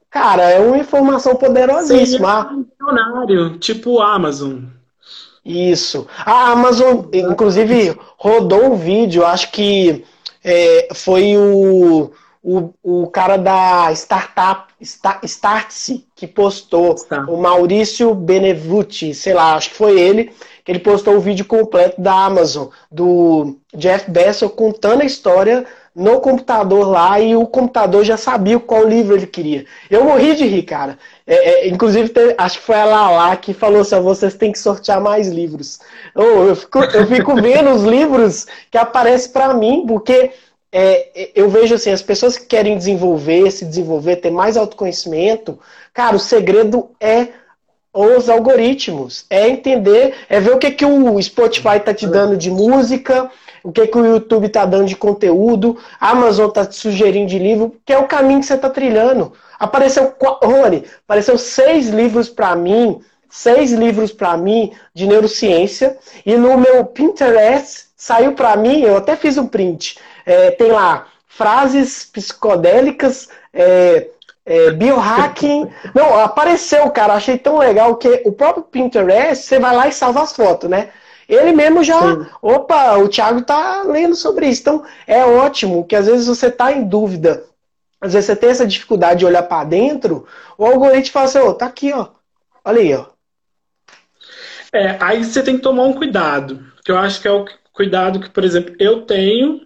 cara, 0.09 0.49
é 0.49 0.59
uma 0.59 0.77
informação 0.77 1.35
poderosíssima. 1.35 2.43
Seria 2.43 2.57
um 2.57 2.65
funcionário, 2.77 3.57
tipo 3.59 4.01
Amazon. 4.01 4.63
Isso. 5.43 6.07
A 6.17 6.51
Amazon, 6.51 7.05
inclusive, 7.13 7.97
rodou 8.17 8.73
um 8.73 8.75
vídeo, 8.75 9.25
acho 9.25 9.51
que 9.51 10.05
é, 10.43 10.87
foi 10.93 11.35
o, 11.35 12.11
o, 12.43 12.73
o 12.83 13.07
cara 13.07 13.37
da 13.37 13.91
startup, 13.93 14.71
Startse, 15.23 16.07
que 16.15 16.27
postou, 16.27 16.93
Está. 16.93 17.21
o 17.21 17.37
Maurício 17.37 18.13
Benevuti, 18.15 19.13
sei 19.13 19.33
lá, 19.33 19.55
acho 19.55 19.69
que 19.69 19.75
foi 19.75 19.99
ele, 19.99 20.31
que 20.63 20.71
ele 20.71 20.79
postou 20.79 21.15
o 21.15 21.19
vídeo 21.19 21.45
completo 21.45 21.99
da 21.99 22.13
Amazon, 22.13 22.67
do 22.91 23.57
Jeff 23.75 24.09
Bezos 24.09 24.51
contando 24.51 25.01
a 25.01 25.05
história 25.05 25.65
no 25.93 26.21
computador 26.21 26.87
lá 26.87 27.19
e 27.19 27.35
o 27.35 27.45
computador 27.45 28.03
já 28.03 28.15
sabia 28.15 28.59
qual 28.59 28.87
livro 28.87 29.15
ele 29.15 29.27
queria. 29.27 29.65
Eu 29.89 30.05
morri 30.05 30.35
de 30.35 30.45
rir, 30.45 30.63
cara. 30.63 30.97
É, 31.27 31.35
é, 31.35 31.67
inclusive, 31.67 32.11
acho 32.37 32.59
que 32.59 32.65
foi 32.65 32.75
a 32.75 32.85
Lala 32.85 33.35
que 33.35 33.53
falou 33.53 33.81
assim: 33.81 33.99
vocês 33.99 34.33
têm 34.33 34.51
que 34.51 34.59
sortear 34.59 35.01
mais 35.01 35.27
livros. 35.27 35.79
Eu, 36.15 36.47
eu, 36.47 36.55
fico, 36.55 36.79
eu 36.79 37.07
fico 37.07 37.35
vendo 37.41 37.71
os 37.71 37.83
livros 37.83 38.47
que 38.69 38.77
aparecem 38.77 39.31
para 39.31 39.53
mim, 39.53 39.85
porque 39.85 40.31
é, 40.71 41.31
eu 41.35 41.49
vejo 41.49 41.75
assim: 41.75 41.91
as 41.91 42.01
pessoas 42.01 42.37
que 42.37 42.45
querem 42.45 42.77
desenvolver, 42.77 43.51
se 43.51 43.65
desenvolver, 43.65 44.17
ter 44.17 44.31
mais 44.31 44.55
autoconhecimento, 44.55 45.59
cara, 45.93 46.15
o 46.15 46.19
segredo 46.19 46.89
é 47.01 47.27
os 47.93 48.29
algoritmos. 48.29 49.25
É 49.29 49.47
entender, 49.49 50.15
é 50.29 50.39
ver 50.39 50.53
o 50.53 50.57
que, 50.57 50.71
que 50.71 50.85
o 50.85 51.21
Spotify 51.21 51.77
está 51.77 51.93
te 51.93 52.07
dando 52.07 52.37
de 52.37 52.49
música, 52.49 53.29
o 53.63 53.71
que, 53.71 53.87
que 53.87 53.97
o 53.97 54.05
YouTube 54.05 54.47
está 54.47 54.65
dando 54.65 54.85
de 54.85 54.95
conteúdo, 54.95 55.77
a 55.99 56.11
Amazon 56.11 56.47
está 56.47 56.65
te 56.65 56.75
sugerindo 56.75 57.29
de 57.29 57.37
livro, 57.37 57.75
que 57.85 57.93
é 57.93 57.97
o 57.97 58.07
caminho 58.07 58.39
que 58.39 58.45
você 58.45 58.55
está 58.55 58.69
trilhando. 58.69 59.33
Apareceu, 59.59 60.13
Rony, 60.43 60.83
apareceu 61.05 61.37
seis 61.37 61.89
livros 61.89 62.29
para 62.29 62.55
mim, 62.55 62.99
seis 63.29 63.71
livros 63.71 64.11
para 64.11 64.35
mim 64.35 64.73
de 64.93 65.05
neurociência, 65.05 65.97
e 66.25 66.35
no 66.35 66.57
meu 66.57 66.83
Pinterest 66.85 67.85
saiu 67.95 68.33
para 68.33 68.55
mim, 68.55 68.81
eu 68.81 68.97
até 68.97 69.15
fiz 69.15 69.37
um 69.37 69.47
print, 69.47 69.97
é, 70.25 70.51
tem 70.51 70.71
lá 70.71 71.07
frases 71.27 72.03
psicodélicas, 72.03 73.29
é, 73.53 74.07
é, 74.51 74.71
biohacking. 74.71 75.71
Não, 75.95 76.19
apareceu, 76.19 76.89
cara. 76.91 77.13
Achei 77.13 77.37
tão 77.37 77.57
legal 77.57 77.95
que 77.95 78.21
o 78.25 78.33
próprio 78.33 78.63
Pinterest, 78.63 79.45
você 79.45 79.59
vai 79.59 79.73
lá 79.73 79.87
e 79.87 79.93
salva 79.93 80.23
as 80.23 80.35
fotos, 80.35 80.69
né? 80.69 80.89
Ele 81.27 81.53
mesmo 81.53 81.81
já. 81.83 81.99
Sim. 81.99 82.25
Opa, 82.41 82.97
o 82.97 83.07
Thiago 83.07 83.43
tá 83.43 83.83
lendo 83.83 84.15
sobre 84.15 84.49
isso. 84.49 84.61
Então, 84.61 84.83
é 85.07 85.23
ótimo 85.23 85.85
que 85.85 85.95
às 85.95 86.05
vezes 86.05 86.27
você 86.27 86.51
tá 86.51 86.73
em 86.73 86.83
dúvida. 86.83 87.45
Às 88.01 88.13
vezes 88.13 88.25
você 88.25 88.35
tem 88.35 88.49
essa 88.49 88.67
dificuldade 88.67 89.19
de 89.19 89.25
olhar 89.25 89.43
para 89.43 89.63
dentro, 89.63 90.27
o 90.57 90.65
algoritmo 90.65 91.13
fala 91.13 91.25
assim, 91.25 91.37
ó, 91.37 91.49
oh, 91.49 91.53
tá 91.53 91.67
aqui, 91.67 91.93
ó. 91.93 92.07
Olha 92.65 92.81
aí, 92.81 92.93
ó. 92.93 93.05
É, 94.73 94.97
aí 94.99 95.23
você 95.23 95.43
tem 95.43 95.55
que 95.55 95.61
tomar 95.61 95.83
um 95.83 95.93
cuidado. 95.93 96.65
Que 96.83 96.91
eu 96.91 96.97
acho 96.97 97.21
que 97.21 97.27
é 97.27 97.31
o 97.31 97.45
cuidado 97.71 98.19
que, 98.19 98.29
por 98.29 98.43
exemplo, 98.43 98.75
eu 98.79 99.03
tenho, 99.03 99.61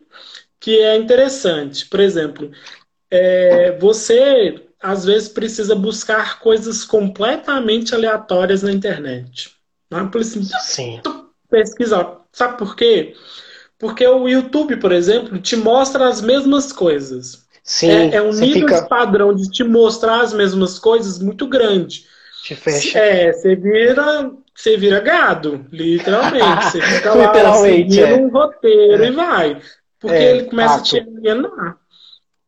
que 0.60 0.80
é 0.82 0.98
interessante. 0.98 1.88
Por 1.88 2.02
exemplo, 2.02 2.52
é, 3.10 3.78
você 3.80 4.65
às 4.92 5.06
vezes 5.06 5.28
precisa 5.28 5.76
buscar 5.76 6.40
coisas 6.40 6.84
completamente 6.84 7.94
aleatórias 7.94 8.64
na 8.64 8.72
internet. 8.72 9.52
Não 9.90 10.00
é? 10.00 10.08
Por 10.08 10.22
assim, 10.22 10.44
Sim 10.62 11.02
pesquisar. 11.50 12.22
Sabe 12.32 12.58
por 12.58 12.76
quê? 12.76 13.16
Porque 13.80 14.06
o 14.06 14.28
YouTube, 14.28 14.78
por 14.78 14.92
exemplo, 14.92 15.38
te 15.40 15.56
mostra 15.56 16.08
as 16.08 16.22
mesmas 16.22 16.72
coisas. 16.72 17.46
Sim, 17.64 17.90
é, 17.90 18.16
é 18.16 18.22
um 18.22 18.32
nível 18.32 18.68
fica... 18.68 18.84
padrão 18.84 19.34
de 19.34 19.50
te 19.50 19.64
mostrar 19.64 20.22
as 20.22 20.34
mesmas 20.34 20.78
coisas 20.78 21.20
muito 21.20 21.48
grande. 21.48 22.06
Te 22.44 22.56
fecha. 22.56 23.00
É, 23.00 23.34
você 23.34 23.56
vira, 23.56 24.32
você 24.54 24.78
vira 24.78 25.00
gado, 25.00 25.66
literalmente. 25.72 26.72
Você 26.72 26.82
fica 26.82 27.14
lá 27.14 27.28
literalmente, 27.28 28.02
é. 28.02 28.16
um 28.16 28.30
roteiro 28.30 29.04
é. 29.04 29.08
e 29.08 29.12
vai. 29.12 29.62
Porque 30.00 30.16
é, 30.16 30.32
ele 30.32 30.44
começa 30.44 30.76
fato. 30.76 30.82
a 30.82 30.84
te 30.84 31.00
alienar. 31.00 31.78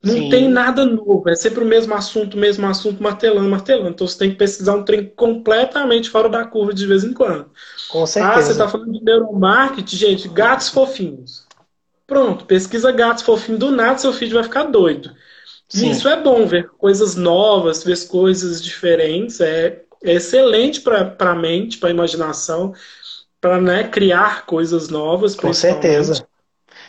Não 0.07 0.13
Sim. 0.15 0.29
tem 0.29 0.49
nada 0.49 0.85
novo, 0.85 1.29
é 1.29 1.35
sempre 1.35 1.63
o 1.63 1.67
mesmo 1.67 1.93
assunto, 1.93 2.37
mesmo 2.37 2.65
assunto, 2.65 3.03
martelando, 3.03 3.49
martelando. 3.49 3.89
Então 3.89 4.07
você 4.07 4.17
tem 4.17 4.31
que 4.31 4.37
pesquisar 4.37 4.75
um 4.75 4.83
trem 4.83 5.11
completamente 5.15 6.09
fora 6.09 6.29
da 6.29 6.45
curva 6.45 6.73
de 6.73 6.87
vez 6.87 7.03
em 7.03 7.13
quando. 7.13 7.51
Com 7.89 8.05
certeza. 8.05 8.37
Ah, 8.37 8.41
você 8.41 8.51
está 8.53 8.67
falando 8.69 8.93
de 8.93 9.03
neuromarketing, 9.03 9.95
gente, 9.97 10.29
gatos 10.29 10.69
fofinhos. 10.69 11.45
Pronto, 12.07 12.45
pesquisa 12.45 12.89
gatos 12.91 13.23
fofinhos, 13.23 13.59
do 13.59 13.69
nada 13.69 13.97
seu 13.97 14.13
filho 14.13 14.35
vai 14.35 14.43
ficar 14.43 14.63
doido. 14.63 15.11
Sim. 15.67 15.89
E 15.89 15.91
isso 15.91 16.07
é 16.07 16.21
bom, 16.21 16.45
ver 16.47 16.69
coisas 16.77 17.15
novas, 17.15 17.83
ver 17.83 18.07
coisas 18.07 18.63
diferentes, 18.63 19.41
é, 19.41 19.83
é 20.03 20.13
excelente 20.13 20.79
para 20.79 21.15
a 21.19 21.35
mente, 21.35 21.77
para 21.77 21.89
a 21.89 21.91
imaginação, 21.91 22.73
para 23.41 23.59
né, 23.59 23.83
criar 23.89 24.45
coisas 24.45 24.87
novas. 24.87 25.35
Com 25.35 25.51
certeza. 25.51 26.25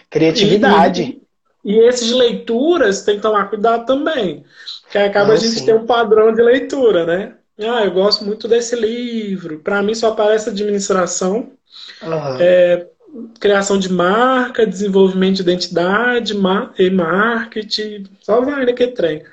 Criatividade. 0.08 1.02
E, 1.02 1.27
e 1.64 1.78
esses 1.78 2.12
leituras 2.12 3.02
tem 3.02 3.16
que 3.16 3.22
tomar 3.22 3.48
cuidado 3.48 3.86
também. 3.86 4.44
Porque 4.82 4.98
acaba 4.98 5.32
ah, 5.32 5.34
a 5.34 5.36
gente 5.36 5.58
sim. 5.58 5.66
ter 5.66 5.74
um 5.74 5.86
padrão 5.86 6.32
de 6.32 6.42
leitura, 6.42 7.04
né? 7.04 7.34
Ah, 7.60 7.84
eu 7.84 7.90
gosto 7.90 8.24
muito 8.24 8.46
desse 8.46 8.76
livro. 8.76 9.58
Para 9.58 9.82
mim 9.82 9.94
só 9.94 10.08
aparece 10.08 10.48
administração, 10.48 11.50
uhum. 12.02 12.36
é, 12.38 12.86
criação 13.40 13.78
de 13.78 13.92
marca, 13.92 14.66
desenvolvimento 14.66 15.36
de 15.36 15.42
identidade, 15.42 16.34
e 16.78 16.90
marketing, 16.90 18.04
só 18.22 18.40
vai 18.40 18.64
naquele 18.64 18.92
trem. 18.92 19.24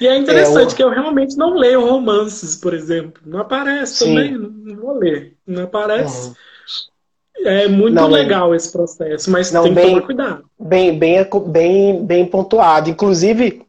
E 0.00 0.06
é 0.06 0.16
interessante 0.16 0.74
é, 0.74 0.76
que 0.76 0.82
eu 0.82 0.90
realmente 0.90 1.36
não 1.36 1.54
leio 1.54 1.84
romances, 1.84 2.54
por 2.54 2.72
exemplo. 2.72 3.20
Não 3.26 3.40
aparece 3.40 3.96
Sim. 3.96 4.14
também, 4.14 4.38
não 4.38 4.76
vou 4.76 4.98
ler. 4.98 5.34
Não 5.46 5.64
aparece. 5.64 6.28
Uhum. 6.28 6.34
É 7.44 7.68
muito 7.68 7.94
não, 7.94 8.08
legal 8.08 8.54
esse 8.54 8.70
processo, 8.70 9.30
mas 9.30 9.52
não, 9.52 9.62
tem 9.62 9.74
bem, 9.74 9.84
que 9.84 9.90
tomar 9.90 10.06
cuidado. 10.06 10.44
Bem, 10.58 10.98
bem, 10.98 11.26
bem, 11.46 12.04
bem 12.04 12.26
pontuado. 12.26 12.90
Inclusive, 12.90 13.62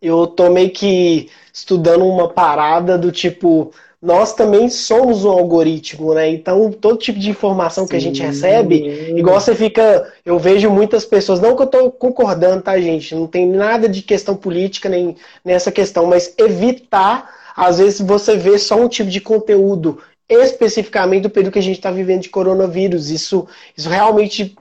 eu 0.00 0.26
tô 0.26 0.50
meio 0.50 0.70
que 0.70 1.28
estudando 1.52 2.06
uma 2.06 2.28
parada 2.28 2.96
do 2.96 3.10
tipo, 3.10 3.72
nós 4.00 4.32
também 4.32 4.70
somos 4.70 5.24
um 5.24 5.30
algoritmo, 5.30 6.14
né? 6.14 6.30
Então, 6.30 6.72
todo 6.72 6.96
tipo 6.96 7.18
de 7.18 7.28
informação 7.28 7.84
Sim. 7.84 7.90
que 7.90 7.96
a 7.96 8.00
gente 8.00 8.22
recebe, 8.22 9.14
igual 9.16 9.38
você 9.38 9.54
fica. 9.54 10.10
Eu 10.24 10.38
vejo 10.38 10.70
muitas 10.70 11.04
pessoas, 11.04 11.40
não 11.40 11.54
que 11.54 11.62
eu 11.62 11.66
tô 11.66 11.90
concordando, 11.90 12.62
tá, 12.62 12.80
gente? 12.80 13.14
Não 13.14 13.26
tem 13.26 13.46
nada 13.46 13.88
de 13.88 14.00
questão 14.00 14.34
política 14.34 14.88
nem 14.88 15.16
nessa 15.44 15.70
questão, 15.70 16.06
mas 16.06 16.32
evitar, 16.38 17.28
às 17.54 17.78
vezes, 17.78 18.00
você 18.00 18.36
vê 18.36 18.58
só 18.58 18.76
um 18.76 18.88
tipo 18.88 19.10
de 19.10 19.20
conteúdo 19.20 19.98
especificamente 20.30 21.22
do 21.22 21.30
período 21.30 21.52
que 21.52 21.58
a 21.58 21.62
gente 21.62 21.76
está 21.76 21.90
vivendo 21.90 22.22
de 22.22 22.28
coronavírus. 22.28 23.10
Isso, 23.10 23.46
isso 23.76 23.88
realmente 23.88 24.56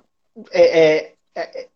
é, 0.51 0.79
é, 0.79 1.11
é, 1.35 1.67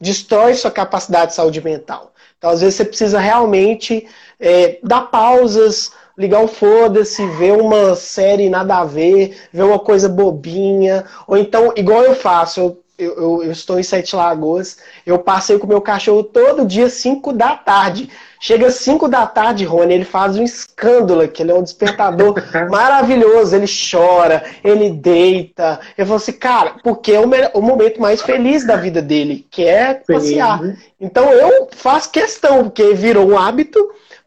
destrói 0.00 0.54
sua 0.54 0.70
capacidade 0.70 1.30
de 1.30 1.36
saúde 1.36 1.62
mental. 1.62 2.12
Então, 2.38 2.50
às 2.50 2.60
vezes, 2.60 2.74
você 2.74 2.84
precisa 2.84 3.18
realmente 3.18 4.06
é, 4.38 4.78
dar 4.82 5.02
pausas, 5.02 5.92
ligar 6.16 6.42
o 6.42 6.48
foda-se, 6.48 7.26
ver 7.26 7.52
uma 7.52 7.94
série 7.94 8.48
nada 8.48 8.78
a 8.78 8.84
ver, 8.84 9.36
ver 9.52 9.62
uma 9.62 9.78
coisa 9.78 10.08
bobinha, 10.08 11.04
ou 11.26 11.36
então, 11.36 11.72
igual 11.76 12.02
eu 12.02 12.14
faço, 12.14 12.60
eu 12.60 12.84
eu, 12.96 13.14
eu, 13.16 13.42
eu, 13.44 13.52
estou 13.52 13.78
em 13.78 13.82
Sete 13.82 14.14
Lagoas, 14.14 14.78
eu 15.04 15.18
passei 15.18 15.58
com 15.58 15.66
o 15.66 15.68
meu 15.68 15.80
cachorro 15.80 16.22
todo 16.22 16.66
dia, 16.66 16.88
5 16.88 17.32
da 17.32 17.56
tarde. 17.56 18.08
Chega 18.46 18.70
5 18.70 19.08
da 19.08 19.26
tarde, 19.26 19.64
Rony, 19.64 19.94
ele 19.94 20.04
faz 20.04 20.36
um 20.36 20.42
escândalo 20.42 21.22
aqui, 21.22 21.40
ele 21.40 21.50
é 21.50 21.54
um 21.54 21.62
despertador 21.62 22.34
maravilhoso, 22.68 23.56
ele 23.56 23.64
chora, 23.64 24.44
ele 24.62 24.90
deita. 24.90 25.80
Eu 25.96 26.04
falo 26.04 26.18
assim, 26.18 26.32
cara, 26.32 26.74
porque 26.84 27.12
é 27.12 27.18
o, 27.18 27.24
o 27.54 27.62
momento 27.62 28.02
mais 28.02 28.20
feliz 28.20 28.66
da 28.66 28.76
vida 28.76 29.00
dele, 29.00 29.46
que 29.50 29.64
é 29.64 29.94
passear. 29.94 30.60
Então 31.00 31.32
eu 31.32 31.70
faço 31.74 32.10
questão, 32.10 32.64
porque 32.64 32.92
virou 32.92 33.30
um 33.30 33.38
hábito, 33.38 33.78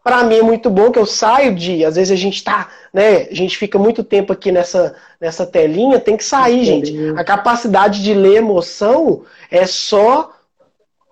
para 0.04 0.24
mim 0.24 0.40
é 0.40 0.42
muito 0.42 0.72
bom 0.72 0.90
que 0.90 0.98
eu 0.98 1.06
saio 1.06 1.54
de, 1.54 1.86
às 1.86 1.96
vezes 1.96 2.12
a 2.12 2.20
gente 2.20 2.44
tá, 2.44 2.70
né, 2.92 3.28
a 3.30 3.36
gente 3.36 3.56
fica 3.56 3.78
muito 3.78 4.04
tempo 4.04 4.34
aqui 4.34 4.52
nessa, 4.52 4.96
nessa 5.22 5.46
telinha, 5.46 6.00
tem 6.00 6.18
que 6.18 6.26
sair, 6.26 6.66
gente. 6.66 7.14
A 7.16 7.24
capacidade 7.24 8.02
de 8.02 8.16
ler 8.16 8.38
emoção 8.38 9.22
é 9.52 9.68
só 9.68 10.32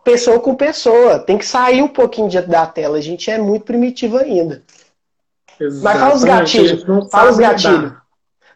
pessoa 0.05 0.39
com 0.39 0.55
pessoa, 0.55 1.19
tem 1.19 1.37
que 1.37 1.45
sair 1.45 1.81
um 1.81 1.87
pouquinho 1.89 2.29
da 2.47 2.65
tela, 2.65 2.97
a 2.97 3.01
gente 3.01 3.29
é 3.29 3.37
muito 3.37 3.65
primitivo 3.65 4.17
ainda. 4.17 4.63
Exatamente. 5.59 5.83
Mas 5.83 5.99
fala 5.99 6.15
os 6.15 6.23
gatilhos, 6.23 7.11
fala 7.11 7.31
os 7.31 7.37
gatilhos. 7.37 7.91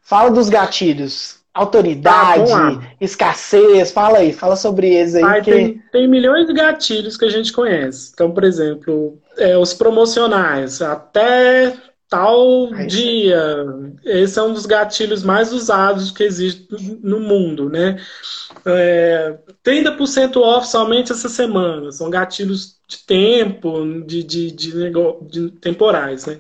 Fala 0.02 0.32
dos 0.32 0.50
gatilhos 0.50 1.40
autoridade, 1.54 2.52
tá, 2.52 2.82
escassez, 3.02 3.92
fala 3.92 4.20
aí, 4.20 4.32
fala 4.32 4.56
sobre 4.56 4.94
eles 4.94 5.16
aí. 5.16 5.24
Ai, 5.24 5.42
que... 5.42 5.52
tem, 5.52 5.84
tem, 5.92 6.08
milhões 6.08 6.48
de 6.48 6.54
gatilhos 6.54 7.18
que 7.18 7.26
a 7.26 7.30
gente 7.30 7.52
conhece. 7.52 8.12
Então, 8.14 8.32
por 8.32 8.44
exemplo, 8.44 9.18
é, 9.38 9.58
os 9.58 9.74
promocionais, 9.74 10.82
até 10.82 11.74
tal 12.10 12.72
dia. 12.88 13.66
Esse 14.04 14.40
é 14.40 14.44
um 14.44 14.54
dos 14.54 14.66
gatilhos 14.66 15.24
mais 15.24 15.54
usados 15.54 16.12
que 16.12 16.24
existe 16.24 16.68
no 17.02 17.20
mundo, 17.20 17.70
né? 17.70 18.04
É, 18.66 19.38
30% 19.64 20.38
off 20.38 20.68
somente 20.68 21.12
essa 21.12 21.30
semana. 21.30 21.92
São 21.92 22.10
gatilhos 22.10 22.80
de 22.88 22.98
tempo, 23.06 24.04
de, 24.06 24.24
de, 24.24 24.52
de, 24.52 24.72
de 25.30 25.52
temporais, 25.62 26.26
né? 26.26 26.40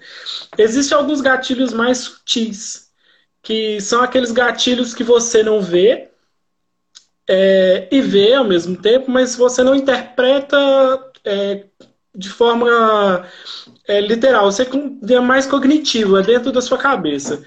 Existem 0.57 0.97
alguns 0.97 1.21
gatilhos 1.21 1.71
mais 1.71 1.99
sutis 1.99 2.89
que 3.41 3.79
são 3.79 4.01
aqueles 4.01 4.31
gatilhos 4.31 4.93
que 4.93 5.03
você 5.03 5.43
não 5.43 5.61
vê 5.61 6.09
é, 7.27 7.87
e 7.91 8.01
vê 8.01 8.33
ao 8.33 8.43
mesmo 8.43 8.75
tempo, 8.75 9.09
mas 9.09 9.35
você 9.35 9.63
não 9.63 9.75
interpreta 9.75 10.57
é, 11.23 11.65
de 12.15 12.29
forma 12.29 13.25
é, 13.87 14.01
literal. 14.01 14.51
Você 14.51 14.67
é 15.09 15.19
mais 15.19 15.45
cognitivo, 15.45 16.17
é 16.17 16.23
dentro 16.23 16.51
da 16.51 16.61
sua 16.61 16.77
cabeça. 16.77 17.43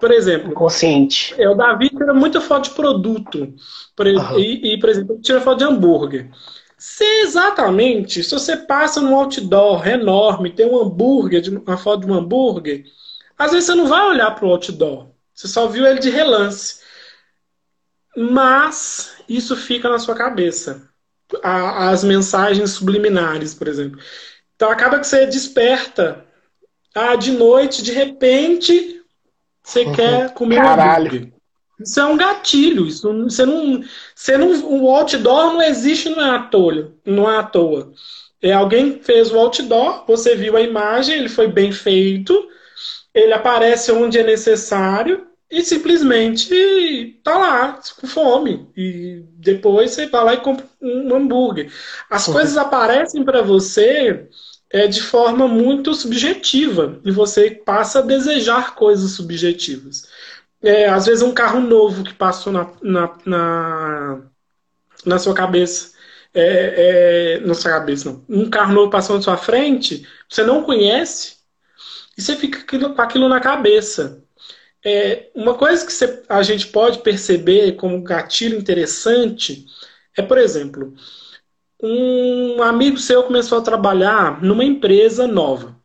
Por 0.00 0.10
exemplo, 0.10 0.52
consciente. 0.52 1.34
É, 1.38 1.48
o 1.48 1.54
Davi 1.54 1.90
tira 1.90 2.14
muita 2.14 2.40
foto 2.40 2.64
de 2.64 2.74
produto. 2.74 3.54
Por, 3.96 4.06
uhum. 4.06 4.38
e, 4.38 4.74
e, 4.74 4.80
por 4.80 4.88
exemplo, 4.88 5.20
tira 5.20 5.40
foto 5.40 5.58
de 5.58 5.64
hambúrguer. 5.64 6.30
Se 6.78 7.04
exatamente, 7.22 8.24
se 8.24 8.32
você 8.32 8.56
passa 8.56 9.00
num 9.00 9.14
outdoor 9.14 9.86
enorme, 9.86 10.50
tem 10.50 10.66
um 10.66 10.80
hambúrguer, 10.80 11.42
uma 11.64 11.76
foto 11.76 12.04
de 12.04 12.10
um 12.10 12.14
hambúrguer, 12.14 12.84
às 13.38 13.52
vezes 13.52 13.66
você 13.66 13.74
não 13.74 13.86
vai 13.86 14.04
olhar 14.08 14.30
para 14.32 14.46
o 14.46 14.50
outdoor. 14.50 15.08
Você 15.34 15.46
só 15.46 15.68
viu 15.68 15.86
ele 15.86 16.00
de 16.00 16.10
relance. 16.10 16.80
Mas 18.16 19.16
isso 19.28 19.56
fica 19.56 19.88
na 19.88 19.98
sua 19.98 20.14
cabeça. 20.14 20.91
As 21.42 22.04
mensagens 22.04 22.70
subliminares, 22.72 23.54
por 23.54 23.68
exemplo. 23.68 23.98
Então 24.56 24.70
acaba 24.70 24.98
que 25.00 25.06
você 25.06 25.26
desperta 25.26 26.24
Ah, 26.94 27.16
de 27.16 27.32
noite, 27.32 27.82
de 27.82 27.92
repente, 27.92 29.02
você 29.62 29.84
uhum. 29.84 29.92
quer 29.92 30.34
comer 30.34 30.56
Caralho. 30.56 30.80
um 30.82 30.82
hambúrguer. 30.82 31.32
Isso 31.80 32.00
é 32.00 32.04
um 32.06 32.16
gatilho. 32.16 32.86
Isso, 32.86 33.12
você 33.24 33.44
não, 33.46 33.82
você 34.14 34.36
não, 34.38 34.50
o 34.82 34.88
outdoor 34.90 35.54
não 35.54 35.62
existe 35.62 36.08
não 36.10 36.20
é 36.22 36.30
à 36.36 36.40
toa. 36.40 36.94
Não 37.04 37.30
é 37.30 37.38
à 37.38 37.42
toa. 37.42 37.92
É, 38.42 38.52
alguém 38.52 39.00
fez 39.02 39.30
o 39.32 39.38
outdoor, 39.38 40.04
você 40.06 40.34
viu 40.36 40.56
a 40.56 40.60
imagem, 40.62 41.16
ele 41.18 41.28
foi 41.28 41.48
bem 41.48 41.72
feito, 41.72 42.34
ele 43.14 43.32
aparece 43.32 43.92
onde 43.92 44.18
é 44.18 44.22
necessário 44.24 45.26
e 45.52 45.62
simplesmente 45.62 47.20
tá 47.22 47.36
lá 47.36 47.78
com 48.00 48.06
fome. 48.06 48.66
E 48.74 49.22
depois 49.34 49.90
você 49.90 50.06
vai 50.06 50.24
lá 50.24 50.34
e 50.34 50.40
compra 50.40 50.64
um 50.80 51.14
hambúrguer. 51.14 51.70
As 52.08 52.26
uhum. 52.26 52.32
coisas 52.32 52.56
aparecem 52.56 53.22
para 53.22 53.42
você 53.42 54.30
é, 54.70 54.86
de 54.86 55.02
forma 55.02 55.46
muito 55.46 55.94
subjetiva 55.94 56.98
e 57.04 57.10
você 57.10 57.50
passa 57.50 57.98
a 57.98 58.02
desejar 58.02 58.74
coisas 58.74 59.10
subjetivas. 59.10 60.08
É, 60.62 60.88
às 60.88 61.04
vezes 61.04 61.22
um 61.22 61.34
carro 61.34 61.60
novo 61.60 62.02
que 62.02 62.14
passou 62.14 62.50
na, 62.50 62.70
na, 62.80 63.18
na, 63.26 64.22
na 65.04 65.18
sua 65.18 65.34
cabeça. 65.34 65.92
É, 66.34 67.34
é, 67.36 67.46
na 67.46 67.52
sua 67.52 67.72
cabeça, 67.72 68.10
não. 68.10 68.24
Um 68.26 68.48
carro 68.48 68.72
novo 68.72 68.90
passou 68.90 69.16
na 69.16 69.22
sua 69.22 69.36
frente, 69.36 70.08
você 70.26 70.42
não 70.42 70.62
conhece, 70.62 71.36
e 72.16 72.22
você 72.22 72.36
fica 72.36 72.64
com 72.88 73.02
aquilo 73.02 73.28
na 73.28 73.38
cabeça. 73.38 74.21
É, 74.84 75.30
uma 75.34 75.54
coisa 75.54 75.86
que 75.86 76.24
a 76.28 76.42
gente 76.42 76.66
pode 76.66 77.00
perceber 77.00 77.76
como 77.76 78.02
gatilho 78.02 78.58
interessante 78.58 79.64
é, 80.16 80.22
por 80.22 80.38
exemplo, 80.38 80.94
um 81.82 82.62
amigo 82.62 82.98
seu 82.98 83.24
começou 83.24 83.58
a 83.58 83.62
trabalhar 83.62 84.42
numa 84.42 84.64
empresa 84.64 85.26
nova. 85.26 85.76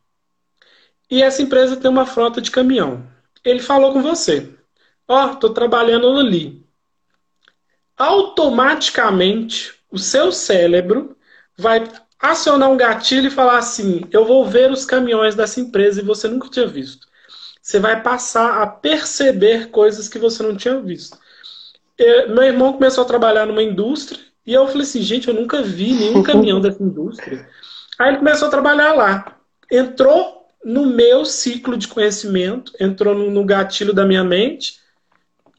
E 1.10 1.22
essa 1.22 1.42
empresa 1.42 1.76
tem 1.76 1.90
uma 1.90 2.06
frota 2.06 2.40
de 2.40 2.50
caminhão. 2.50 3.06
Ele 3.44 3.60
falou 3.60 3.92
com 3.92 4.02
você: 4.02 4.52
Ó, 5.06 5.26
oh, 5.26 5.32
estou 5.32 5.50
trabalhando 5.50 6.06
ali. 6.18 6.64
Automaticamente, 7.96 9.74
o 9.90 9.98
seu 9.98 10.30
cérebro 10.30 11.16
vai 11.56 11.82
acionar 12.20 12.70
um 12.70 12.76
gatilho 12.76 13.28
e 13.28 13.30
falar 13.30 13.58
assim: 13.58 14.02
eu 14.12 14.24
vou 14.24 14.46
ver 14.46 14.70
os 14.70 14.84
caminhões 14.84 15.34
dessa 15.34 15.60
empresa 15.60 16.00
e 16.00 16.04
você 16.04 16.28
nunca 16.28 16.48
tinha 16.50 16.66
visto. 16.66 17.07
Você 17.68 17.78
vai 17.78 18.02
passar 18.02 18.62
a 18.62 18.66
perceber 18.66 19.68
coisas 19.68 20.08
que 20.08 20.18
você 20.18 20.42
não 20.42 20.56
tinha 20.56 20.80
visto. 20.80 21.18
Eu, 21.98 22.30
meu 22.30 22.44
irmão 22.44 22.72
começou 22.72 23.04
a 23.04 23.06
trabalhar 23.06 23.44
numa 23.44 23.62
indústria 23.62 24.18
e 24.46 24.54
eu 24.54 24.66
falei 24.68 24.84
assim: 24.84 25.02
gente, 25.02 25.28
eu 25.28 25.34
nunca 25.34 25.60
vi 25.60 25.92
nenhum 25.92 26.22
caminhão 26.22 26.62
dessa 26.62 26.82
indústria. 26.82 27.46
Aí 27.98 28.08
ele 28.08 28.16
começou 28.16 28.48
a 28.48 28.50
trabalhar 28.50 28.94
lá. 28.94 29.36
Entrou 29.70 30.46
no 30.64 30.86
meu 30.86 31.26
ciclo 31.26 31.76
de 31.76 31.88
conhecimento, 31.88 32.72
entrou 32.80 33.14
no 33.14 33.44
gatilho 33.44 33.92
da 33.92 34.06
minha 34.06 34.24
mente 34.24 34.80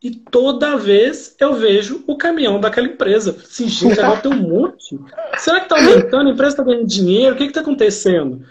e 0.02 0.12
toda 0.12 0.78
vez 0.78 1.36
eu 1.40 1.56
vejo 1.56 2.04
o 2.08 2.16
caminhão 2.18 2.60
daquela 2.60 2.88
empresa. 2.88 3.36
Assim, 3.38 3.68
gente, 3.68 4.00
agora 4.00 4.22
tem 4.22 4.32
um 4.32 4.48
monte. 4.50 4.98
Será 5.38 5.60
que 5.60 5.66
está 5.66 5.78
aumentando? 5.78 6.30
A 6.30 6.32
empresa 6.32 6.54
está 6.54 6.64
ganhando 6.64 6.88
dinheiro? 6.88 7.36
O 7.36 7.38
que 7.38 7.44
está 7.44 7.60
acontecendo? 7.60 8.46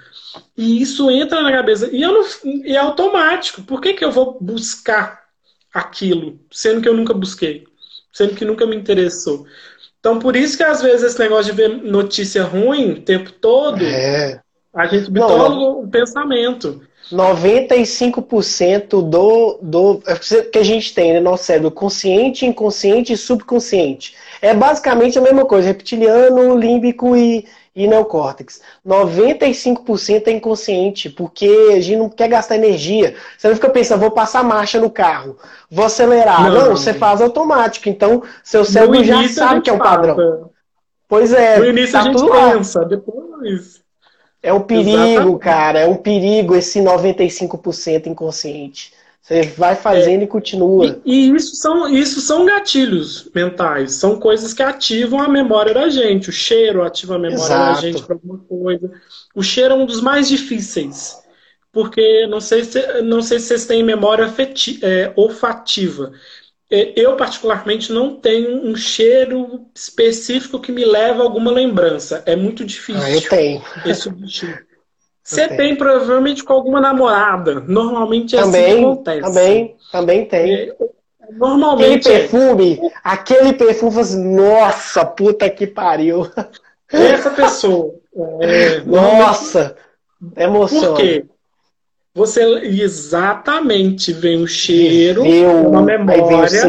E 0.57 0.82
isso 0.82 1.11
entra 1.11 1.40
na 1.42 1.51
cabeça. 1.51 1.88
E, 1.90 2.03
eu 2.03 2.12
não, 2.12 2.24
é 2.64 2.76
automático. 2.76 3.62
Por 3.62 3.80
que, 3.80 3.94
que 3.94 4.05
eu 4.05 4.12
vou 4.12 4.36
buscar 4.38 5.24
aquilo, 5.72 6.38
sendo 6.51 6.82
que 6.82 6.88
eu 6.88 6.94
nunca 6.94 7.14
busquei? 7.14 7.64
Sendo 8.12 8.34
que 8.34 8.44
nunca 8.44 8.66
me 8.66 8.76
interessou. 8.76 9.46
Então, 10.01 10.18
por 10.18 10.36
isso 10.36 10.57
que 10.57 10.62
às 10.62 10.82
vezes 10.82 11.03
esse 11.03 11.18
negócio 11.18 11.51
de 11.51 11.57
ver 11.57 11.68
notícia 11.68 12.44
ruim 12.44 12.92
o 12.92 13.03
tempo 13.03 13.32
todo, 13.32 13.82
é. 13.82 14.40
a 14.74 14.86
gente 14.86 15.11
bitola 15.11 15.80
o 15.80 15.88
pensamento. 15.88 16.82
95% 17.12 19.02
do, 19.09 19.59
do 19.62 20.02
é 20.06 20.14
que 20.42 20.59
a 20.59 20.62
gente 20.62 20.94
tem 20.94 21.09
no 21.09 21.14
né, 21.14 21.20
nosso 21.20 21.44
cérebro, 21.44 21.70
consciente, 21.70 22.44
inconsciente 22.44 23.12
e 23.12 23.16
subconsciente. 23.16 24.14
É 24.42 24.54
basicamente 24.54 25.18
a 25.18 25.22
mesma 25.22 25.44
coisa, 25.44 25.68
reptiliano, 25.68 26.56
límbico 26.56 27.16
e, 27.16 27.46
e 27.74 27.86
neocórtex. 27.86 28.61
95% 28.86 30.26
é 30.26 30.32
inconsciente, 30.32 31.09
porque 31.09 31.70
a 31.72 31.80
gente 31.80 31.96
não 31.96 32.09
quer 32.09 32.28
gastar 32.28 32.56
energia. 32.56 33.14
Você 33.36 33.48
não 33.48 33.54
fica 33.54 33.70
pensando, 33.70 34.00
vou 34.00 34.11
passar 34.11 34.44
marcha 34.44 34.78
no 34.78 34.90
carro, 34.90 35.36
vou 35.70 35.86
acelerar. 35.86 36.50
Não, 36.50 36.66
não 36.66 36.76
você 36.76 36.92
faz 36.92 37.22
automático. 37.22 37.88
Então, 37.88 38.22
seu 38.44 38.64
cérebro 38.64 39.02
já 39.02 39.26
sabe 39.28 39.62
que 39.62 39.70
é 39.70 39.72
um 39.72 39.78
padrão. 39.78 40.50
Pois 41.09 41.32
é. 41.32 41.59
No 41.59 41.66
início 41.66 41.92
tá 41.92 42.00
a 42.00 42.02
gente 42.04 42.30
pensa, 42.30 42.80
lá. 42.80 42.84
depois. 42.84 43.88
É 44.43 44.53
um 44.53 44.61
perigo, 44.61 44.91
Exatamente. 44.91 45.39
cara. 45.41 45.78
É 45.80 45.86
um 45.86 45.97
perigo 45.97 46.55
esse 46.55 46.80
95% 46.80 48.07
inconsciente. 48.07 48.93
Você 49.20 49.43
vai 49.43 49.74
fazendo 49.74 50.22
é. 50.22 50.24
e 50.24 50.26
continua. 50.26 51.01
E, 51.05 51.28
e, 51.28 51.36
isso, 51.36 51.57
são, 51.57 51.86
isso 51.93 52.20
são 52.20 52.47
gatilhos 52.47 53.28
mentais. 53.34 53.93
São 53.93 54.18
coisas 54.18 54.55
que 54.55 54.62
ativam 54.62 55.20
a 55.20 55.28
memória 55.28 55.74
da 55.74 55.91
gente. 55.91 56.30
O 56.30 56.32
cheiro 56.32 56.82
ativa 56.82 57.16
a 57.16 57.18
memória 57.18 57.45
Exato. 57.45 57.74
da 57.74 57.80
gente 57.80 58.03
para 58.03 58.14
alguma 58.14 58.39
coisa. 58.39 58.91
O 59.34 59.43
cheiro 59.43 59.74
é 59.74 59.76
um 59.76 59.84
dos 59.84 60.01
mais 60.01 60.28
difíceis. 60.28 61.18
Porque 61.70 62.26
não 62.26 62.41
sei 62.41 62.64
se, 62.64 63.03
não 63.03 63.20
sei 63.20 63.39
se 63.39 63.49
vocês 63.49 63.66
têm 63.66 63.82
memória 63.82 64.24
afetiva, 64.24 64.86
é, 64.86 65.12
olfativa. 65.14 66.12
É, 66.70 66.92
eu, 66.96 67.16
particularmente, 67.16 67.92
não 67.92 68.14
tenho 68.14 68.66
um 68.66 68.76
cheiro 68.76 69.66
específico 69.74 70.60
que 70.60 70.70
me 70.70 70.84
leva 70.84 71.22
a 71.22 71.24
alguma 71.24 71.50
lembrança. 71.50 72.22
É 72.26 72.36
muito 72.36 72.64
difícil. 72.64 73.02
Ah, 73.02 73.10
eu 73.10 73.28
tenho. 73.28 73.62
Esse 73.86 74.08
Você 75.28 75.46
tem 75.46 75.76
provavelmente 75.76 76.42
com 76.42 76.54
alguma 76.54 76.80
namorada. 76.80 77.60
Normalmente 77.60 78.34
é 78.34 78.40
também, 78.40 78.64
assim 78.64 78.76
que 78.76 78.84
acontece. 78.84 79.20
Também, 79.20 79.76
também 79.92 80.24
tem. 80.24 80.52
É, 80.54 80.76
normalmente. 81.32 82.08
Aquele 82.08 82.18
perfume, 82.20 82.80
é... 82.82 82.90
aquele 83.04 83.52
perfume, 83.52 84.00
assim, 84.00 84.34
nossa, 84.34 85.04
puta 85.04 85.50
que 85.50 85.66
pariu. 85.66 86.30
Essa 86.90 87.30
pessoa. 87.30 87.94
É, 88.40 88.80
nossa, 88.80 89.76
emoção. 90.36 90.94
Por 90.94 90.96
quê? 90.96 91.24
Você 92.18 92.42
exatamente 92.64 94.12
vem 94.12 94.42
o 94.42 94.46
cheiro, 94.46 95.22
Viveu, 95.22 95.68
uma 95.68 95.80
memória. 95.80 96.68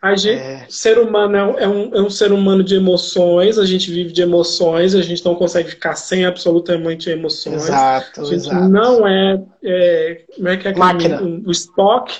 A 0.00 0.14
gente, 0.14 0.40
é. 0.40 0.64
ser 0.68 0.96
humano 0.96 1.36
é 1.58 1.68
um, 1.68 1.94
é 1.94 2.00
um 2.00 2.08
ser 2.08 2.32
humano 2.32 2.62
de 2.62 2.76
emoções, 2.76 3.58
a 3.58 3.66
gente 3.66 3.90
vive 3.90 4.12
de 4.12 4.22
emoções, 4.22 4.94
a 4.94 5.02
gente 5.02 5.24
não 5.24 5.34
consegue 5.34 5.70
ficar 5.70 5.96
sem 5.96 6.24
absolutamente 6.24 7.10
emoções. 7.10 7.64
Exato, 7.64 8.20
a 8.20 8.24
gente 8.24 8.48
exato. 8.48 8.68
não 8.68 9.06
é, 9.06 9.42
é. 9.62 10.20
Como 10.36 10.48
é 10.48 10.56
que 10.56 10.68
é 10.68 10.74
Máquina. 10.74 11.20
o 11.20 11.50
Spock? 11.50 12.14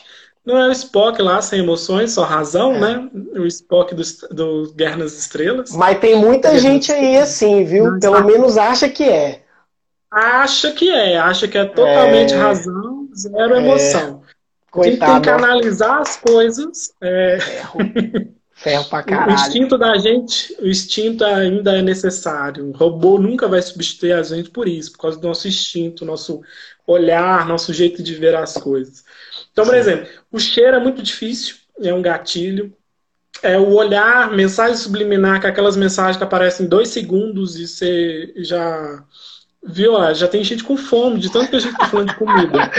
Não 0.45 0.59
é 0.59 0.69
o 0.69 0.73
Spock 0.73 1.23
lá 1.23 1.41
sem 1.41 1.61
emoções, 1.61 2.13
só 2.13 2.25
razão, 2.25 2.75
é. 2.75 2.81
né? 2.81 3.09
O 3.37 3.47
Spock 3.47 3.95
do, 3.95 4.03
do 4.31 4.75
Guerra 4.75 4.97
nas 4.97 5.17
Estrelas. 5.17 5.71
Mas 5.73 6.01
tem 6.01 6.17
muita 6.17 6.49
Guerra 6.49 6.61
gente 6.61 6.93
aí 6.93 7.17
assim, 7.17 7.65
viu? 7.65 7.93
Não, 7.93 8.01
Pelo 8.01 8.25
menos 8.25 8.59
acha 8.59 8.89
que 8.89 9.05
é 9.05 9.43
acha 10.11 10.73
que 10.73 10.91
é, 10.91 11.19
acha 11.19 11.47
que 11.47 11.59
é 11.59 11.65
totalmente 11.65 12.35
é... 12.35 12.37
razão, 12.37 13.09
zero 13.15 13.55
é... 13.55 13.59
emoção. 13.59 14.23
Coitado. 14.71 15.13
Tem 15.13 15.23
que 15.23 15.31
analisar 15.31 16.01
as 16.01 16.17
coisas. 16.17 16.93
É... 17.01 17.39
Ferro. 17.41 17.79
Ferro 18.53 18.85
pra 18.85 19.03
caralho. 19.05 19.31
O 19.31 19.35
instinto 19.35 19.79
da 19.79 19.97
gente, 19.97 20.55
o 20.61 20.67
instinto 20.67 21.25
ainda 21.25 21.79
é 21.79 21.83
necessário. 21.83 22.67
O 22.67 22.73
robô 22.73 23.19
nunca 23.19 23.49
vai 23.49 23.63
substituir 23.63 24.13
a 24.13 24.23
gente 24.23 24.51
por 24.51 24.69
isso, 24.69 24.93
por 24.93 24.99
causa 24.99 25.19
do 25.19 25.27
nosso 25.27 25.49
instinto, 25.49 26.05
nosso 26.05 26.43
olhar, 26.87 27.47
nosso 27.47 27.73
jeito 27.73 28.03
de 28.03 28.15
ver 28.15 28.35
as 28.35 28.55
coisas. 28.55 29.05
Então, 29.53 29.65
por 29.65 29.75
Sim. 29.75 29.81
exemplo, 29.81 30.09
o 30.31 30.39
cheiro 30.39 30.77
é 30.77 30.81
muito 30.81 31.03
difícil, 31.03 31.57
é 31.83 31.93
um 31.93 32.03
gatilho. 32.03 32.73
É 33.41 33.57
o 33.57 33.73
olhar, 33.75 34.33
mensagem 34.33 34.77
subliminar, 34.77 35.41
que 35.41 35.47
é 35.47 35.51
aquelas 35.51 35.77
mensagens 35.77 36.17
que 36.17 36.25
aparecem 36.25 36.67
em 36.67 36.69
dois 36.69 36.89
segundos 36.89 37.57
e 37.57 37.69
você 37.69 38.33
já 38.39 39.05
Viu? 39.63 39.93
Já 40.15 40.29
tem 40.29 40.43
gente 40.45 40.65
com 40.65 40.77
fome, 40.77 41.19
de 41.19 41.31
tanto 41.31 41.51
que 41.51 41.57
a 41.57 41.59
gente 41.59 41.77
tá 41.77 41.87
falando 41.87 42.09
de 42.09 42.17
comida. 42.17 42.71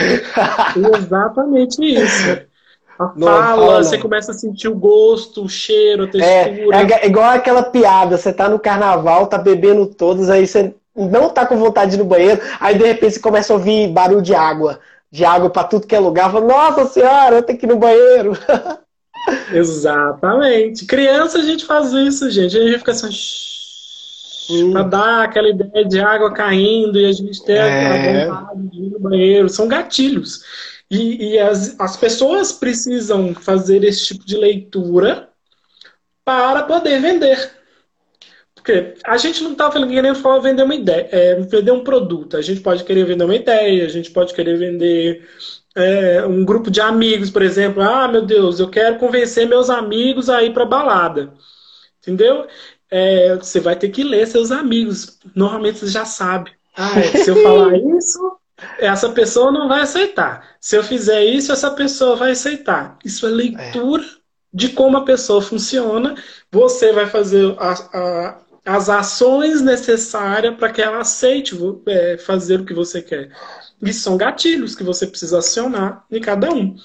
exatamente 0.98 1.84
isso. 1.84 2.42
A 2.98 3.14
não, 3.16 3.28
fala, 3.28 3.66
fala 3.66 3.84
você 3.84 3.98
começa 3.98 4.32
a 4.32 4.34
sentir 4.34 4.68
o 4.68 4.76
gosto, 4.76 5.44
o 5.44 5.50
cheiro, 5.50 6.04
a 6.04 6.08
é, 6.08 6.10
textura. 6.10 6.78
É, 6.78 7.06
é 7.06 7.08
igual 7.08 7.30
aquela 7.30 7.64
piada, 7.64 8.18
você 8.18 8.34
tá 8.34 8.50
no 8.50 8.60
carnaval, 8.60 9.28
tá 9.28 9.38
bebendo 9.38 9.86
todos, 9.86 10.30
aí 10.30 10.46
você 10.46 10.74
não 10.96 11.30
tá 11.30 11.46
com 11.46 11.58
vontade 11.58 11.92
de 11.92 11.98
ir 11.98 12.00
no 12.00 12.06
banheiro, 12.06 12.42
aí 12.60 12.78
de 12.78 12.86
repente 12.86 13.14
você 13.14 13.20
começa 13.20 13.54
a 13.54 13.56
ouvir 13.56 13.88
barulho 13.90 14.22
de 14.22 14.36
água. 14.36 14.80
De 15.12 15.26
água 15.26 15.50
para 15.50 15.64
tudo 15.64 15.88
que 15.88 15.96
é 15.96 16.00
lugar. 16.00 16.32
Fala, 16.32 16.46
Nossa 16.46 16.86
senhora, 16.86 17.38
eu 17.38 17.44
tenho 17.44 17.58
que 17.58 17.66
ir 17.66 17.70
no 17.70 17.78
banheiro. 17.78 18.38
Exatamente. 19.52 20.86
Criança 20.86 21.40
a 21.40 21.42
gente 21.42 21.66
faz 21.66 21.92
isso, 21.94 22.30
gente. 22.30 22.58
A 22.58 22.62
gente 22.62 22.78
fica 22.80 22.92
assim 22.92 23.10
para 24.72 24.84
dar 24.84 25.24
aquela 25.24 25.50
ideia 25.50 25.86
de 25.86 26.00
água 26.00 26.34
caindo 26.34 27.00
e 27.00 27.06
a 27.06 27.12
gente 27.12 27.44
ter 27.44 27.58
é. 27.58 28.24
a 28.24 28.42
vontade 28.42 28.68
de 28.70 28.84
ir 28.84 28.90
no 28.92 29.00
banheiro. 29.00 29.50
São 29.50 29.68
gatilhos. 29.68 30.44
E, 30.90 31.34
e 31.34 31.40
as, 31.40 31.80
as 31.80 31.96
pessoas 31.96 32.52
precisam 32.52 33.34
fazer 33.36 33.84
esse 33.84 34.08
tipo 34.08 34.26
de 34.26 34.36
leitura 34.38 35.30
para 36.26 36.64
poder 36.64 37.00
vender. 37.00 37.52
Porque 38.56 38.82
Porque 38.82 38.96
a 39.06 39.18
gente 39.18 39.44
não 39.44 39.54
está 39.54 39.70
querendo 39.72 40.16
falar 40.16 40.40
vender 40.40 40.64
uma 40.64 40.76
ideia, 40.76 41.08
é, 41.12 41.36
vender 41.36 41.72
um 41.72 41.84
produto. 41.84 42.38
A 42.38 42.42
gente 42.42 42.62
pode 42.62 42.84
querer 42.84 43.06
vender 43.06 43.24
uma 43.24 43.36
ideia, 43.36 43.86
a 43.86 43.90
gente 43.90 44.12
pode 44.12 44.34
querer 44.34 44.58
vender 44.58 45.28
é, 45.76 46.26
um 46.26 46.44
grupo 46.44 46.70
de 46.70 46.82
amigos, 46.82 47.30
por 47.30 47.42
exemplo. 47.42 47.82
Ah, 47.82 48.08
meu 48.08 48.26
Deus, 48.26 48.60
eu 48.60 48.70
quero 48.70 48.98
convencer 48.98 49.48
meus 49.48 49.70
amigos 49.70 50.30
a 50.30 50.44
ir 50.44 50.54
para 50.54 50.66
balada. 50.66 51.34
Entendeu? 52.02 52.48
É, 52.92 53.36
você 53.36 53.60
vai 53.60 53.76
ter 53.76 53.90
que 53.90 54.04
ler 54.04 54.28
seus 54.28 54.52
amigos. 54.52 55.20
Normalmente 55.36 55.80
você 55.80 55.88
já 55.88 56.06
sabe. 56.06 56.52
Ah, 56.76 57.00
é, 57.00 57.04
se 57.24 57.30
eu 57.30 57.42
falar 57.44 57.78
isso, 57.78 58.38
essa 58.78 59.10
pessoa 59.10 59.52
não 59.52 59.68
vai 59.68 59.82
aceitar. 59.82 60.56
Se 60.60 60.76
eu 60.76 60.84
fizer 60.84 61.24
isso, 61.24 61.52
essa 61.52 61.72
pessoa 61.72 62.16
vai 62.16 62.32
aceitar. 62.32 62.98
Isso 63.04 63.26
é 63.26 63.30
leitura 63.30 64.04
é. 64.04 64.08
de 64.54 64.70
como 64.70 64.98
a 64.98 65.06
pessoa 65.06 65.42
funciona. 65.42 66.16
Você 66.52 66.92
vai 66.92 67.08
fazer 67.08 67.56
a, 67.58 67.72
a, 67.72 68.38
as 68.66 68.90
ações 68.90 69.62
necessárias 69.62 70.56
para 70.56 70.72
que 70.72 70.82
ela 70.82 71.00
aceite 71.00 71.58
é, 71.88 72.18
fazer 72.18 72.62
o 72.62 72.66
que 72.66 72.74
você 72.74 73.02
quer. 73.02 73.32
E 73.82 73.94
são 73.94 74.18
gatilhos 74.18 74.76
que 74.76 74.84
você 74.84 75.08
precisa 75.08 75.40
acionar 75.40 76.06
em 76.12 76.20
cada 76.20 76.52
um. 76.52 76.76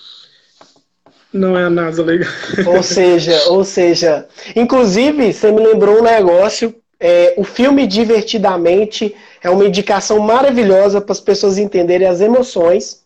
Não 1.35 1.59
é 1.59 1.64
a 1.64 1.70
NASA 1.70 2.05
legal. 2.05 2.30
Ou 2.64 2.80
seja, 2.85 3.51
ou 3.51 3.64
seja, 3.64 4.26
inclusive, 4.55 5.32
você 5.32 5.51
me 5.51 5.66
lembrou 5.66 5.99
um 5.99 6.03
negócio. 6.03 6.72
É, 7.01 7.35
o 7.37 7.43
filme 7.43 7.89
Divertidamente 7.89 9.14
é 9.43 9.51
uma 9.51 9.66
indicação 9.66 10.20
maravilhosa 10.20 11.01
para 11.01 11.12
as 11.12 11.20
pessoas 11.20 11.59
entenderem 11.59 12.07
as 12.07 12.20
emoções. 12.20 13.03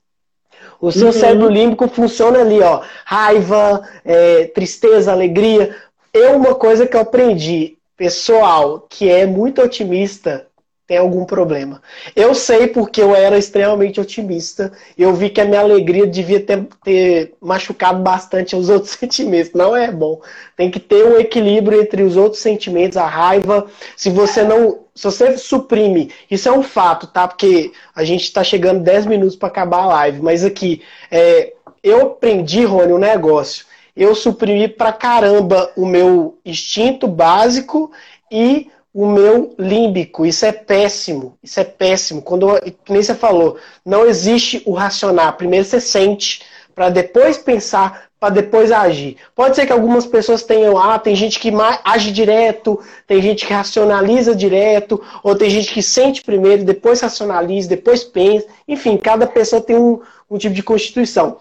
O 0.78 0.92
seu 0.92 1.06
uhum. 1.06 1.12
cérebro 1.12 1.48
límbico 1.48 1.88
funciona 1.88 2.40
ali, 2.40 2.60
ó. 2.60 2.82
Raiva, 3.04 3.82
é, 4.04 4.44
tristeza, 4.44 5.10
alegria. 5.10 5.74
É 6.12 6.28
uma 6.28 6.54
coisa 6.54 6.86
que 6.86 6.96
eu 6.96 7.00
aprendi, 7.00 7.78
pessoal, 7.96 8.86
que 8.88 9.08
é 9.08 9.24
muito 9.24 9.62
otimista, 9.62 10.46
tem 10.88 10.96
algum 10.96 11.26
problema. 11.26 11.82
Eu 12.16 12.34
sei 12.34 12.66
porque 12.66 13.02
eu 13.02 13.14
era 13.14 13.36
extremamente 13.36 14.00
otimista. 14.00 14.72
Eu 14.96 15.12
vi 15.14 15.28
que 15.28 15.38
a 15.38 15.44
minha 15.44 15.60
alegria 15.60 16.06
devia 16.06 16.40
ter, 16.40 16.66
ter, 16.82 17.34
machucado 17.42 18.02
bastante 18.02 18.56
os 18.56 18.70
outros 18.72 18.92
sentimentos. 18.92 19.52
Não 19.52 19.76
é 19.76 19.92
bom. 19.92 20.22
Tem 20.56 20.70
que 20.70 20.80
ter 20.80 21.04
um 21.04 21.20
equilíbrio 21.20 21.82
entre 21.82 22.02
os 22.02 22.16
outros 22.16 22.40
sentimentos, 22.40 22.96
a 22.96 23.06
raiva. 23.06 23.66
Se 23.94 24.08
você 24.08 24.42
não. 24.42 24.86
Se 24.94 25.04
você 25.04 25.36
suprime, 25.36 26.10
isso 26.28 26.48
é 26.48 26.52
um 26.52 26.62
fato, 26.62 27.06
tá? 27.06 27.28
Porque 27.28 27.70
a 27.94 28.02
gente 28.02 28.22
está 28.22 28.42
chegando 28.42 28.80
10 28.80 29.04
minutos 29.06 29.36
para 29.36 29.48
acabar 29.48 29.82
a 29.82 29.86
live. 29.86 30.22
Mas 30.22 30.42
aqui, 30.42 30.82
é, 31.10 31.52
eu 31.84 32.00
aprendi, 32.00 32.64
Rony, 32.64 32.94
um 32.94 32.98
negócio. 32.98 33.66
Eu 33.94 34.14
suprimi 34.14 34.68
pra 34.68 34.90
caramba 34.90 35.70
o 35.76 35.84
meu 35.84 36.38
instinto 36.44 37.06
básico 37.06 37.92
e 38.32 38.70
o 38.92 39.06
meu 39.06 39.54
límbico. 39.58 40.26
Isso 40.26 40.44
é 40.44 40.52
péssimo. 40.52 41.38
Isso 41.42 41.60
é 41.60 41.64
péssimo. 41.64 42.22
Quando, 42.22 42.48
nem 42.88 43.02
você 43.02 43.14
falou, 43.14 43.56
não 43.84 44.06
existe 44.06 44.62
o 44.66 44.72
racionar. 44.72 45.36
Primeiro 45.36 45.64
você 45.64 45.80
sente, 45.80 46.42
para 46.74 46.88
depois 46.88 47.38
pensar, 47.38 48.08
para 48.20 48.34
depois 48.34 48.72
agir. 48.72 49.16
Pode 49.34 49.54
ser 49.54 49.66
que 49.66 49.72
algumas 49.72 50.04
pessoas 50.04 50.42
tenham, 50.42 50.76
ah, 50.76 50.98
tem 50.98 51.14
gente 51.14 51.38
que 51.38 51.52
age 51.84 52.10
direto, 52.10 52.80
tem 53.06 53.22
gente 53.22 53.46
que 53.46 53.52
racionaliza 53.52 54.34
direto, 54.34 55.00
ou 55.22 55.36
tem 55.36 55.48
gente 55.48 55.72
que 55.72 55.82
sente 55.82 56.22
primeiro, 56.22 56.64
depois 56.64 57.00
racionaliza, 57.00 57.68
depois 57.68 58.02
pensa. 58.02 58.46
Enfim, 58.66 58.96
cada 58.96 59.26
pessoa 59.26 59.62
tem 59.62 59.76
um, 59.76 60.00
um 60.30 60.38
tipo 60.38 60.54
de 60.54 60.62
constituição. 60.62 61.38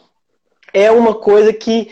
É 0.73 0.91
uma 0.91 1.15
coisa 1.15 1.51
que 1.51 1.89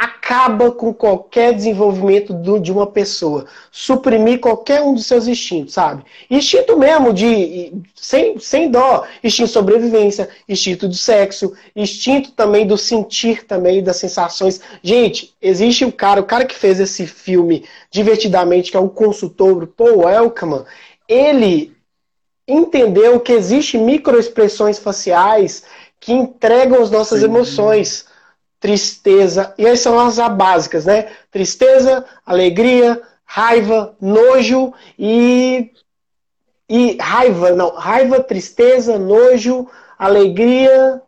acaba 0.00 0.70
com 0.70 0.94
qualquer 0.94 1.52
desenvolvimento 1.52 2.32
do, 2.32 2.58
de 2.58 2.72
uma 2.72 2.86
pessoa. 2.86 3.44
Suprimir 3.70 4.40
qualquer 4.40 4.80
um 4.80 4.94
dos 4.94 5.04
seus 5.04 5.28
instintos, 5.28 5.74
sabe? 5.74 6.02
Instinto 6.30 6.78
mesmo, 6.78 7.12
de 7.12 7.70
sem, 7.94 8.38
sem 8.38 8.70
dó. 8.70 9.04
Instinto 9.22 9.48
de 9.48 9.52
sobrevivência, 9.52 10.30
instinto 10.48 10.88
do 10.88 10.94
sexo, 10.94 11.52
instinto 11.76 12.32
também 12.32 12.66
do 12.66 12.78
sentir 12.78 13.44
também, 13.44 13.82
das 13.82 13.98
sensações. 13.98 14.62
Gente, 14.82 15.34
existe 15.42 15.84
o 15.84 15.92
cara, 15.92 16.22
o 16.22 16.24
cara 16.24 16.46
que 16.46 16.54
fez 16.54 16.80
esse 16.80 17.06
filme 17.06 17.66
divertidamente, 17.90 18.70
que 18.70 18.78
é 18.78 18.80
o 18.80 18.88
consultor 18.88 19.66
Paul 19.66 20.08
Elkman, 20.08 20.64
ele 21.06 21.76
entendeu 22.48 23.20
que 23.20 23.32
existe 23.32 23.76
microexpressões 23.76 24.78
faciais 24.78 25.62
que 26.00 26.14
entregam 26.14 26.82
as 26.82 26.90
nossas 26.90 27.20
Sim. 27.20 27.26
emoções 27.26 28.06
tristeza. 28.60 29.54
E 29.56 29.66
aí 29.66 29.76
são 29.76 29.98
as 29.98 30.18
básicas, 30.36 30.84
né? 30.84 31.08
Tristeza, 31.32 32.04
alegria, 32.24 33.00
raiva, 33.24 33.96
nojo 34.00 34.72
e. 34.98 35.72
E 36.68 36.96
raiva, 37.00 37.50
não. 37.50 37.74
Raiva, 37.74 38.22
tristeza, 38.22 38.98
nojo, 38.98 39.66
alegria. 39.98 41.02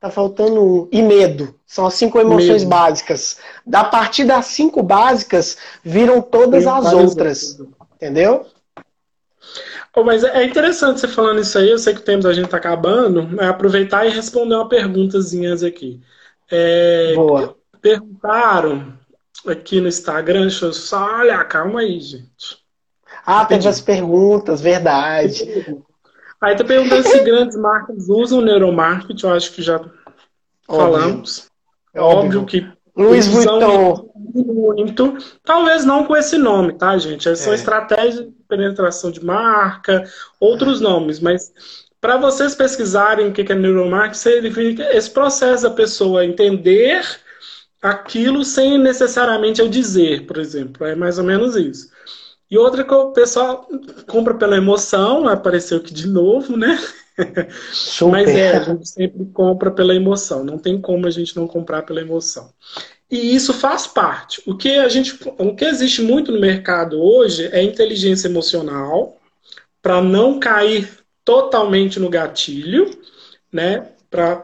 Tá 0.00 0.10
faltando 0.10 0.62
um. 0.62 0.88
E 0.90 1.02
medo. 1.02 1.54
São 1.66 1.86
as 1.86 1.94
cinco 1.94 2.18
emoções 2.18 2.62
medo. 2.62 2.68
básicas. 2.68 3.38
Da 3.66 3.84
partir 3.84 4.24
das 4.24 4.46
cinco 4.46 4.82
básicas, 4.82 5.58
viram 5.82 6.22
todas 6.22 6.64
Tem 6.64 6.72
as 6.72 6.92
outras. 6.92 7.60
Entendeu? 7.96 8.46
Oh, 9.94 10.02
mas 10.02 10.24
é 10.24 10.44
interessante 10.44 11.00
você 11.00 11.08
falando 11.08 11.40
isso 11.40 11.58
aí, 11.58 11.70
eu 11.70 11.78
sei 11.78 11.92
que 11.92 12.00
o 12.00 12.04
tempo 12.04 12.22
da 12.22 12.32
gente 12.32 12.48
tá 12.48 12.56
acabando, 12.56 13.38
é 13.38 13.46
aproveitar 13.46 14.06
e 14.06 14.10
responder 14.10 14.54
uma 14.54 14.68
perguntazinhas 14.68 15.62
aqui. 15.62 16.00
É, 16.52 17.14
Boa. 17.14 17.56
Perguntaram 17.80 18.92
aqui 19.46 19.80
no 19.80 19.88
Instagram, 19.88 20.42
deixa 20.42 20.66
eu 20.66 20.72
só 20.74 21.20
olhar, 21.20 21.42
calma 21.48 21.80
aí, 21.80 21.98
gente. 21.98 22.58
Ah, 23.24 23.44
teve 23.46 23.66
as 23.66 23.80
perguntas, 23.80 24.60
verdade. 24.60 25.82
Aí 26.40 26.54
tá 26.54 26.62
perguntando 26.62 27.08
se 27.08 27.20
grandes 27.20 27.56
marcas 27.56 28.08
usam 28.08 28.42
neuromarketing, 28.42 29.26
eu 29.26 29.32
acho 29.32 29.52
que 29.52 29.62
já 29.62 29.76
óbvio. 29.76 29.94
falamos. 30.68 31.50
É 31.94 32.00
óbvio, 32.00 32.40
óbvio 32.40 32.46
que 32.46 32.72
Luiz 32.94 33.26
Vuitton. 33.26 34.10
Muito, 34.34 35.16
talvez 35.44 35.84
não 35.84 36.04
com 36.04 36.16
esse 36.16 36.36
nome, 36.36 36.74
tá, 36.74 36.96
gente? 36.98 37.28
Essa 37.28 37.50
é. 37.50 37.54
estratégia 37.54 38.24
de 38.24 38.32
penetração 38.48 39.10
de 39.10 39.24
marca, 39.24 40.04
outros 40.38 40.80
nomes, 40.80 41.20
mas 41.20 41.52
para 42.02 42.16
vocês 42.16 42.52
pesquisarem 42.56 43.28
o 43.28 43.32
que 43.32 43.52
é 43.52 43.54
neuromarketing, 43.54 44.18
significa 44.18 44.96
esse 44.96 45.08
processo 45.08 45.62
da 45.62 45.70
pessoa 45.70 46.26
entender 46.26 47.00
aquilo 47.80 48.44
sem 48.44 48.76
necessariamente 48.76 49.60
eu 49.60 49.68
dizer, 49.68 50.26
por 50.26 50.38
exemplo. 50.38 50.84
É 50.84 50.96
mais 50.96 51.18
ou 51.18 51.24
menos 51.24 51.54
isso. 51.54 51.90
E 52.50 52.58
outra 52.58 52.82
que 52.82 52.92
o 52.92 53.12
pessoal 53.12 53.68
compra 54.08 54.34
pela 54.34 54.56
emoção, 54.56 55.28
apareceu 55.28 55.78
aqui 55.78 55.94
de 55.94 56.08
novo, 56.08 56.56
né? 56.56 56.76
Super. 57.72 58.10
Mas 58.10 58.28
é, 58.30 58.56
a 58.56 58.62
gente 58.64 58.88
sempre 58.88 59.24
compra 59.26 59.70
pela 59.70 59.94
emoção. 59.94 60.42
Não 60.42 60.58
tem 60.58 60.80
como 60.80 61.06
a 61.06 61.10
gente 61.10 61.36
não 61.36 61.46
comprar 61.46 61.82
pela 61.82 62.00
emoção. 62.00 62.52
E 63.08 63.32
isso 63.32 63.54
faz 63.54 63.86
parte. 63.86 64.42
O 64.44 64.56
que 64.56 64.70
a 64.70 64.88
gente, 64.88 65.16
o 65.38 65.54
que 65.54 65.64
existe 65.64 66.02
muito 66.02 66.32
no 66.32 66.40
mercado 66.40 67.00
hoje 67.00 67.48
é 67.52 67.62
inteligência 67.62 68.26
emocional 68.26 69.16
para 69.80 70.02
não 70.02 70.40
cair 70.40 71.01
totalmente 71.24 71.98
no 72.00 72.08
gatilho, 72.08 72.90
né, 73.52 73.88
para 74.10 74.42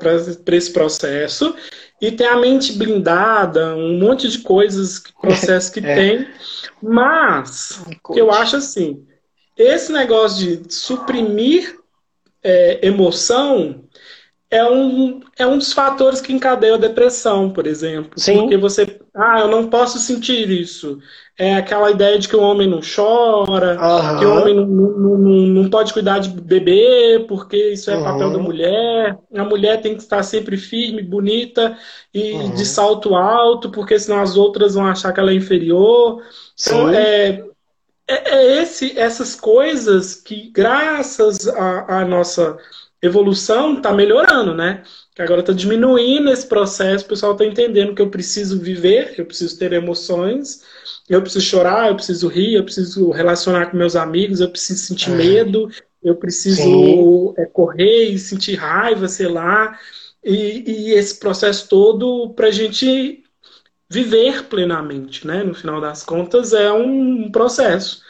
esse 0.56 0.72
processo, 0.72 1.54
e 2.00 2.10
tem 2.10 2.26
a 2.26 2.36
mente 2.36 2.72
blindada, 2.72 3.74
um 3.76 3.98
monte 3.98 4.28
de 4.28 4.38
coisas, 4.38 5.02
processos 5.20 5.70
que 5.70 5.80
é. 5.80 5.94
tem, 5.94 6.28
mas 6.82 7.82
que 8.12 8.20
eu 8.20 8.32
acho 8.32 8.56
assim, 8.56 9.06
esse 9.56 9.92
negócio 9.92 10.62
de 10.62 10.72
suprimir 10.72 11.78
é, 12.42 12.86
emoção 12.86 13.87
é 14.50 14.64
um, 14.64 15.20
é 15.38 15.46
um 15.46 15.58
dos 15.58 15.72
fatores 15.72 16.20
que 16.20 16.32
encadeia 16.32 16.74
a 16.74 16.78
depressão, 16.78 17.50
por 17.50 17.66
exemplo. 17.66 18.12
Sim. 18.16 18.38
Porque 18.38 18.56
você, 18.56 19.00
ah, 19.14 19.40
eu 19.40 19.48
não 19.48 19.68
posso 19.68 19.98
sentir 19.98 20.50
isso 20.50 20.98
é 21.38 21.54
aquela 21.54 21.88
ideia 21.88 22.18
de 22.18 22.28
que 22.28 22.34
o 22.34 22.40
homem 22.40 22.68
não 22.68 22.80
chora, 22.80 23.78
uhum. 23.80 24.18
que 24.18 24.26
o 24.26 24.34
homem 24.34 24.54
não, 24.56 24.66
não, 24.66 25.18
não, 25.18 25.46
não, 25.46 25.70
pode 25.70 25.92
cuidar 25.92 26.18
de 26.18 26.30
bebê, 26.30 27.24
porque 27.28 27.56
isso 27.56 27.88
é 27.92 27.96
uhum. 27.96 28.02
papel 28.02 28.32
da 28.32 28.38
mulher. 28.38 29.16
A 29.32 29.44
mulher 29.44 29.80
tem 29.80 29.94
que 29.94 30.02
estar 30.02 30.24
sempre 30.24 30.56
firme, 30.56 31.00
bonita 31.00 31.78
e 32.12 32.32
uhum. 32.32 32.54
de 32.54 32.66
salto 32.66 33.14
alto, 33.14 33.70
porque 33.70 33.96
senão 34.00 34.20
as 34.20 34.36
outras 34.36 34.74
vão 34.74 34.84
achar 34.84 35.12
que 35.12 35.20
ela 35.20 35.30
é 35.30 35.34
inferior. 35.34 36.20
Então, 36.60 36.88
é, 36.90 37.44
é, 38.08 38.34
é, 38.34 38.62
esse, 38.62 38.98
essas 38.98 39.36
coisas 39.36 40.16
que, 40.16 40.50
graças 40.50 41.46
à 41.46 42.04
nossa 42.04 42.58
evolução, 43.02 43.76
está 43.76 43.92
melhorando, 43.92 44.54
né? 44.54 44.82
Que 45.14 45.22
agora 45.22 45.40
está 45.40 45.52
diminuindo 45.52 46.30
esse 46.30 46.46
processo, 46.46 47.04
o 47.04 47.08
pessoal 47.08 47.32
está 47.32 47.44
entendendo 47.44 47.94
que 47.94 48.02
eu 48.02 48.10
preciso 48.10 48.60
viver, 48.60 49.14
eu 49.18 49.26
preciso 49.26 49.58
ter 49.58 49.72
emoções 49.72 50.62
eu 51.08 51.22
preciso 51.22 51.44
chorar, 51.44 51.88
eu 51.88 51.94
preciso 51.94 52.28
rir, 52.28 52.54
eu 52.54 52.64
preciso 52.64 53.10
relacionar 53.10 53.66
com 53.66 53.76
meus 53.76 53.96
amigos, 53.96 54.40
eu 54.40 54.50
preciso 54.50 54.84
sentir 54.84 55.10
é. 55.10 55.14
medo, 55.14 55.70
eu 56.02 56.14
preciso 56.14 57.34
é, 57.38 57.46
correr 57.46 58.04
e 58.04 58.18
sentir 58.18 58.56
raiva, 58.56 59.08
sei 59.08 59.28
lá. 59.28 59.78
E, 60.22 60.64
e 60.66 60.90
esse 60.92 61.18
processo 61.18 61.66
todo 61.68 62.30
para 62.34 62.48
a 62.48 62.50
gente 62.50 63.24
viver 63.88 64.44
plenamente, 64.44 65.26
né? 65.26 65.42
No 65.42 65.54
final 65.54 65.80
das 65.80 66.04
contas, 66.04 66.52
é 66.52 66.70
um 66.70 67.30
processo. 67.30 68.02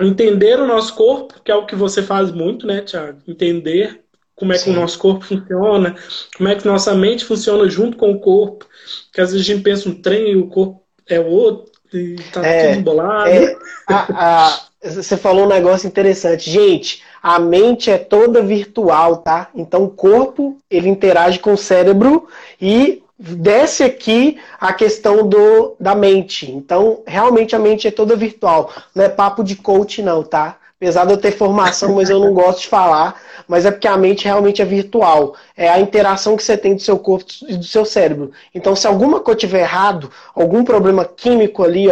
Entender 0.00 0.58
o 0.58 0.66
nosso 0.66 0.94
corpo, 0.94 1.40
que 1.42 1.50
é 1.50 1.54
o 1.54 1.66
que 1.66 1.76
você 1.76 2.02
faz 2.02 2.30
muito, 2.32 2.66
né, 2.66 2.80
Tiago? 2.80 3.18
Entender 3.26 4.00
como 4.34 4.52
é 4.52 4.56
que 4.56 4.64
Sim. 4.64 4.72
o 4.72 4.80
nosso 4.80 4.98
corpo 4.98 5.24
funciona, 5.24 5.94
como 6.36 6.48
é 6.48 6.54
que 6.54 6.66
nossa 6.66 6.94
mente 6.94 7.24
funciona 7.24 7.68
junto 7.68 7.96
com 7.96 8.10
o 8.10 8.20
corpo. 8.20 8.66
Que 9.12 9.20
às 9.20 9.32
vezes 9.32 9.48
a 9.48 9.52
gente 9.52 9.62
pensa 9.62 9.88
um 9.88 9.94
trem 9.94 10.32
e 10.32 10.36
o 10.36 10.48
corpo 10.48 10.82
é 11.08 11.20
o 11.20 11.26
outro, 11.26 11.72
e 11.92 12.16
tá 12.32 12.44
é, 12.44 12.68
tudo 12.68 12.80
embolado. 12.80 13.28
É, 13.30 13.56
a, 13.88 14.48
a, 14.48 14.60
você 14.82 15.16
falou 15.16 15.44
um 15.44 15.48
negócio 15.48 15.86
interessante. 15.86 16.50
Gente, 16.50 17.02
a 17.22 17.38
mente 17.38 17.90
é 17.90 17.98
toda 17.98 18.42
virtual, 18.42 19.18
tá? 19.18 19.50
Então 19.54 19.84
o 19.84 19.90
corpo, 19.90 20.58
ele 20.70 20.88
interage 20.88 21.38
com 21.38 21.52
o 21.52 21.58
cérebro 21.58 22.26
e 22.60 23.03
desce 23.24 23.82
aqui 23.82 24.38
a 24.60 24.72
questão 24.72 25.26
do, 25.26 25.76
da 25.80 25.94
mente. 25.94 26.50
Então, 26.50 27.02
realmente 27.06 27.56
a 27.56 27.58
mente 27.58 27.88
é 27.88 27.90
toda 27.90 28.14
virtual. 28.16 28.72
Não 28.94 29.04
é 29.04 29.08
papo 29.08 29.42
de 29.42 29.56
coach, 29.56 30.02
não, 30.02 30.22
tá? 30.22 30.58
Apesar 30.76 31.06
de 31.06 31.12
eu 31.12 31.16
ter 31.16 31.32
formação, 31.32 31.94
mas 31.94 32.10
eu 32.10 32.20
não 32.20 32.34
gosto 32.34 32.60
de 32.62 32.68
falar. 32.68 33.20
Mas 33.48 33.64
é 33.64 33.70
porque 33.70 33.88
a 33.88 33.96
mente 33.96 34.24
realmente 34.24 34.60
é 34.60 34.64
virtual. 34.64 35.34
É 35.56 35.68
a 35.68 35.80
interação 35.80 36.36
que 36.36 36.42
você 36.42 36.56
tem 36.56 36.74
do 36.74 36.82
seu 36.82 36.98
corpo 36.98 37.32
e 37.48 37.56
do 37.56 37.64
seu 37.64 37.84
cérebro. 37.84 38.32
Então, 38.54 38.76
se 38.76 38.86
alguma 38.86 39.20
coisa 39.20 39.40
tiver 39.40 39.60
errado, 39.60 40.10
algum 40.34 40.64
problema 40.64 41.04
químico 41.04 41.62
ali, 41.62 41.86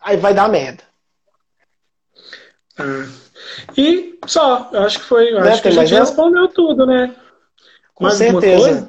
aí 0.00 0.16
vai 0.16 0.34
dar 0.34 0.48
merda. 0.48 0.82
Ah. 2.78 3.06
E 3.76 4.18
só, 4.26 4.70
eu 4.72 4.82
acho 4.82 5.00
que 5.00 5.04
foi. 5.04 5.36
Acho 5.38 5.62
que 5.62 5.68
a 5.68 5.72
gente 5.72 5.94
respondeu 5.94 6.48
tudo, 6.48 6.86
né? 6.86 7.14
Com 8.02 8.08
Mais 8.08 8.18
certeza. 8.18 8.88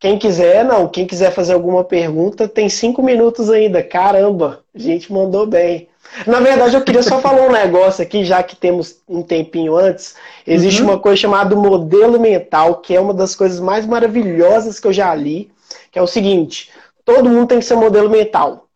Quem 0.00 0.18
quiser, 0.18 0.64
não, 0.64 0.88
quem 0.88 1.06
quiser 1.06 1.30
fazer 1.30 1.52
alguma 1.52 1.84
pergunta, 1.84 2.48
tem 2.48 2.68
cinco 2.68 3.00
minutos 3.00 3.48
ainda. 3.48 3.82
Caramba, 3.82 4.60
a 4.74 4.78
gente 4.78 5.12
mandou 5.12 5.46
bem. 5.46 5.88
Na 6.26 6.40
verdade, 6.40 6.74
eu 6.74 6.82
queria 6.82 7.02
só 7.02 7.20
falar 7.22 7.42
um 7.42 7.52
negócio 7.52 8.02
aqui, 8.02 8.24
já 8.24 8.42
que 8.42 8.56
temos 8.56 8.96
um 9.08 9.22
tempinho 9.22 9.76
antes. 9.76 10.16
Existe 10.44 10.82
uhum. 10.82 10.88
uma 10.88 10.98
coisa 10.98 11.16
chamada 11.16 11.54
modelo 11.54 12.18
mental, 12.18 12.76
que 12.76 12.96
é 12.96 13.00
uma 13.00 13.14
das 13.14 13.36
coisas 13.36 13.60
mais 13.60 13.86
maravilhosas 13.86 14.80
que 14.80 14.88
eu 14.88 14.92
já 14.92 15.14
li, 15.14 15.48
que 15.92 15.98
é 15.98 16.02
o 16.02 16.08
seguinte: 16.08 16.70
todo 17.04 17.28
mundo 17.28 17.46
tem 17.46 17.60
que 17.60 17.64
ser 17.64 17.76
modelo 17.76 18.10
mental. 18.10 18.66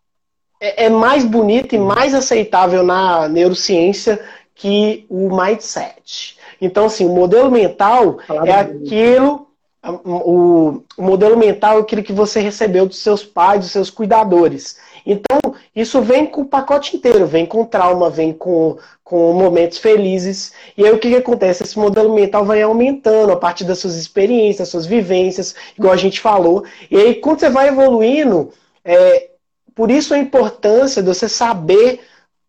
É, 0.61 0.85
é 0.85 0.89
mais 0.89 1.25
bonito 1.25 1.75
e 1.75 1.79
mais 1.79 2.15
aceitável 2.15 2.85
na 2.85 3.29
neurociência 3.29 4.21
que 4.55 5.05
o 5.09 5.35
mindset. 5.35 6.39
Então, 6.61 6.87
assim, 6.87 7.07
o 7.07 7.15
modelo 7.15 7.51
mental 7.51 8.19
é 8.45 8.53
aquilo 8.53 9.44
o, 9.85 10.83
o, 10.97 11.03
modelo 11.03 11.37
mental 11.37 11.79
é 11.79 11.81
aquilo 11.81 12.03
que 12.03 12.13
você 12.13 12.41
recebeu 12.41 12.87
dos 12.87 12.99
seus 12.99 13.23
pais, 13.23 13.61
dos 13.61 13.71
seus 13.71 13.91
cuidadores. 13.91 14.79
Então, 15.05 15.39
isso 15.77 16.01
vem 16.01 16.25
com 16.25 16.43
o 16.43 16.47
pacote 16.47 16.97
inteiro, 16.97 17.27
vem 17.27 17.45
com 17.45 17.65
trauma, 17.65 18.09
vem 18.09 18.33
com, 18.33 18.79
com 19.03 19.35
momentos 19.35 19.77
felizes. 19.77 20.53
E 20.77 20.87
aí 20.87 20.93
o 20.93 20.99
que, 20.99 21.11
que 21.11 21.17
acontece? 21.17 21.63
Esse 21.63 21.79
modelo 21.79 22.15
mental 22.15 22.45
vai 22.45 22.63
aumentando 22.63 23.33
a 23.33 23.37
partir 23.37 23.65
das 23.65 23.79
suas 23.79 23.97
experiências, 23.97 24.59
das 24.59 24.69
suas 24.69 24.87
vivências, 24.87 25.55
igual 25.77 25.93
a 25.93 25.99
gente 25.99 26.21
falou. 26.21 26.65
E 26.91 26.97
aí, 26.97 27.15
quando 27.17 27.41
você 27.41 27.51
vai 27.51 27.69
evoluindo, 27.69 28.51
é, 28.83 29.29
por 29.75 29.91
isso 29.91 30.15
a 30.15 30.19
importância 30.19 31.03
de 31.03 31.09
você 31.09 31.29
saber 31.29 32.01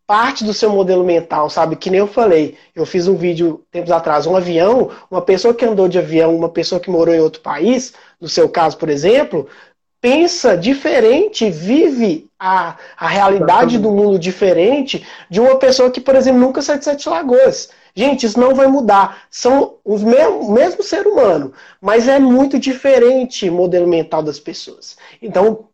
parte 0.08 0.44
do 0.44 0.54
seu 0.54 0.70
modelo 0.70 1.04
mental, 1.04 1.50
sabe? 1.50 1.76
Que 1.76 1.90
nem 1.90 2.00
eu 2.00 2.08
falei, 2.08 2.56
eu 2.76 2.86
fiz 2.86 3.08
um 3.08 3.16
vídeo 3.16 3.64
tempos 3.72 3.92
atrás, 3.92 4.28
um 4.28 4.36
avião, 4.36 4.92
uma 5.10 5.22
pessoa 5.22 5.54
que 5.54 5.66
andou 5.66 5.88
de 5.88 5.98
avião, 5.98 6.36
uma 6.36 6.50
pessoa 6.50 6.80
que 6.80 6.90
morou 6.90 7.14
em 7.14 7.20
outro 7.20 7.42
país, 7.42 7.94
no 8.20 8.30
seu 8.30 8.48
caso, 8.48 8.78
por 8.78 8.90
exemplo, 8.90 9.48
pensa 10.00 10.56
diferente, 10.56 11.50
vive 11.50 12.30
a, 12.40 12.78
a 12.96 13.08
realidade 13.08 13.80
do 13.80 13.90
mundo 13.90 14.20
diferente 14.20 15.06
de 15.30 15.40
uma 15.40 15.58
pessoa 15.58 15.90
que, 15.90 16.00
por 16.00 16.16
exemplo, 16.16 16.40
nunca 16.40 16.62
saiu 16.62 16.78
de 16.78 16.86
Sete 16.86 17.10
Lagoas. 17.10 17.70
Gente, 17.96 18.26
isso 18.26 18.40
não 18.40 18.54
vai 18.54 18.68
mudar. 18.68 19.24
São 19.32 19.78
os 19.84 20.04
mesmos, 20.04 20.50
mesmo 20.50 20.84
ser 20.84 21.08
humano, 21.08 21.54
mas 21.82 22.08
é 22.08 22.20
muito 22.20 22.60
diferente 22.60 23.50
o 23.50 23.54
modelo 23.54 23.88
mental 23.88 24.22
das 24.22 24.40
pessoas. 24.40 24.96
Então, 25.22 25.70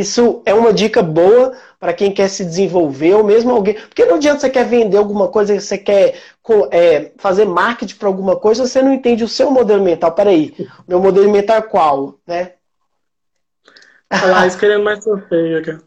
isso 0.00 0.42
é 0.44 0.52
uma 0.52 0.72
dica 0.72 1.02
boa 1.02 1.52
para 1.78 1.92
quem 1.92 2.12
quer 2.12 2.28
se 2.28 2.44
desenvolver, 2.44 3.14
ou 3.14 3.22
mesmo 3.22 3.52
alguém. 3.52 3.74
Porque 3.74 4.04
não 4.04 4.16
adianta 4.16 4.40
você 4.40 4.50
quer 4.50 4.64
vender 4.64 4.96
alguma 4.96 5.28
coisa, 5.28 5.58
você 5.60 5.78
quer 5.78 6.18
é, 6.72 7.12
fazer 7.16 7.44
marketing 7.44 7.96
para 7.96 8.08
alguma 8.08 8.36
coisa, 8.36 8.66
você 8.66 8.82
não 8.82 8.92
entende 8.92 9.22
o 9.22 9.28
seu 9.28 9.50
modelo 9.50 9.84
mental. 9.84 10.12
Peraí, 10.12 10.54
meu 10.88 10.98
modelo 10.98 11.30
mental 11.30 11.58
é 11.58 11.62
qual? 11.62 12.18
Né? 12.26 12.52
Falar 14.12 14.46
isso 14.46 14.58
querendo 14.58 14.82
mais 14.82 15.04
sorteio, 15.04 15.64
cara. 15.64 15.82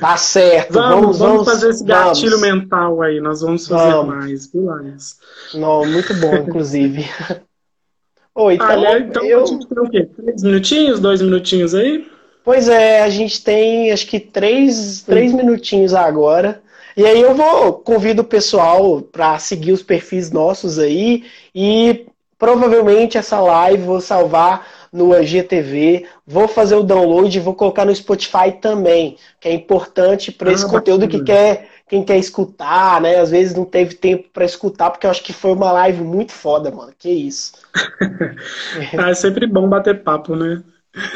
Tá 0.00 0.16
certo. 0.16 0.74
Vamos, 0.74 1.18
vamos, 1.18 1.18
vamos 1.18 1.44
fazer 1.44 1.70
esse 1.70 1.84
gatilho 1.84 2.38
vamos. 2.38 2.46
mental 2.46 3.02
aí. 3.02 3.20
Nós 3.20 3.40
vamos 3.40 3.66
fazer 3.66 3.92
vamos. 3.92 4.14
mais, 4.14 4.52
viu, 4.52 4.68
Não, 5.54 5.84
muito 5.84 6.14
bom, 6.14 6.34
inclusive. 6.34 7.04
Oi, 8.34 8.54
então, 8.54 8.66
ah, 8.68 8.98
então 8.98 9.24
eu... 9.24 9.42
a 9.42 9.46
gente 9.46 9.66
tem 9.66 9.78
o 9.78 9.90
quê? 9.90 10.08
Três 10.16 10.42
minutinhos, 10.42 10.98
dois 10.98 11.20
minutinhos 11.20 11.74
aí? 11.74 12.10
Pois 12.44 12.68
é, 12.68 13.02
a 13.02 13.08
gente 13.08 13.42
tem 13.42 13.92
acho 13.92 14.06
que 14.06 14.18
três, 14.18 15.02
três 15.02 15.32
minutinhos 15.32 15.94
agora. 15.94 16.60
E 16.96 17.06
aí 17.06 17.20
eu 17.20 17.34
vou 17.34 17.74
convido 17.74 18.22
o 18.22 18.24
pessoal 18.24 19.00
para 19.00 19.38
seguir 19.38 19.72
os 19.72 19.82
perfis 19.82 20.30
nossos 20.30 20.78
aí 20.78 21.24
e 21.54 22.06
provavelmente 22.38 23.16
essa 23.16 23.40
live 23.40 23.84
vou 23.84 24.00
salvar 24.00 24.66
no 24.92 25.18
IGTV, 25.18 26.06
vou 26.26 26.46
fazer 26.46 26.74
o 26.74 26.82
download 26.82 27.34
e 27.34 27.40
vou 27.40 27.54
colocar 27.54 27.86
no 27.86 27.94
Spotify 27.94 28.52
também, 28.60 29.16
que 29.40 29.48
é 29.48 29.54
importante 29.54 30.30
para 30.30 30.50
ah, 30.50 30.52
esse 30.52 30.68
conteúdo 30.68 31.08
que 31.08 31.22
quer 31.22 31.68
quem 31.88 32.02
quer 32.02 32.16
escutar, 32.16 33.02
né? 33.02 33.18
Às 33.18 33.30
vezes 33.30 33.54
não 33.54 33.66
teve 33.66 33.94
tempo 33.94 34.28
para 34.32 34.46
escutar, 34.46 34.90
porque 34.90 35.06
eu 35.06 35.10
acho 35.10 35.22
que 35.22 35.32
foi 35.32 35.52
uma 35.52 35.70
live 35.72 36.02
muito 36.02 36.32
foda, 36.32 36.70
mano. 36.70 36.90
Que 36.98 37.10
isso. 37.10 37.52
ah, 38.98 39.10
é 39.10 39.14
sempre 39.14 39.46
bom 39.46 39.68
bater 39.68 40.02
papo, 40.02 40.34
né? 40.34 40.62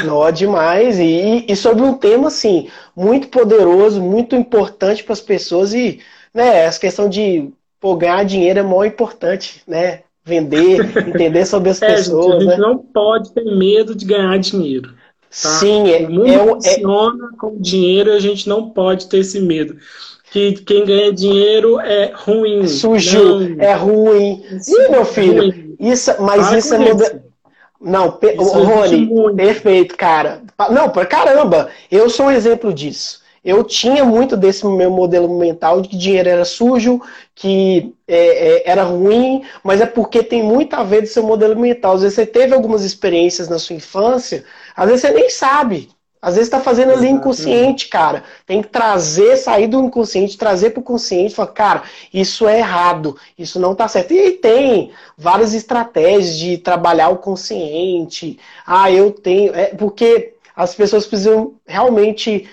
Ó, 0.08 0.30
demais. 0.30 0.98
E, 0.98 1.44
e 1.48 1.56
sobre 1.56 1.82
um 1.82 1.94
tema, 1.94 2.28
assim, 2.28 2.68
muito 2.94 3.28
poderoso, 3.28 4.00
muito 4.00 4.34
importante 4.34 5.04
para 5.04 5.12
as 5.12 5.20
pessoas 5.20 5.74
e, 5.74 6.00
né, 6.32 6.64
essa 6.64 6.80
questão 6.80 7.08
de 7.08 7.50
pô, 7.80 7.96
ganhar 7.96 8.24
dinheiro 8.24 8.58
é 8.58 8.62
muito 8.62 8.92
importante, 8.92 9.62
né? 9.66 10.00
Vender, 10.24 10.80
entender 11.06 11.46
sobre 11.46 11.70
as 11.70 11.80
é, 11.82 11.94
pessoas. 11.94 12.42
Gente, 12.42 12.48
a 12.48 12.50
gente 12.50 12.60
né? 12.60 12.66
não 12.66 12.78
pode 12.78 13.32
ter 13.32 13.44
medo 13.44 13.94
de 13.94 14.04
ganhar 14.04 14.36
dinheiro. 14.38 14.90
Tá? 14.90 15.48
Sim, 15.48 15.90
é. 15.90 16.06
O 16.06 16.10
mundo 16.10 16.26
é, 16.26 16.46
funciona 16.46 17.30
é... 17.32 17.36
com 17.38 17.60
dinheiro 17.60 18.10
e 18.10 18.16
a 18.16 18.20
gente 18.20 18.48
não 18.48 18.70
pode 18.70 19.08
ter 19.08 19.18
esse 19.18 19.40
medo. 19.40 19.76
Que 20.32 20.52
quem 20.52 20.84
ganha 20.84 21.12
dinheiro 21.12 21.78
é 21.80 22.12
ruim. 22.14 22.66
Sujo, 22.66 23.40
não. 23.40 23.62
é 23.62 23.72
ruim. 23.74 24.42
Ih, 24.66 24.90
meu 24.90 25.04
filho, 25.04 25.42
ruim. 25.42 25.76
isso, 25.78 26.10
mas 26.20 26.48
Para 26.48 26.58
isso 26.58 26.74
é. 26.74 27.25
Não, 27.80 28.12
pe... 28.12 28.34
Rony, 28.36 29.34
perfeito, 29.34 29.96
cara. 29.96 30.42
Não, 30.70 30.88
pra 30.88 31.04
caramba, 31.06 31.68
eu 31.90 32.08
sou 32.08 32.26
um 32.26 32.30
exemplo 32.30 32.72
disso. 32.72 33.24
Eu 33.44 33.62
tinha 33.62 34.04
muito 34.04 34.36
desse 34.36 34.66
meu 34.66 34.90
modelo 34.90 35.38
mental 35.38 35.80
de 35.80 35.88
que 35.88 35.96
dinheiro 35.96 36.28
era 36.28 36.44
sujo, 36.44 37.00
que 37.32 37.94
é, 38.08 38.16
é, 38.16 38.70
era 38.70 38.82
ruim, 38.82 39.44
mas 39.62 39.80
é 39.80 39.86
porque 39.86 40.20
tem 40.20 40.42
muito 40.42 40.74
a 40.74 40.82
ver 40.82 41.02
do 41.02 41.06
seu 41.06 41.22
modelo 41.22 41.56
mental. 41.58 41.94
Às 41.94 42.02
vezes 42.02 42.16
você 42.16 42.26
teve 42.26 42.54
algumas 42.54 42.82
experiências 42.82 43.48
na 43.48 43.60
sua 43.60 43.76
infância, 43.76 44.44
às 44.74 44.86
vezes 44.86 45.02
você 45.02 45.12
nem 45.12 45.30
sabe. 45.30 45.88
Às 46.20 46.34
vezes 46.34 46.48
está 46.48 46.60
fazendo 46.60 46.92
ali 46.92 47.08
inconsciente, 47.08 47.88
cara. 47.88 48.24
Tem 48.46 48.62
que 48.62 48.68
trazer, 48.68 49.36
sair 49.36 49.66
do 49.68 49.80
inconsciente, 49.80 50.36
trazer 50.36 50.70
para 50.70 50.80
o 50.80 50.82
consciente, 50.82 51.34
falar, 51.34 51.52
cara, 51.52 51.82
isso 52.12 52.48
é 52.48 52.58
errado, 52.58 53.16
isso 53.38 53.60
não 53.60 53.72
está 53.72 53.86
certo. 53.86 54.12
E 54.12 54.32
tem 54.32 54.90
várias 55.16 55.54
estratégias 55.54 56.36
de 56.36 56.58
trabalhar 56.58 57.10
o 57.10 57.18
consciente. 57.18 58.38
Ah, 58.66 58.90
eu 58.90 59.12
tenho. 59.12 59.54
É, 59.54 59.66
porque 59.66 60.34
as 60.54 60.74
pessoas 60.74 61.06
precisam 61.06 61.54
realmente 61.66 62.48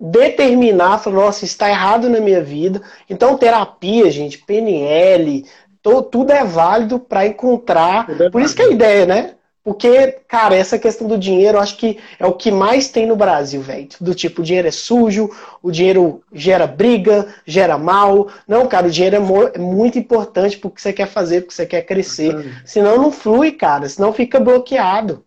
determinar, 0.00 0.98
falar, 0.98 1.16
nossa, 1.16 1.44
está 1.44 1.68
errado 1.68 2.08
na 2.08 2.20
minha 2.20 2.42
vida. 2.42 2.80
Então, 3.10 3.36
terapia, 3.36 4.10
gente, 4.10 4.38
PNL, 4.38 5.44
tudo 5.82 6.32
é 6.32 6.44
válido 6.44 6.98
para 6.98 7.26
encontrar. 7.26 8.08
É 8.08 8.30
Por 8.30 8.40
isso 8.40 8.54
que 8.54 8.62
é 8.62 8.66
a 8.66 8.70
ideia, 8.70 9.06
né? 9.06 9.34
Porque, 9.68 10.16
cara, 10.26 10.56
essa 10.56 10.78
questão 10.78 11.06
do 11.06 11.18
dinheiro, 11.18 11.58
eu 11.58 11.60
acho 11.60 11.76
que 11.76 11.98
é 12.18 12.24
o 12.24 12.32
que 12.32 12.50
mais 12.50 12.88
tem 12.88 13.06
no 13.06 13.14
Brasil, 13.14 13.60
velho. 13.60 13.86
Do 14.00 14.14
tipo, 14.14 14.40
o 14.40 14.42
dinheiro 14.42 14.66
é 14.66 14.70
sujo, 14.70 15.28
o 15.62 15.70
dinheiro 15.70 16.22
gera 16.32 16.66
briga, 16.66 17.34
gera 17.44 17.76
mal. 17.76 18.28
Não, 18.48 18.66
cara, 18.66 18.86
o 18.86 18.90
dinheiro 18.90 19.16
é, 19.16 19.56
é 19.56 19.58
muito 19.58 19.98
importante 19.98 20.56
porque 20.56 20.80
você 20.80 20.90
quer 20.90 21.06
fazer, 21.06 21.42
porque 21.42 21.52
você 21.52 21.66
quer 21.66 21.82
crescer. 21.82 22.62
Senão 22.64 22.96
não 22.96 23.12
flui, 23.12 23.52
cara. 23.52 23.86
Senão 23.90 24.10
fica 24.10 24.40
bloqueado. 24.40 25.22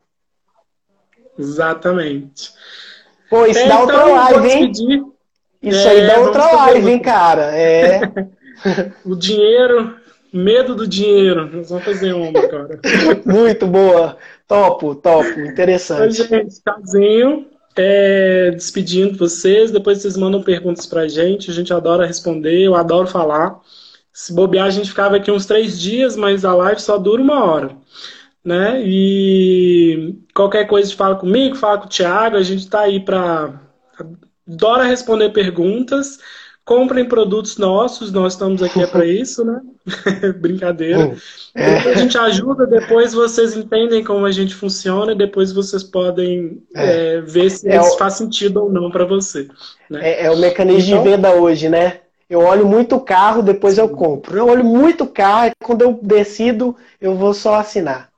Exatamente. 1.38 2.52
Pô, 3.30 3.46
isso 3.46 3.60
é, 3.60 3.68
dá 3.68 3.80
outra 3.80 3.96
então, 3.96 4.16
live, 4.16 4.50
hein? 4.50 5.14
Isso 5.62 5.88
é, 5.88 5.92
aí 5.92 6.08
dá 6.08 6.20
outra 6.20 6.52
live, 6.52 6.90
hein, 6.90 7.00
cara? 7.00 7.56
É. 7.56 8.02
o 9.06 9.16
dinheiro 9.16 10.01
Medo 10.34 10.76
do 10.76 10.88
dinheiro. 10.88 11.50
Nós 11.52 11.70
vamos 11.70 11.84
fazer 11.84 12.14
uma 12.14 12.28
agora. 12.28 12.80
Muito 13.26 13.68
boa. 13.68 14.18
Topo, 14.48 14.96
topo. 14.96 15.40
Interessante. 15.42 16.22
Então, 16.22 16.40
gente, 16.40 16.62
casinho. 16.64 17.48
É, 17.76 18.52
despedindo 18.52 19.18
vocês. 19.18 19.72
Depois 19.72 20.00
vocês 20.02 20.16
mandam 20.16 20.42
perguntas 20.42 20.86
pra 20.86 21.08
gente. 21.08 21.52
A 21.52 21.54
gente 21.54 21.74
adora 21.74 22.06
responder. 22.06 22.62
Eu 22.62 22.76
adoro 22.76 23.08
falar. 23.08 23.60
Se 24.14 24.34
bobear, 24.34 24.68
a 24.68 24.70
gente 24.70 24.90
ficava 24.90 25.18
aqui 25.18 25.32
uns 25.32 25.46
três 25.46 25.80
dias, 25.80 26.16
mas 26.16 26.44
a 26.44 26.54
live 26.54 26.82
só 26.82 26.98
dura 26.98 27.22
uma 27.22 27.44
hora. 27.44 27.72
Né? 28.44 28.82
E 28.84 30.16
qualquer 30.34 30.66
coisa 30.66 30.94
fala 30.96 31.16
comigo, 31.16 31.56
fala 31.56 31.78
com 31.78 31.86
o 31.86 31.90
Thiago, 31.90 32.38
a 32.38 32.44
gente 32.44 32.62
está 32.62 32.82
aí 32.82 33.00
para. 33.00 33.62
Adora 34.48 34.84
responder 34.84 35.30
perguntas. 35.30 36.20
Comprem 36.66 37.08
produtos 37.08 37.58
nossos, 37.58 38.12
nós 38.12 38.34
estamos 38.34 38.62
aqui 38.62 38.80
é 38.84 38.88
para 38.88 39.06
isso, 39.06 39.44
né? 39.44 39.62
Brincadeira. 40.40 41.16
É. 41.56 41.76
A 41.78 41.94
gente 41.96 42.18
ajuda, 42.18 42.68
depois 42.68 43.14
vocês 43.14 43.56
entendem 43.56 44.04
como 44.04 44.26
a 44.26 44.32
gente 44.32 44.54
funciona 44.54 45.16
depois 45.16 45.52
vocês 45.52 45.84
podem 45.84 46.62
é. 46.76 47.16
É, 47.16 47.22
ver 47.22 47.50
se 47.50 47.68
é 47.68 47.80
isso 47.80 47.96
o... 47.96 47.98
faz 47.98 48.14
sentido 48.14 48.64
ou 48.64 48.72
não 48.72 48.92
para 48.92 49.06
você. 49.06 49.48
Né? 49.90 50.00
É, 50.02 50.26
é, 50.26 50.32
o 50.32 50.38
mecanismo 50.38 50.92
então... 50.92 51.04
de 51.04 51.10
venda 51.10 51.32
hoje, 51.32 51.68
né? 51.70 52.00
Eu 52.30 52.40
olho 52.40 52.66
muito 52.66 52.98
carro, 53.00 53.42
depois 53.42 53.78
eu 53.78 53.90
compro. 53.90 54.38
Eu 54.38 54.48
olho 54.48 54.64
muito 54.64 55.06
carro, 55.06 55.48
e 55.48 55.66
quando 55.66 55.82
eu 55.82 56.00
decido, 56.02 56.78
eu 57.02 57.16
vou 57.16 57.34
só 57.34 57.56
assinar. 57.56 58.10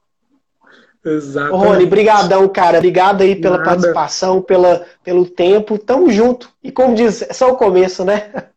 Exato. 1.04 1.56
Rony, 1.56 1.86
brigadão, 1.86 2.48
cara. 2.48 2.78
Obrigado 2.78 3.22
aí 3.22 3.36
pela 3.36 3.58
Nada. 3.58 3.70
participação, 3.70 4.42
pela, 4.42 4.86
pelo 5.04 5.26
tempo. 5.26 5.78
Tamo 5.78 6.12
junto. 6.12 6.50
E 6.64 6.72
como 6.72 6.96
diz, 6.96 7.24
é 7.24 7.34
só 7.34 7.52
o 7.52 7.58
começo, 7.58 8.06
né? 8.06 8.30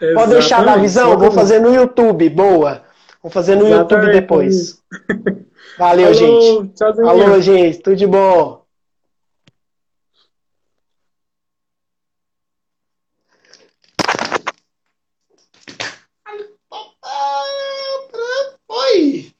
Exatamente. 0.00 0.14
Pode 0.14 0.30
deixar 0.30 0.64
na 0.64 0.76
visão? 0.76 1.18
Vou 1.18 1.30
fazer 1.30 1.60
no 1.60 1.74
YouTube. 1.74 2.28
Boa. 2.28 2.82
Vou 3.22 3.30
fazer 3.30 3.56
no 3.56 3.66
Exatamente. 3.66 3.92
YouTube 3.92 4.12
depois. 4.12 4.82
Valeu, 5.78 6.06
Alô, 6.06 6.14
gente. 6.14 6.68
Tchauzinho. 6.74 7.08
Alô, 7.08 7.40
gente. 7.40 7.78
Tudo 7.78 7.96
de 7.96 8.06
bom. 8.06 8.62